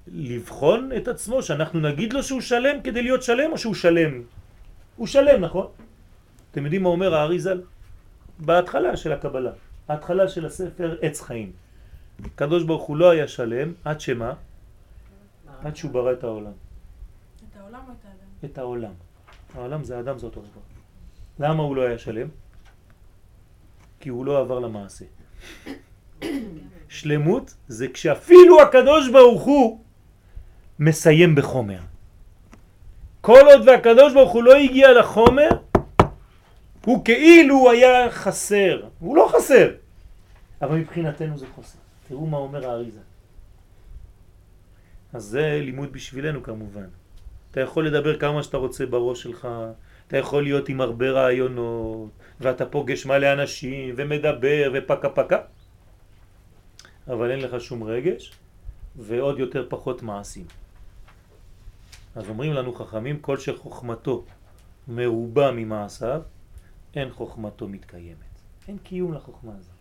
לבחון 0.06 0.90
את 0.96 1.08
עצמו, 1.08 1.42
שאנחנו 1.42 1.80
נגיד 1.80 2.12
לו 2.12 2.22
שהוא 2.22 2.40
שלם 2.40 2.82
כדי 2.84 3.02
להיות 3.02 3.22
שלם 3.22 3.52
או 3.52 3.58
שהוא 3.58 3.74
שלם? 3.74 4.22
הוא 4.96 5.06
שלם, 5.06 5.40
נכון? 5.40 5.66
אתם 6.50 6.64
יודעים 6.64 6.82
מה 6.82 6.88
אומר 6.88 7.14
האריזל? 7.14 7.62
בהתחלה 8.38 8.96
של 8.96 9.12
הקבלה, 9.12 9.50
ההתחלה 9.88 10.28
של 10.28 10.46
הספר 10.46 10.96
עץ 11.02 11.20
חיים. 11.20 11.52
הקדוש 12.24 12.62
ברוך 12.62 12.82
הוא 12.82 12.96
לא 12.96 13.10
היה 13.10 13.28
שלם 13.28 13.72
עד 13.84 14.00
שמה? 14.00 14.34
עד 15.64 15.76
שהוא 15.76 15.90
ברא 15.90 16.12
את 16.12 16.24
העולם. 16.24 16.52
את 17.50 17.56
העולם 17.60 17.80
או 17.88 17.92
את 17.92 18.04
האדם? 18.04 18.52
את 18.52 18.58
העולם. 18.58 18.92
העולם 19.54 19.84
זה 19.84 19.96
האדם, 19.96 20.18
זה 20.18 20.26
אותו 20.26 20.40
דבר. 20.40 20.60
למה 21.38 21.62
הוא 21.62 21.76
לא 21.76 21.82
היה 21.82 21.98
שלם? 21.98 22.28
כי 24.00 24.08
הוא 24.08 24.24
לא 24.26 24.38
עבר 24.38 24.58
למעשה. 24.58 25.04
שלמות 26.88 27.54
זה 27.68 27.88
כשאפילו 27.88 28.62
הקדוש 28.62 29.10
ברוך 29.10 29.42
הוא 29.42 29.80
מסיים 30.78 31.34
בחומר. 31.34 31.80
כל 33.20 33.40
עוד 33.52 33.68
והקדוש 33.68 34.12
ברוך 34.14 34.32
הוא 34.32 34.42
לא 34.42 34.56
הגיע 34.56 34.92
לחומר, 34.92 35.48
הוא 36.84 37.04
כאילו 37.04 37.70
היה 37.70 38.10
חסר. 38.10 38.82
הוא 38.98 39.16
לא 39.16 39.30
חסר, 39.32 39.70
אבל 40.62 40.76
מבחינתנו 40.76 41.38
זה 41.38 41.46
חוסר. 41.54 41.78
תראו 42.08 42.26
מה 42.26 42.36
אומר 42.36 42.70
האריזה. 42.70 43.00
אז 45.12 45.24
זה 45.24 45.60
לימוד 45.62 45.92
בשבילנו 45.92 46.42
כמובן. 46.42 46.86
אתה 47.50 47.60
יכול 47.60 47.86
לדבר 47.86 48.18
כמה 48.18 48.42
שאתה 48.42 48.56
רוצה 48.56 48.86
בראש 48.86 49.22
שלך, 49.22 49.48
אתה 50.06 50.16
יכול 50.16 50.42
להיות 50.42 50.68
עם 50.68 50.80
הרבה 50.80 51.10
רעיונות, 51.10 52.10
ואתה 52.40 52.66
פוגש 52.66 53.06
מלא 53.06 53.32
אנשים, 53.32 53.94
ומדבר, 53.96 54.72
ופקה 54.74 55.08
פקה, 55.08 55.38
אבל 57.08 57.30
אין 57.30 57.40
לך 57.40 57.60
שום 57.60 57.82
רגש, 57.82 58.32
ועוד 58.96 59.38
יותר 59.38 59.66
פחות 59.68 60.02
מעשים. 60.02 60.44
אז 62.14 62.28
אומרים 62.28 62.52
לנו 62.52 62.72
חכמים, 62.72 63.18
כל 63.18 63.38
שחוכמתו 63.38 64.24
מרובה 64.88 65.50
ממעשיו, 65.50 66.22
אין 66.94 67.12
חוכמתו 67.12 67.68
מתקיימת. 67.68 68.42
אין 68.68 68.78
קיום 68.78 69.12
לחוכמה 69.12 69.52
הזאת. 69.56 69.74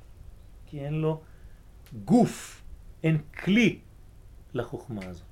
כי 0.66 0.86
אין 0.86 0.94
לו 0.94 1.22
גוף, 2.06 2.64
אין 3.04 3.18
כלי 3.18 3.80
לחוכמה 4.54 5.06
הזאת. 5.06 5.26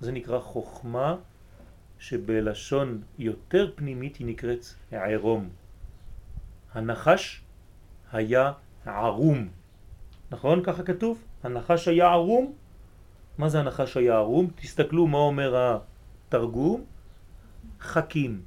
זה 0.00 0.12
נקרא 0.12 0.40
חוכמה 0.40 1.16
שבלשון 1.98 3.02
יותר 3.18 3.72
פנימית 3.74 4.16
היא 4.16 4.26
נקראת 4.26 4.64
ערום. 4.92 5.48
הנחש 6.72 7.42
היה 8.12 8.52
ערום. 8.86 9.48
נכון? 10.30 10.64
ככה 10.64 10.82
כתוב? 10.82 11.24
הנחש 11.42 11.88
היה 11.88 12.08
ערום. 12.08 12.52
מה 13.38 13.48
זה 13.48 13.60
הנחש 13.60 13.96
היה 13.96 14.16
ערום? 14.16 14.50
תסתכלו 14.54 15.06
מה 15.06 15.18
אומר 15.18 15.78
התרגום. 16.28 16.84
חכים. 17.80 18.42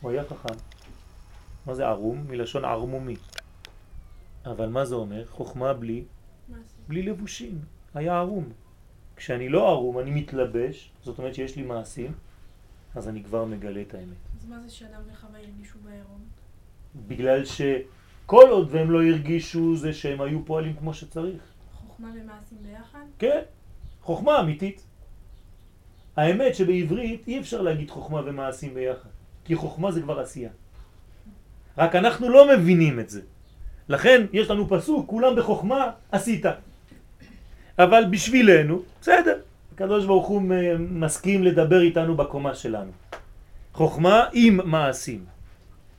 הוא 0.00 0.10
היה 0.10 0.24
חכם. 0.24 0.71
מה 1.66 1.74
זה 1.74 1.86
ערום? 1.86 2.24
מלשון 2.28 2.64
ערמומי. 2.64 3.16
אבל 4.46 4.68
מה 4.68 4.84
זה 4.84 4.94
אומר? 4.94 5.26
חוכמה 5.26 5.72
בלי, 5.72 6.04
בלי 6.88 7.02
לבושים. 7.02 7.58
היה 7.94 8.18
ערום. 8.18 8.52
כשאני 9.16 9.48
לא 9.48 9.68
ערום, 9.68 9.98
אני 9.98 10.10
מתלבש, 10.10 10.90
זאת 11.02 11.18
אומרת 11.18 11.34
שיש 11.34 11.56
לי 11.56 11.62
מעשים, 11.62 12.12
אז 12.94 13.08
אני 13.08 13.24
כבר 13.24 13.44
מגלה 13.44 13.82
את 13.82 13.94
האמת. 13.94 14.16
אז 14.40 14.46
מה 14.48 14.60
זה 14.60 14.70
שאדם 14.70 15.00
וחווה 15.12 15.38
הרגישו 15.38 15.78
בעירום? 15.84 16.20
בגלל 17.08 17.44
שכל 17.44 18.48
עוד 18.50 18.68
והם 18.70 18.90
לא 18.90 19.02
הרגישו 19.02 19.76
זה 19.76 19.92
שהם 19.92 20.20
היו 20.20 20.44
פועלים 20.44 20.76
כמו 20.76 20.94
שצריך. 20.94 21.42
חוכמה 21.72 22.08
ומעשים 22.14 22.58
ביחד? 22.62 23.04
כן, 23.18 23.40
חוכמה 24.00 24.40
אמיתית. 24.40 24.84
האמת 26.16 26.54
שבעברית 26.54 27.28
אי 27.28 27.40
אפשר 27.40 27.62
להגיד 27.62 27.90
חוכמה 27.90 28.20
ומעשים 28.24 28.74
ביחד, 28.74 29.08
כי 29.44 29.56
חוכמה 29.56 29.92
זה 29.92 30.02
כבר 30.02 30.20
עשייה. 30.20 30.50
רק 31.78 31.94
אנחנו 31.94 32.28
לא 32.28 32.48
מבינים 32.56 33.00
את 33.00 33.10
זה. 33.10 33.20
לכן 33.88 34.26
יש 34.32 34.50
לנו 34.50 34.68
פסוק, 34.68 35.08
כולם 35.08 35.36
בחוכמה 35.36 35.90
עשית. 36.12 36.44
אבל 37.78 38.04
בשבילנו, 38.10 38.82
בסדר, 39.00 39.38
הקדוש 39.74 40.06
ברוך 40.06 40.26
הוא 40.26 40.42
מסכים 40.78 41.42
לדבר 41.42 41.80
איתנו 41.82 42.16
בקומה 42.16 42.54
שלנו. 42.54 42.90
חוכמה 43.72 44.24
עם 44.32 44.60
מעשים. 44.64 45.24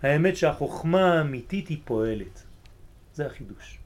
האמת 0.03 0.37
שהחוכמה 0.37 1.13
האמיתית 1.13 1.67
היא 1.67 1.77
פועלת. 1.85 2.43
זה 3.13 3.25
החידוש. 3.25 3.79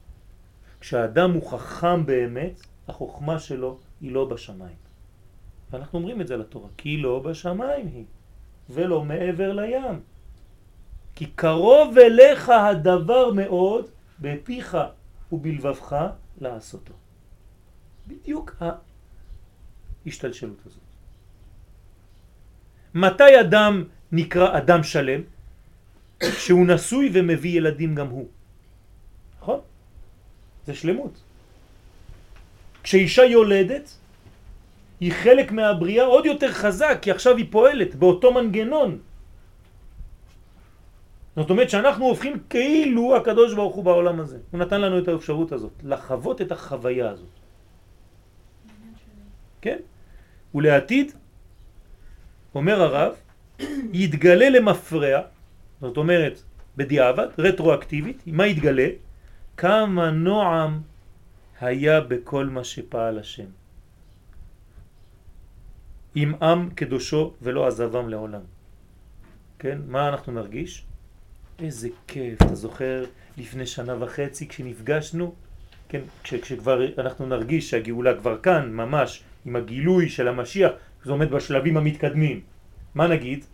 כשאדם 0.79 1.31
הוא 1.31 1.51
חכם 1.51 2.05
באמת, 2.05 2.61
החוכמה 2.87 3.39
שלו 3.39 3.77
היא 4.01 4.11
לא 4.11 4.25
בשמיים. 4.25 4.75
ואנחנו 5.71 5.99
אומרים 5.99 6.21
את 6.21 6.27
זה 6.27 6.37
לתורה, 6.37 6.69
כי 6.77 6.97
לא 6.97 7.19
בשמיים 7.19 7.87
היא, 7.87 8.05
ולא 8.69 9.03
מעבר 9.03 9.53
לים. 9.53 9.99
כי 11.17 11.25
קרוב 11.25 11.97
אליך 11.97 12.49
הדבר 12.49 13.33
מאוד 13.33 13.89
בפיך 14.21 14.77
ובלבבך 15.31 15.95
לעשותו. 16.41 16.93
בדיוק 18.07 18.55
ההשתלשלות 20.05 20.61
הזאת. 20.65 20.87
מתי 22.93 23.39
אדם 23.41 23.83
נקרא 24.11 24.57
אדם 24.57 24.83
שלם? 24.83 25.21
שהוא 26.23 26.67
נשוי 26.67 27.09
ומביא 27.13 27.57
ילדים 27.57 27.95
גם 27.95 28.07
הוא. 28.07 28.27
נכון? 29.41 29.59
זה 30.65 30.73
שלמות. 30.73 31.21
כשאישה 32.83 33.23
יולדת, 33.25 33.97
היא 34.99 35.13
חלק 35.13 35.51
מהבריאה 35.51 36.05
עוד 36.05 36.25
יותר 36.25 36.51
חזק, 36.53 36.97
כי 37.01 37.11
עכשיו 37.11 37.37
היא 37.37 37.45
פועלת 37.49 37.95
באותו 37.95 38.33
מנגנון. 38.33 39.06
זאת 41.37 41.49
אומרת 41.49 41.69
שאנחנו 41.69 42.05
הופכים 42.05 42.37
כאילו 42.49 43.15
הקדוש 43.17 43.53
ברוך 43.53 43.75
הוא 43.75 43.83
בעולם 43.83 44.19
הזה. 44.19 44.37
הוא 44.51 44.59
נתן 44.59 44.81
לנו 44.81 44.99
את 44.99 45.07
האפשרות 45.07 45.51
הזאת, 45.51 45.71
לחוות 45.83 46.41
את 46.41 46.51
החוויה 46.51 47.09
הזאת. 47.09 47.29
כן? 49.61 49.77
ולעתיד, 50.55 51.11
אומר 52.55 52.81
הרב, 52.81 53.13
יתגלה 53.93 54.49
למפרע, 54.49 55.21
זאת 55.81 55.97
אומרת 55.97 56.41
בדיעבד, 56.77 57.27
רטרואקטיבית, 57.37 58.23
מה 58.27 58.47
יתגלה? 58.47 58.87
כמה 59.57 60.11
נועם 60.11 60.81
היה 61.61 62.01
בכל 62.01 62.45
מה 62.45 62.63
שפעל 62.63 63.19
השם. 63.19 63.49
עם 66.15 66.33
עם 66.41 66.69
קדושו 66.69 67.33
ולא 67.41 67.67
עזבם 67.67 68.09
לעולם. 68.09 68.41
כן? 69.59 69.77
מה 69.87 70.09
אנחנו 70.09 70.33
נרגיש? 70.33 70.85
איזה 71.59 71.89
כיף, 72.07 72.41
אתה 72.41 72.55
זוכר 72.55 73.05
לפני 73.37 73.65
שנה 73.65 74.03
וחצי 74.03 74.47
כשנפגשנו? 74.47 75.33
כן, 75.89 76.01
כש, 76.23 76.33
כשכבר 76.33 76.81
אנחנו 76.97 77.25
נרגיש 77.25 77.69
שהגאולה 77.69 78.13
כבר 78.17 78.37
כאן, 78.37 78.71
ממש, 78.73 79.23
עם 79.45 79.55
הגילוי 79.55 80.09
של 80.09 80.27
המשיח, 80.27 80.71
זה 81.03 81.11
עומד 81.11 81.31
בשלבים 81.31 81.77
המתקדמים. 81.77 82.41
מה 82.95 83.07
נגיד? 83.07 83.45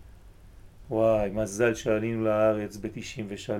וואי, 0.90 1.30
מזל 1.34 1.74
שעלינו 1.74 2.26
לארץ 2.26 2.78
ב-93, 2.78 3.52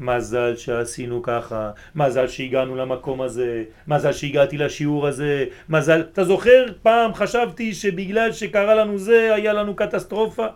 מזל 0.00 0.56
שעשינו 0.56 1.22
ככה, 1.22 1.70
מזל 1.94 2.28
שהגענו 2.28 2.76
למקום 2.76 3.22
הזה, 3.22 3.64
מזל 3.88 4.12
שהגעתי 4.12 4.58
לשיעור 4.58 5.06
הזה, 5.06 5.44
מזל... 5.68 6.00
אתה 6.00 6.24
זוכר? 6.24 6.66
פעם 6.82 7.14
חשבתי 7.14 7.74
שבגלל 7.74 8.32
שקרה 8.32 8.74
לנו 8.74 8.98
זה, 8.98 9.34
היה 9.34 9.52
לנו 9.52 9.76
קטסטרופה. 9.76 10.46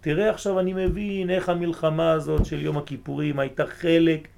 תראה 0.00 0.30
עכשיו 0.30 0.60
אני 0.60 0.72
מבין 0.72 1.30
איך 1.30 1.48
המלחמה 1.48 2.12
הזאת 2.12 2.46
של 2.46 2.62
יום 2.62 2.78
הכיפורים 2.78 3.38
הייתה 3.38 3.66
חלק, 3.66 4.28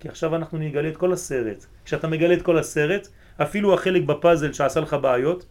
כי 0.00 0.08
עכשיו 0.08 0.36
אנחנו 0.36 0.58
נגלה 0.58 0.88
את 0.88 0.96
כל 0.96 1.12
הסרט. 1.12 1.66
כשאתה 1.84 2.08
מגלה 2.08 2.34
את 2.34 2.42
כל 2.42 2.58
הסרט, 2.58 3.08
אפילו 3.42 3.74
החלק 3.74 4.02
בפאזל 4.02 4.52
שעשה 4.52 4.80
לך 4.80 4.96
בעיות, 5.02 5.46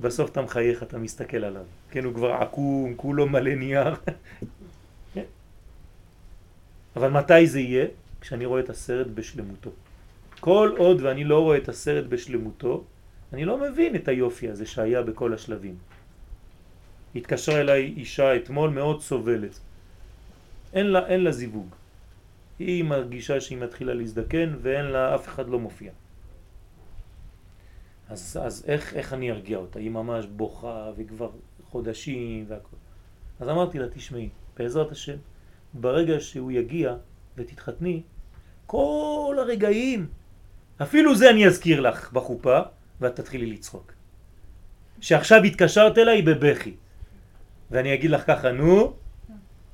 בסוף 0.00 0.30
אתה 0.30 0.42
מחייך, 0.42 0.82
אתה 0.82 0.98
מסתכל 0.98 1.44
עליו. 1.44 1.62
כן, 1.90 2.04
הוא 2.04 2.14
כבר 2.14 2.32
עקום, 2.32 2.94
כולו 2.96 3.26
מלא 3.26 3.54
נייר. 3.54 3.94
כן. 5.14 5.24
אבל 6.96 7.10
מתי 7.10 7.46
זה 7.46 7.60
יהיה? 7.60 7.86
כשאני 8.20 8.44
רואה 8.44 8.60
את 8.60 8.70
הסרט 8.70 9.06
בשלמותו. 9.06 9.70
כל 10.40 10.74
עוד 10.76 11.02
ואני 11.02 11.24
לא 11.24 11.38
רואה 11.40 11.56
את 11.58 11.68
הסרט 11.68 12.04
בשלמותו, 12.04 12.84
אני 13.32 13.44
לא 13.44 13.58
מבין 13.58 13.96
את 13.96 14.08
היופי 14.08 14.48
הזה 14.48 14.66
שהיה 14.66 15.02
בכל 15.02 15.34
השלבים. 15.34 15.74
התקשרה 17.14 17.60
אליי 17.60 17.94
אישה 17.96 18.36
אתמול 18.36 18.70
מאוד 18.70 19.02
סובלת. 19.02 19.60
אין 20.72 20.86
לה, 20.86 21.06
אין 21.06 21.20
לה 21.20 21.32
זיווג. 21.32 21.74
היא 22.58 22.84
מרגישה 22.84 23.40
שהיא 23.40 23.58
מתחילה 23.58 23.94
להזדקן 23.94 24.54
ואין 24.62 24.84
לה, 24.84 25.14
אף 25.14 25.28
אחד 25.28 25.48
לא 25.48 25.58
מופיע. 25.58 25.92
אז, 28.08 28.38
אז 28.42 28.64
איך, 28.66 28.94
איך 28.94 29.12
אני 29.12 29.30
ארגיע 29.30 29.58
אותה? 29.58 29.78
היא 29.78 29.90
ממש 29.90 30.26
בוכה 30.26 30.90
וכבר 30.96 31.30
חודשים 31.64 32.44
והכל. 32.48 32.76
אז 33.40 33.48
אמרתי 33.48 33.78
לה, 33.78 33.88
תשמעי, 33.88 34.28
בעזרת 34.56 34.92
השם, 34.92 35.16
ברגע 35.74 36.20
שהוא 36.20 36.52
יגיע 36.52 36.96
ותתחתני, 37.36 38.02
כל 38.66 39.36
הרגעים, 39.38 40.06
אפילו 40.82 41.16
זה 41.16 41.30
אני 41.30 41.46
אזכיר 41.46 41.80
לך 41.80 42.12
בחופה, 42.12 42.60
ואת 43.00 43.16
תתחילי 43.16 43.46
לצחוק. 43.46 43.92
שעכשיו 45.00 45.42
התקשרת 45.42 45.98
אליי 45.98 46.22
בבכי, 46.22 46.74
ואני 47.70 47.94
אגיד 47.94 48.10
לך 48.10 48.26
ככה, 48.26 48.52
נו, 48.52 48.92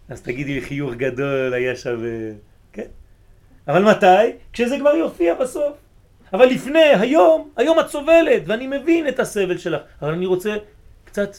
אז 0.09 0.23
תגידי 0.23 0.55
לי 0.55 0.61
חיוך 0.61 0.95
גדול, 0.95 1.55
היה 1.55 1.77
שווה, 1.77 2.31
כן? 2.73 2.87
אבל 3.69 3.85
מתי? 3.85 4.33
כשזה 4.53 4.79
כבר 4.79 4.95
יופיע 4.95 5.35
בסוף. 5.35 5.77
אבל 6.33 6.47
לפני, 6.47 6.95
היום, 7.01 7.51
היום 7.57 7.81
את 7.81 7.89
סובלת, 7.89 8.43
ואני 8.47 8.67
מבין 8.67 9.09
את 9.09 9.21
הסבל 9.21 9.59
שלך, 9.59 9.83
אבל 10.03 10.13
אני 10.13 10.27
רוצה 10.27 10.57
קצת 11.05 11.37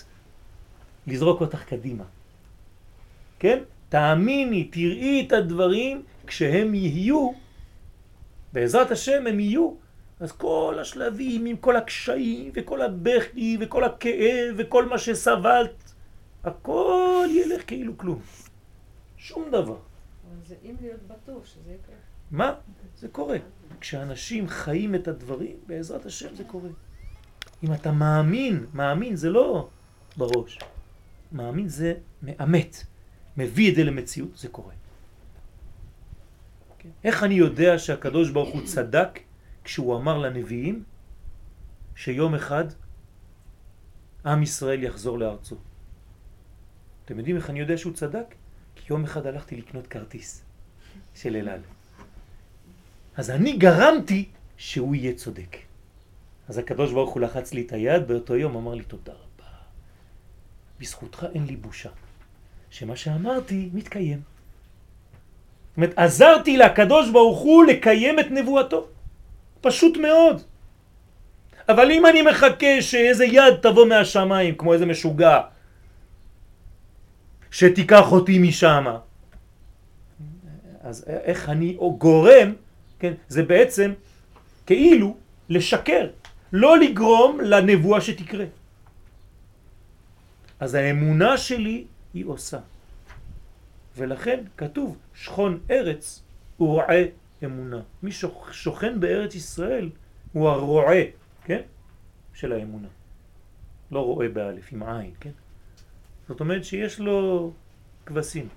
לזרוק 1.07 1.41
אותך 1.41 1.63
קדימה. 1.63 2.03
כן? 3.39 3.59
תאמיני, 3.89 4.63
תראי 4.63 5.25
את 5.27 5.33
הדברים 5.33 6.03
כשהם 6.27 6.75
יהיו, 6.75 7.31
בעזרת 8.53 8.91
השם 8.91 9.27
הם 9.27 9.39
יהיו, 9.39 9.71
אז 10.19 10.31
כל 10.31 10.77
השלבים 10.81 11.45
עם 11.45 11.55
כל 11.57 11.75
הקשיים 11.75 12.51
וכל 12.53 12.81
הבכי 12.81 13.57
וכל 13.59 13.83
הכאב 13.83 14.55
וכל 14.57 14.85
מה 14.85 14.97
שסבלת, 14.97 15.86
הכל 16.47 17.27
ילך 17.31 17.67
כאילו 17.67 17.97
כלום. 17.97 18.21
שום 19.17 19.49
דבר. 19.51 19.77
אבל 20.27 20.45
זה 20.45 20.55
אם 20.63 20.75
להיות 20.81 21.01
בטוח 21.07 21.45
שזה 21.45 21.71
יקרה. 21.73 21.95
מה? 22.31 22.53
זה 22.97 23.07
קורה. 23.07 23.37
כשאנשים 23.79 24.47
חיים 24.47 24.95
את 24.95 25.07
הדברים, 25.07 25.55
בעזרת 25.67 26.05
השם 26.05 26.35
זה 26.35 26.43
קורה. 26.43 26.69
אם 27.63 27.73
אתה 27.73 27.91
מאמין, 27.91 28.65
מאמין 28.73 29.15
זה 29.15 29.29
לא 29.29 29.69
בראש. 30.17 30.59
מאמין 31.31 31.67
זה 31.67 31.93
מאמת. 32.21 32.83
מביא 33.37 33.71
את 33.71 33.75
זה 33.75 33.83
למציאות, 33.83 34.37
זה 34.37 34.47
קורה. 34.47 34.73
כן? 36.79 36.89
איך 37.03 37.23
אני 37.23 37.33
יודע 37.33 37.79
שהקדוש 37.79 38.29
ברוך 38.29 38.49
הוא 38.49 38.61
צדק 38.65 39.19
כשהוא 39.63 39.97
אמר 39.97 40.17
לנביאים 40.17 40.83
שיום 41.95 42.35
אחד 42.35 42.65
עם 44.25 44.43
ישראל 44.43 44.83
יחזור 44.83 45.19
לארצו. 45.19 45.55
אתם 47.07 47.17
יודעים 47.17 47.35
איך 47.35 47.49
אני 47.49 47.59
יודע 47.59 47.77
שהוא 47.77 47.93
צדק? 47.93 48.35
כי 48.75 48.83
יום 48.89 49.03
אחד 49.03 49.25
הלכתי 49.27 49.55
לקנות 49.55 49.87
כרטיס 49.87 50.43
של 51.15 51.35
אלעל. 51.35 51.59
אז 53.15 53.29
אני 53.29 53.57
גרמתי 53.57 54.25
שהוא 54.57 54.95
יהיה 54.95 55.13
צודק. 55.13 55.57
אז 56.49 56.57
הקדוש 56.57 56.91
ברוך 56.91 57.13
הוא 57.13 57.21
לחץ 57.21 57.53
לי 57.53 57.61
את 57.61 57.71
היד 57.71 58.07
באותו 58.07 58.35
יום, 58.35 58.55
אמר 58.55 58.73
לי 58.73 58.83
תודה 58.83 59.11
רבה. 59.11 59.49
בזכותך 60.79 61.25
אין 61.33 61.45
לי 61.45 61.55
בושה. 61.55 61.89
שמה 62.69 62.95
שאמרתי 62.95 63.69
מתקיים. 63.73 64.19
זאת 64.19 65.77
אומרת, 65.77 65.93
עזרתי 65.95 66.57
לקדוש 66.57 67.09
ברוך 67.09 67.39
הוא 67.39 67.65
לקיים 67.65 68.19
את 68.19 68.31
נבואתו. 68.31 68.87
פשוט 69.61 69.97
מאוד. 69.97 70.41
אבל 71.69 71.91
אם 71.91 72.05
אני 72.05 72.21
מחכה 72.21 72.81
שאיזה 72.81 73.25
יד 73.25 73.55
תבוא 73.61 73.85
מהשמיים, 73.85 74.55
כמו 74.55 74.73
איזה 74.73 74.85
משוגע, 74.85 75.41
שתיקח 77.51 78.11
אותי 78.11 78.39
משם, 78.39 78.85
אז 80.81 81.05
איך 81.07 81.49
אני 81.49 81.77
גורם, 81.97 82.53
כן, 82.99 83.13
זה 83.27 83.43
בעצם 83.43 83.93
כאילו 84.65 85.17
לשקר, 85.49 86.07
לא 86.53 86.79
לגרום 86.79 87.41
לנבואה 87.41 88.01
שתקרה. 88.01 88.45
אז 90.59 90.73
האמונה 90.73 91.37
שלי 91.37 91.85
היא 92.13 92.25
עושה. 92.25 92.59
ולכן 93.97 94.43
כתוב 94.57 94.97
שכון 95.13 95.59
ארץ 95.71 96.23
הוא 96.57 96.67
רועה 96.67 97.03
אמונה. 97.43 97.81
מי 98.03 98.11
שוכן 98.51 98.99
בארץ 98.99 99.35
ישראל 99.35 99.89
הוא 100.33 100.49
הרועה, 100.49 101.01
כן? 101.45 101.61
של 102.33 102.53
האמונה. 102.53 102.87
לא 103.91 103.99
רואה 103.99 104.29
באלף, 104.29 104.73
עם 104.73 104.83
עין, 104.83 105.11
כן? 105.19 105.31
זאת 106.27 106.39
אומרת 106.39 106.63
שיש 106.63 106.99
לו 106.99 107.51
כבשים. 108.05 108.47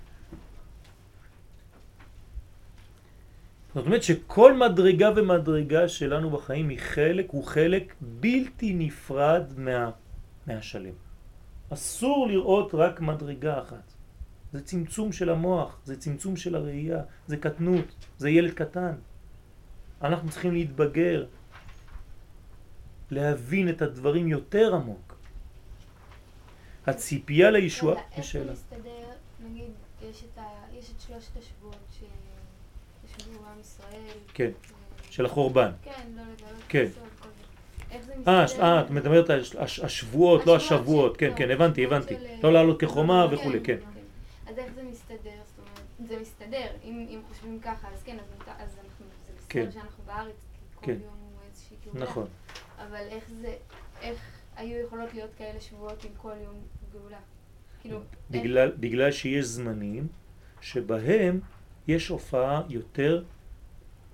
זאת 3.74 3.86
אומרת 3.86 4.02
שכל 4.02 4.56
מדרגה 4.56 5.10
ומדרגה 5.16 5.88
שלנו 5.88 6.30
בחיים 6.30 6.68
היא 6.68 6.78
חלק, 6.78 7.30
הוא 7.30 7.44
חלק 7.44 7.94
בלתי 8.00 8.74
נפרד 8.74 9.44
מה, 9.56 9.90
מהשלם. 10.46 10.94
אסור 11.72 12.28
לראות 12.28 12.74
רק 12.74 13.00
מדרגה 13.00 13.60
אחת. 13.60 13.92
זה 14.52 14.64
צמצום 14.64 15.12
של 15.12 15.30
המוח, 15.30 15.80
זה 15.84 15.96
צמצום 15.96 16.36
של 16.36 16.54
הראייה, 16.54 17.02
זה 17.26 17.36
קטנות, 17.36 17.94
זה 18.18 18.30
ילד 18.30 18.54
קטן. 18.54 18.92
אנחנו 20.02 20.28
צריכים 20.30 20.52
להתבגר, 20.52 21.26
להבין 23.10 23.68
את 23.68 23.82
הדברים 23.82 24.28
יותר 24.28 24.74
עמוק. 24.74 25.09
הציפייה 26.90 27.50
לישוע... 27.50 27.94
יש 28.18 28.32
שאלה. 28.32 28.52
איך 28.52 28.52
מסתדר, 28.52 29.06
נגיד, 29.44 29.70
יש 30.10 30.24
את, 30.34 31.00
שלושת 31.06 31.36
השבועות 31.36 31.76
שישבו 31.90 33.38
עם 33.52 33.60
ישראל. 33.60 34.18
כן, 34.34 34.50
של 35.10 35.26
החורבן. 35.26 35.70
כן, 35.82 35.92
לא 36.16 36.22
לגלות 36.22 36.62
כן. 36.68 36.86
אה, 38.28 38.44
מסתדר? 38.44 38.62
אה, 38.64 38.80
את 38.80 38.90
מדברת 38.90 39.30
על 39.30 39.40
הש- 39.58 39.78
השבועות, 39.80 40.46
לא 40.46 40.56
השבועות 40.56 41.16
כן, 41.16 41.30
לא, 41.30 41.36
כן, 41.36 41.50
הבנתי, 41.50 41.84
הבנתי. 41.84 42.14
לא 42.42 42.52
לעלות 42.52 42.80
כחומה 42.80 43.26
כן, 43.28 43.34
וכולי, 43.34 43.60
כן. 43.60 43.76
אז 44.46 44.58
איך 44.58 44.72
זה 44.74 44.82
מסתדר? 44.82 45.30
זה 46.08 46.18
מסתדר. 46.20 46.66
אם 46.84 47.20
חושבים 47.28 47.60
ככה, 47.60 47.88
אז 47.94 48.02
כן, 48.02 48.16
אז 48.58 48.70
זה 48.70 48.80
כן. 49.48 49.60
בסדר 49.66 49.80
שאנחנו 49.80 50.04
בארץ, 50.06 50.34
כי 50.34 50.76
כל 50.76 50.86
כן. 50.86 50.92
יום 50.92 51.00
הוא 51.02 51.40
איזושהי 51.50 51.76
גאולה. 51.84 52.04
נכון. 52.04 52.26
אבל 52.88 53.04
איך 53.08 53.24
זה, 53.40 53.54
איך 54.00 54.18
היו 54.56 54.86
יכולות 54.86 55.14
להיות 55.14 55.30
כאלה 55.38 55.60
שבועות 55.60 56.04
עם 56.04 56.10
כל 56.16 56.32
יום 56.44 56.54
גאולה? 56.92 57.18
כאילו, 57.80 58.00
בגלל, 58.30 58.72
בגלל 58.80 59.10
שיש 59.12 59.44
זמנים 59.44 60.06
שבהם 60.60 61.40
יש 61.88 62.08
הופעה 62.08 62.62
יותר 62.68 63.22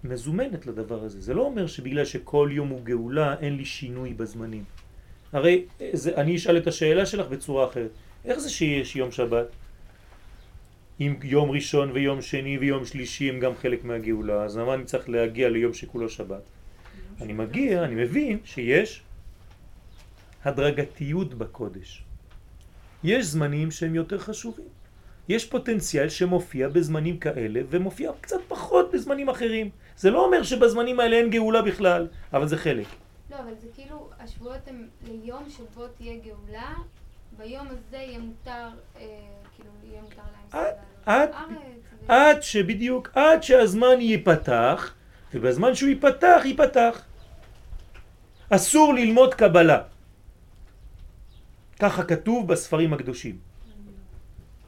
מזומנת 0.04 0.66
לדבר 0.66 1.02
הזה. 1.02 1.20
זה 1.20 1.34
לא 1.34 1.42
אומר 1.42 1.66
שבגלל 1.66 2.04
שכל 2.04 2.48
יום 2.52 2.68
הוא 2.68 2.80
גאולה 2.82 3.34
אין 3.40 3.56
לי 3.56 3.64
שינוי 3.64 4.14
בזמנים. 4.14 4.64
הרי 5.32 5.64
זה, 5.92 6.16
אני 6.16 6.36
אשאל 6.36 6.56
את 6.56 6.66
השאלה 6.66 7.06
שלך 7.06 7.28
בצורה 7.28 7.68
אחרת. 7.68 7.90
איך 8.24 8.38
זה 8.38 8.50
שיש 8.50 8.96
יום 8.96 9.12
שבת? 9.12 9.46
אם 11.00 11.16
יום 11.22 11.50
ראשון 11.50 11.90
ויום 11.90 12.22
שני 12.22 12.58
ויום 12.58 12.84
שלישי 12.84 13.28
הם 13.28 13.40
גם 13.40 13.52
חלק 13.54 13.84
מהגאולה, 13.84 14.44
אז 14.44 14.56
למה 14.56 14.74
אני 14.74 14.84
צריך 14.84 15.08
להגיע 15.08 15.48
ליום 15.48 15.74
שכולו 15.74 16.08
שבת? 16.08 16.42
אני 17.20 17.32
מגיע, 17.32 17.84
אני 17.84 17.94
מבין 17.94 18.38
שיש 18.44 19.02
הדרגתיות 20.44 21.34
בקודש. 21.34 22.05
יש 23.06 23.26
זמנים 23.26 23.70
שהם 23.70 23.94
יותר 23.94 24.18
חשובים. 24.18 24.66
יש 25.28 25.44
פוטנציאל 25.44 26.08
שמופיע 26.08 26.68
בזמנים 26.68 27.18
כאלה 27.18 27.60
ומופיע 27.70 28.10
קצת 28.20 28.36
פחות 28.48 28.90
בזמנים 28.92 29.28
אחרים. 29.28 29.70
זה 29.96 30.10
לא 30.10 30.24
אומר 30.24 30.42
שבזמנים 30.42 31.00
האלה 31.00 31.16
אין 31.16 31.30
גאולה 31.30 31.62
בכלל, 31.62 32.06
אבל 32.32 32.48
זה 32.48 32.56
חלק. 32.56 32.86
לא, 33.30 33.36
אבל 33.36 33.52
זה 33.60 33.68
כאילו, 33.74 34.10
השבועות 34.20 34.58
הם 34.66 34.86
ליום 35.08 35.42
שבו 35.48 35.86
תהיה 35.86 36.12
גאולה, 36.24 36.72
ביום 37.38 37.66
הזה 37.68 37.96
יהיה 37.96 38.18
מותר, 38.18 38.50
אה, 38.50 39.00
כאילו, 39.56 39.70
יהיה 39.90 40.02
מותר 40.02 40.16
להם 40.16 40.62
עד- 40.62 40.74
לעלות 41.06 41.34
עד-. 41.34 41.56
ו- 42.06 42.12
עד 42.12 42.42
שבדיוק, 42.42 43.10
עד 43.14 43.42
שהזמן 43.42 44.00
ייפתח, 44.00 44.94
ובזמן 45.34 45.74
שהוא 45.74 45.88
ייפתח, 45.88 46.42
ייפתח. 46.44 47.02
אסור 48.50 48.94
ללמוד 48.94 49.34
קבלה. 49.34 49.82
ככה 51.80 52.02
כתוב 52.02 52.48
בספרים 52.48 52.92
הקדושים. 52.92 53.38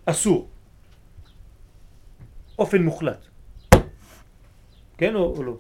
אסור. 0.05 0.49
אופן 2.59 2.83
מוחלט. 2.83 3.27
כן 4.99 5.15
או, 5.15 5.37
או 5.37 5.43
לא? 5.43 5.57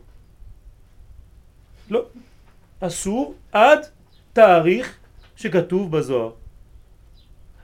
לא. 1.91 2.07
אסור 2.81 3.35
עד 3.53 3.79
תאריך 4.33 4.97
שכתוב 5.37 5.97
בזוהר. 5.97 6.33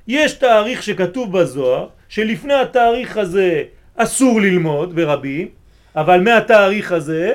יש 0.07 0.33
תאריך 0.33 0.83
שכתוב 0.83 1.39
בזוהר, 1.39 1.89
שלפני 2.09 2.55
התאריך 2.55 3.17
הזה 3.17 3.65
אסור 3.97 4.41
ללמוד 4.41 4.95
ברבים, 4.95 5.49
אבל 5.97 6.21
מהתאריך 6.21 6.93
הזה 6.93 7.33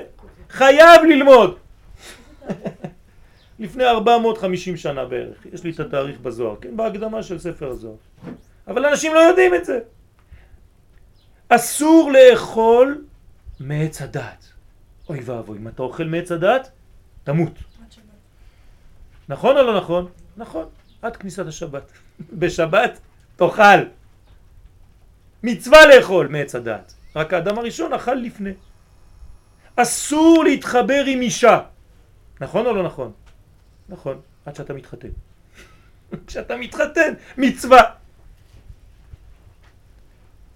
חייב 0.50 1.02
ללמוד. 1.10 1.58
לפני 3.60 3.84
450 3.86 4.78
שנה 4.78 5.06
בערך, 5.06 5.46
יש 5.54 5.64
לי 5.64 5.72
את 5.72 5.80
התאריך 5.80 6.20
בזוהר, 6.20 6.56
כן, 6.62 6.78
בהקדמה 6.78 7.24
של 7.24 7.40
ספר 7.40 7.70
הזוהר. 7.70 7.96
אבל 8.68 8.86
אנשים 8.86 9.14
לא 9.14 9.20
יודעים 9.20 9.56
את 9.56 9.66
זה. 9.66 9.80
אסור 11.50 12.12
לאכול 12.12 13.06
מעץ 13.60 14.02
הדת. 14.02 14.46
אוי 15.10 15.20
ואבוי, 15.26 15.58
אם 15.58 15.68
אתה 15.68 15.84
אוכל 15.84 16.04
מעץ 16.04 16.32
הדת, 16.32 16.72
תמות. 17.24 17.54
נכון 19.30 19.58
או 19.58 19.64
לא 19.64 19.78
נכון? 19.78 20.08
נכון, 20.38 20.66
עד 21.02 21.16
כניסת 21.16 21.48
השבת. 21.48 21.92
בשבת 22.40 23.00
תאכל. 23.36 23.84
מצווה 25.44 25.86
לאכול 25.86 26.28
מעץ 26.28 26.56
הדת. 26.56 26.94
רק 27.16 27.34
האדם 27.34 27.58
הראשון 27.58 27.94
אכל 27.94 28.14
לפני. 28.14 28.52
אסור 29.76 30.44
להתחבר 30.44 31.04
עם 31.08 31.22
אישה. 31.22 31.60
נכון 32.42 32.66
או 32.66 32.74
לא 32.74 32.84
נכון? 32.84 33.12
נכון, 33.90 34.22
עד 34.46 34.56
שאתה 34.56 34.74
מתחתן. 34.74 35.08
כשאתה 36.28 36.58
מתחתן, 36.58 37.14
מצווה. 37.38 37.82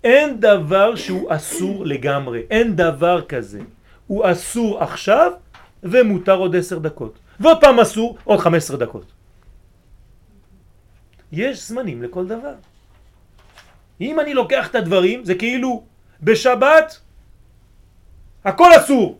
אין 0.04 0.40
דבר 0.40 0.96
שהוא 0.96 1.36
אסור 1.36 1.86
לגמרי, 1.86 2.42
אין 2.50 2.76
דבר 2.76 3.26
כזה. 3.26 3.62
הוא 4.08 4.32
אסור 4.32 4.84
עכשיו 4.84 5.32
ומותר 5.84 6.36
עוד 6.36 6.56
עשר 6.56 6.80
דקות. 6.80 7.20
ועוד 7.40 7.58
פעם 7.62 7.80
אסור 7.80 8.18
עוד 8.24 8.40
חמש 8.40 8.64
עשרה 8.64 8.78
דקות. 8.78 9.12
יש 11.32 11.68
זמנים 11.68 12.04
לכל 12.04 12.28
דבר. 12.28 12.56
אם 14.02 14.20
אני 14.20 14.34
לוקח 14.34 14.70
את 14.70 14.76
הדברים, 14.76 15.26
זה 15.26 15.36
כאילו 15.36 15.84
בשבת 16.22 17.00
הכל 18.44 18.70
אסור. 18.78 19.20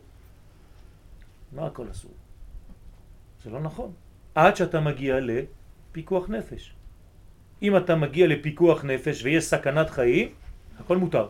מה 1.52 1.68
הכל 1.68 1.86
אסור? 1.92 2.12
זה 3.44 3.50
לא 3.50 3.60
נכון. 3.60 3.92
עד 4.36 4.56
שאתה 4.56 4.80
מגיע 4.80 5.20
לפיקוח 5.20 6.30
נפש. 6.30 6.74
אם 7.62 7.78
אתה 7.78 7.96
מגיע 7.96 8.28
לפיקוח 8.28 8.84
נפש 8.86 9.24
ויש 9.24 9.44
סכנת 9.44 9.90
חיים, 9.90 10.28
הכל 10.80 10.98
מותר. 10.98 11.28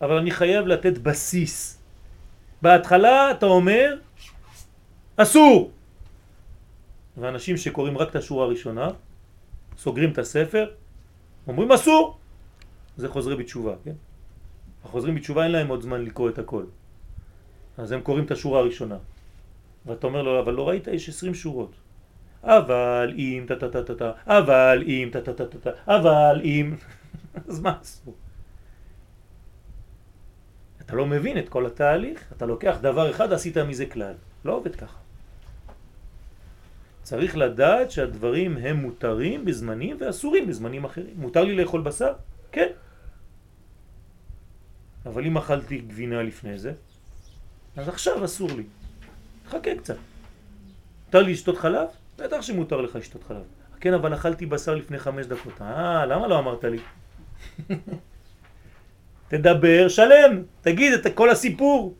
אבל 0.00 0.16
אני 0.16 0.30
חייב 0.30 0.66
לתת 0.66 0.98
בסיס. 0.98 1.80
בהתחלה 2.62 3.30
אתה 3.30 3.46
אומר, 3.46 3.96
אסור. 5.16 5.70
ואנשים 7.16 7.56
שקוראים 7.56 7.98
רק 7.98 8.10
את 8.10 8.16
השורה 8.16 8.44
הראשונה, 8.44 8.88
סוגרים 9.78 10.12
את 10.12 10.18
הספר, 10.18 10.70
אומרים 11.46 11.72
אסור. 11.72 12.18
זה 12.96 13.08
חוזרי 13.08 13.36
בתשובה, 13.36 13.74
כן? 13.84 13.94
החוזרים 14.84 15.14
בתשובה 15.14 15.44
אין 15.44 15.52
להם 15.52 15.68
עוד 15.68 15.82
זמן 15.82 16.04
לקרוא 16.04 16.30
את 16.30 16.38
הכל. 16.38 16.64
אז 17.78 17.92
הם 17.92 18.00
קוראים 18.00 18.24
את 18.24 18.30
השורה 18.30 18.60
הראשונה. 18.60 18.96
ואתה 19.86 20.06
אומר 20.06 20.22
לו, 20.22 20.40
אבל 20.40 20.54
לא 20.54 20.68
ראית, 20.68 20.86
יש 20.86 21.08
20 21.08 21.34
שורות. 21.34 21.72
אבל 22.42 23.14
אם 23.16 23.44
טה 23.48 23.56
טה 23.56 23.68
טה 23.68 23.82
טה 23.82 23.94
טה, 23.94 24.12
אבל 24.26 24.82
אם 24.86 25.08
טה 25.12 25.20
טה 25.20 25.32
טה 25.32 25.46
טה 25.46 25.58
טה, 25.58 25.70
אבל 25.86 26.40
אם... 26.44 26.74
אז 27.48 27.60
מה 27.60 27.78
עשו? 27.80 28.14
אתה 30.80 30.96
לא 30.96 31.06
מבין 31.06 31.38
את 31.38 31.48
כל 31.48 31.66
התהליך, 31.66 32.32
אתה 32.36 32.46
לוקח 32.46 32.76
דבר 32.80 33.10
אחד, 33.10 33.32
עשית 33.32 33.58
מזה 33.58 33.86
כלל. 33.86 34.14
לא 34.44 34.52
עובד 34.52 34.76
ככה. 34.76 34.98
צריך 37.02 37.36
לדעת 37.36 37.90
שהדברים 37.90 38.56
הם 38.56 38.76
מותרים 38.76 39.44
בזמנים 39.44 39.96
ואסורים 40.00 40.46
בזמנים 40.46 40.84
אחרים. 40.84 41.14
מותר 41.16 41.44
לי 41.44 41.54
לאכול 41.56 41.80
בשר? 41.80 42.12
כן. 42.52 42.68
אבל 45.06 45.26
אם 45.26 45.36
אכלתי 45.36 45.78
גבינה 45.78 46.22
לפני 46.22 46.58
זה, 46.58 46.72
אז 47.76 47.88
עכשיו 47.88 48.24
אסור 48.24 48.48
לי. 48.56 48.64
חכה 49.54 49.74
קצת. 49.74 49.96
מותר 51.06 51.22
לי 51.22 51.32
לשתות 51.32 51.58
חלב? 51.58 51.86
בטח 52.18 52.42
שמותר 52.42 52.80
לך 52.80 52.96
לשתות 52.96 53.24
חלב. 53.24 53.42
כן, 53.80 53.94
אבל 53.94 54.14
אכלתי 54.14 54.46
בשר 54.46 54.74
לפני 54.74 54.98
חמש 54.98 55.26
דקות. 55.26 55.62
אה, 55.62 56.06
למה 56.06 56.26
לא 56.26 56.38
אמרת 56.38 56.64
לי? 56.64 56.78
תדבר 59.28 59.88
שלם, 59.88 60.42
תגיד 60.60 60.92
את 60.92 61.14
כל 61.14 61.30
הסיפור. 61.30 61.94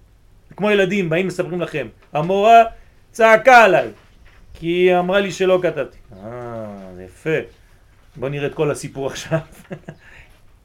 כמו 0.57 0.71
ילדים, 0.71 1.11
באים 1.11 1.27
מספרים 1.27 1.61
לכם. 1.61 1.89
המורה 2.13 2.65
צעקה 3.11 3.65
עליי, 3.65 3.89
כי 4.55 4.67
היא 4.67 4.99
אמרה 4.99 5.21
לי 5.21 5.33
שלא 5.33 5.59
כתבתי. 5.63 5.99
אה, 6.13 6.93
יפה. 7.05 7.39
בוא 8.17 8.29
נראה 8.29 8.47
את 8.47 8.55
כל 8.55 8.71
הסיפור 8.71 9.07
עכשיו. 9.11 9.39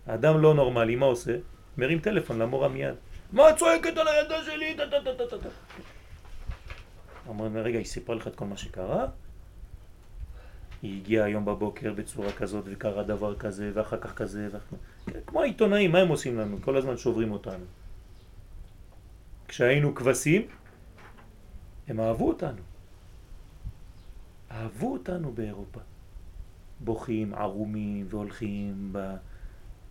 אדם 0.07 0.41
לא 0.41 0.53
נורמלי, 0.53 0.95
מה 0.95 1.05
עושה? 1.05 1.31
מרים 1.77 1.99
טלפון 1.99 2.39
למורה 2.39 2.67
מיד. 2.67 2.95
מה 3.33 3.49
את 3.49 3.55
צועקת 3.55 3.97
על 3.97 4.07
הילדה 4.07 4.43
שלי? 4.43 4.75
אמרנו, 7.29 7.59
רגע, 7.63 7.77
היא 7.77 7.85
סיפרה 7.85 8.15
לך 8.15 8.27
את 8.27 8.35
כל 8.35 8.45
מה 8.45 8.57
שקרה? 8.57 9.07
היא 10.81 11.01
הגיעה 11.01 11.25
היום 11.25 11.45
בבוקר 11.45 11.93
בצורה 11.93 12.31
כזאת 12.31 12.63
וקרה 12.67 13.03
דבר 13.03 13.35
כזה 13.35 13.71
ואחר 13.73 13.97
כך 13.97 14.13
כזה 14.13 14.47
ואחר... 14.51 14.75
כמו 15.27 15.41
העיתונאים, 15.41 15.91
מה 15.91 15.99
הם 15.99 16.07
עושים 16.07 16.37
לנו? 16.37 16.57
כל 16.61 16.77
הזמן 16.77 16.97
שוברים 16.97 17.31
אותנו. 17.31 17.65
כשהיינו 19.47 19.95
כבשים, 19.95 20.41
הם 21.87 21.99
אהבו 21.99 22.27
אותנו. 22.27 22.61
אהבו 24.51 24.93
אותנו 24.93 25.31
באירופה. 25.31 25.79
בוכים, 26.79 27.33
ערומים 27.33 28.07
והולכים 28.09 28.93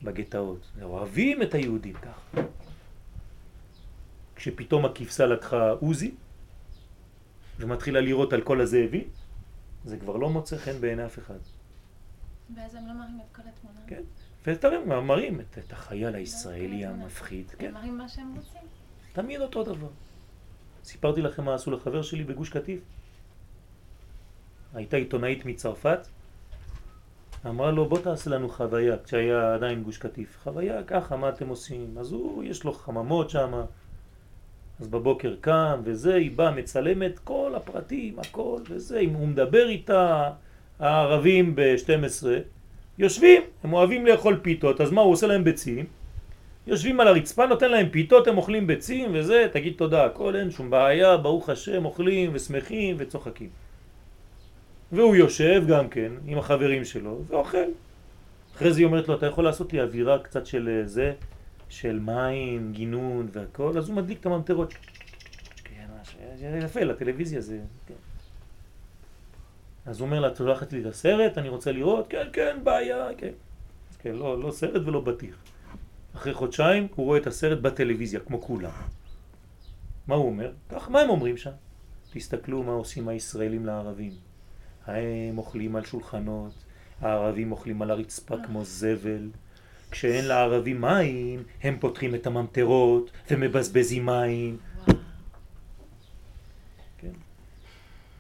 בגטאות. 0.03 0.71
אוהבים 0.83 1.43
את 1.43 1.55
היהודים 1.55 1.95
כך. 1.95 2.41
כשפתאום 4.37 4.85
הכבשה 4.85 5.27
לקחה 5.27 5.71
עוזי 5.71 6.15
ומתחילה 7.59 8.01
לראות 8.01 8.33
על 8.33 8.41
כל 8.41 8.61
הזאבים, 8.61 9.09
זה 9.85 9.97
כבר 9.97 10.17
לא 10.17 10.31
מוצא 10.31 10.57
חן 10.57 10.81
בעיני 10.81 11.07
אף 11.07 11.19
אחד. 11.19 11.39
ואז 12.57 12.75
הם 12.75 12.87
לא 12.87 12.95
מראים 12.95 13.21
את 13.21 13.37
כל 13.37 13.43
התמונה. 13.49 13.81
כן. 13.87 14.03
ואתם 14.47 14.89
מראים 15.07 15.41
את, 15.41 15.59
את 15.59 15.73
החייל 15.73 16.15
הישראלי 16.15 16.87
המפחיד. 16.87 17.51
הם 17.51 17.59
כן. 17.59 17.75
מראים 17.75 17.99
מה 17.99 18.09
שהם 18.09 18.35
רוצים. 18.37 18.61
תמיד 19.13 19.41
אותו 19.41 19.65
דבר. 19.65 19.89
סיפרתי 20.85 21.23
לכם 21.23 21.45
מה 21.45 21.55
עשו 21.55 21.71
לחבר 21.71 22.03
שלי 22.03 22.25
בגוש 22.25 22.51
קטיף. 22.51 22.81
הייתה 24.75 24.97
עיתונאית 24.97 25.45
מצרפת, 25.45 26.07
אמרה 27.47 27.71
לו 27.71 27.89
בוא 27.89 27.99
תעשה 27.99 28.31
לנו 28.31 28.49
חוויה, 28.49 28.97
כשהיה 29.05 29.55
עדיין 29.55 29.83
גוש 29.83 29.99
קטיף. 29.99 30.39
חוויה 30.43 30.83
ככה, 30.85 31.17
מה 31.17 31.29
אתם 31.29 31.49
עושים? 31.49 31.99
אז 31.99 32.13
הוא, 32.13 32.45
יש 32.45 32.65
לו 32.65 32.73
חממות 32.73 33.31
שם, 33.31 33.63
אז 34.81 34.89
בבוקר 34.89 35.35
קם 35.41 35.81
וזה, 35.85 36.15
היא 36.15 36.31
באה, 36.31 36.51
מצלמת 36.51 37.19
כל 37.19 37.53
הפרטים, 37.57 38.19
הכל 38.19 38.61
וזה, 38.69 38.99
אם 38.99 39.11
הוא 39.11 39.29
מדבר 39.29 39.69
איתה, 39.69 40.31
הערבים 40.79 41.55
ב-12, 41.55 42.27
יושבים, 42.99 43.43
הם 43.65 43.73
אוהבים 43.73 44.07
לאכול 44.07 44.39
פיתות, 44.43 44.81
אז 44.81 44.91
מה 44.91 45.01
הוא 45.01 45.13
עושה 45.13 45.27
להם 45.27 45.45
ביצים? 45.45 45.87
יושבים 46.67 47.01
על 47.01 47.09
הרצפה, 47.09 47.47
נותן 47.47 47.71
להם 47.71 47.89
פיתות, 47.89 48.27
הם 48.27 48.37
אוכלים 48.37 48.67
ביצים 48.67 49.11
וזה, 49.15 49.47
תגיד 49.53 49.75
תודה, 49.77 50.05
הכל 50.05 50.37
אין 50.37 50.51
שום 50.51 50.71
בעיה, 50.71 51.17
ברוך 51.17 51.49
השם, 51.49 51.85
אוכלים 51.85 52.31
ושמחים 52.33 52.97
וצוחקים. 52.99 53.49
והוא 54.93 55.17
יושב 55.17 55.65
גם 55.69 55.89
כן 55.89 56.13
עם 56.27 56.39
החברים 56.39 56.85
שלו 56.85 57.19
ואוכל. 57.29 57.59
אחרי 58.57 58.73
זה 58.73 58.81
היא 58.81 58.87
אומרת 58.87 59.09
לו, 59.09 59.15
אתה 59.15 59.27
יכול 59.27 59.45
לעשות 59.45 59.73
לי 59.73 59.81
אווירה 59.81 60.19
קצת 60.19 60.47
של 60.47 60.69
אה, 60.69 60.87
זה, 60.87 61.13
של 61.69 61.99
מים, 61.99 62.73
גינון 62.73 63.29
והכל, 63.33 63.79
אז 63.79 63.89
הוא 63.89 63.97
מדליק 63.97 64.21
את 64.21 64.27
הממטרות. 64.27 64.75
כן, 65.65 65.87
זה 66.37 66.61
יפה 66.65 66.81
לטלוויזיה 66.81 67.41
זה, 67.41 67.61
כן. 67.87 67.95
אז 69.87 70.01
הוא 70.01 70.07
אומר 70.07 70.21
לה, 70.21 70.29
את 70.29 70.41
הולכת 70.41 70.73
לי 70.73 70.81
את 70.81 70.87
הסרט, 70.87 71.39
אני 71.39 71.49
רוצה 71.49 71.73
לראות, 71.73 72.07
כן, 72.09 72.29
כן, 72.33 72.61
בעיה, 72.65 73.09
כן. 73.19 73.33
כן, 73.99 74.15
לא, 74.15 74.43
לא 74.43 74.51
סרט 74.51 74.83
ולא 74.87 75.01
בטיח. 75.01 75.37
אחרי 76.15 76.35
חודשיים 76.35 76.89
הוא 76.95 77.07
רואה 77.07 77.19
את 77.19 77.27
הסרט 77.27 77.59
בטלוויזיה, 77.59 78.21
כמו 78.21 78.43
כולם. 78.43 78.71
מה 80.07 80.15
הוא 80.15 80.27
אומר? 80.27 80.53
כך, 80.69 80.91
מה 80.91 81.01
הם 81.01 81.11
אומרים 81.11 81.37
שם? 81.37 81.51
תסתכלו 82.13 82.63
מה 82.63 82.73
עושים 82.73 83.09
הישראלים 83.09 83.67
לערבים. 83.67 84.13
הם 84.87 85.39
אוכלים 85.39 85.77
על 85.77 85.85
שולחנות, 85.85 86.53
הערבים 87.01 87.53
אוכלים 87.53 87.83
על 87.83 87.91
הרצפה 87.91 88.35
כמו 88.47 88.65
זבל. 88.65 89.29
כשאין 89.91 90.25
לערבים 90.25 90.81
מים, 90.81 91.43
הם 91.63 91.77
פותחים 91.81 92.15
את 92.15 92.27
הממטרות 92.27 93.11
ומבזבזים 93.31 94.07
מים. 94.07 94.57
כן. 96.99 97.13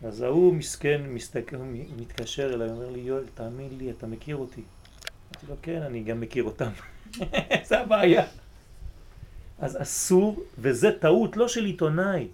אז 0.05 0.23
ההוא 0.23 0.55
מסכן, 0.55 1.03
מסתכל, 1.09 1.57
מתקשר 1.97 2.55
אליי, 2.55 2.71
אומר 2.71 2.91
לי, 2.91 3.01
יואל, 3.01 3.25
תאמין 3.35 3.79
לי, 3.79 3.91
אתה 3.91 4.07
מכיר 4.07 4.37
אותי. 4.37 4.63
אמרתי 4.63 5.47
לו, 5.49 5.57
כן, 5.63 5.83
אני 5.83 6.03
גם 6.03 6.21
מכיר 6.21 6.45
אותם. 6.45 6.71
זה 7.69 7.81
הבעיה. 7.81 8.27
אז 9.59 9.83
אסור, 9.83 10.43
וזה 10.59 10.91
טעות 11.01 11.37
לא 11.37 11.49
של 11.49 11.65
עיתונאי. 11.65 12.29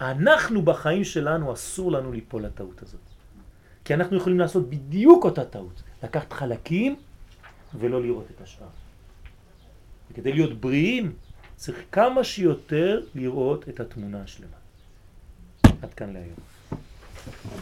אנחנו 0.00 0.62
בחיים 0.62 1.04
שלנו, 1.04 1.52
אסור 1.52 1.92
לנו 1.92 2.12
ליפול 2.12 2.44
לטעות 2.44 2.82
הזאת. 2.82 3.00
כי 3.84 3.94
אנחנו 3.94 4.16
יכולים 4.16 4.38
לעשות 4.38 4.70
בדיוק 4.70 5.24
אותה 5.24 5.44
טעות. 5.44 5.82
לקחת 6.02 6.32
חלקים 6.32 6.96
ולא 7.78 8.02
לראות 8.02 8.26
את 8.36 8.40
השאר. 8.40 8.66
וכדי 10.10 10.32
להיות 10.32 10.60
בריאים 10.60 11.12
צריך 11.56 11.78
כמה 11.92 12.24
שיותר 12.24 13.00
לראות 13.14 13.68
את 13.68 13.80
התמונה 13.80 14.22
השלמה. 14.22 14.56
עד 15.82 15.94
כאן 15.94 16.12
להיום. 16.12 16.36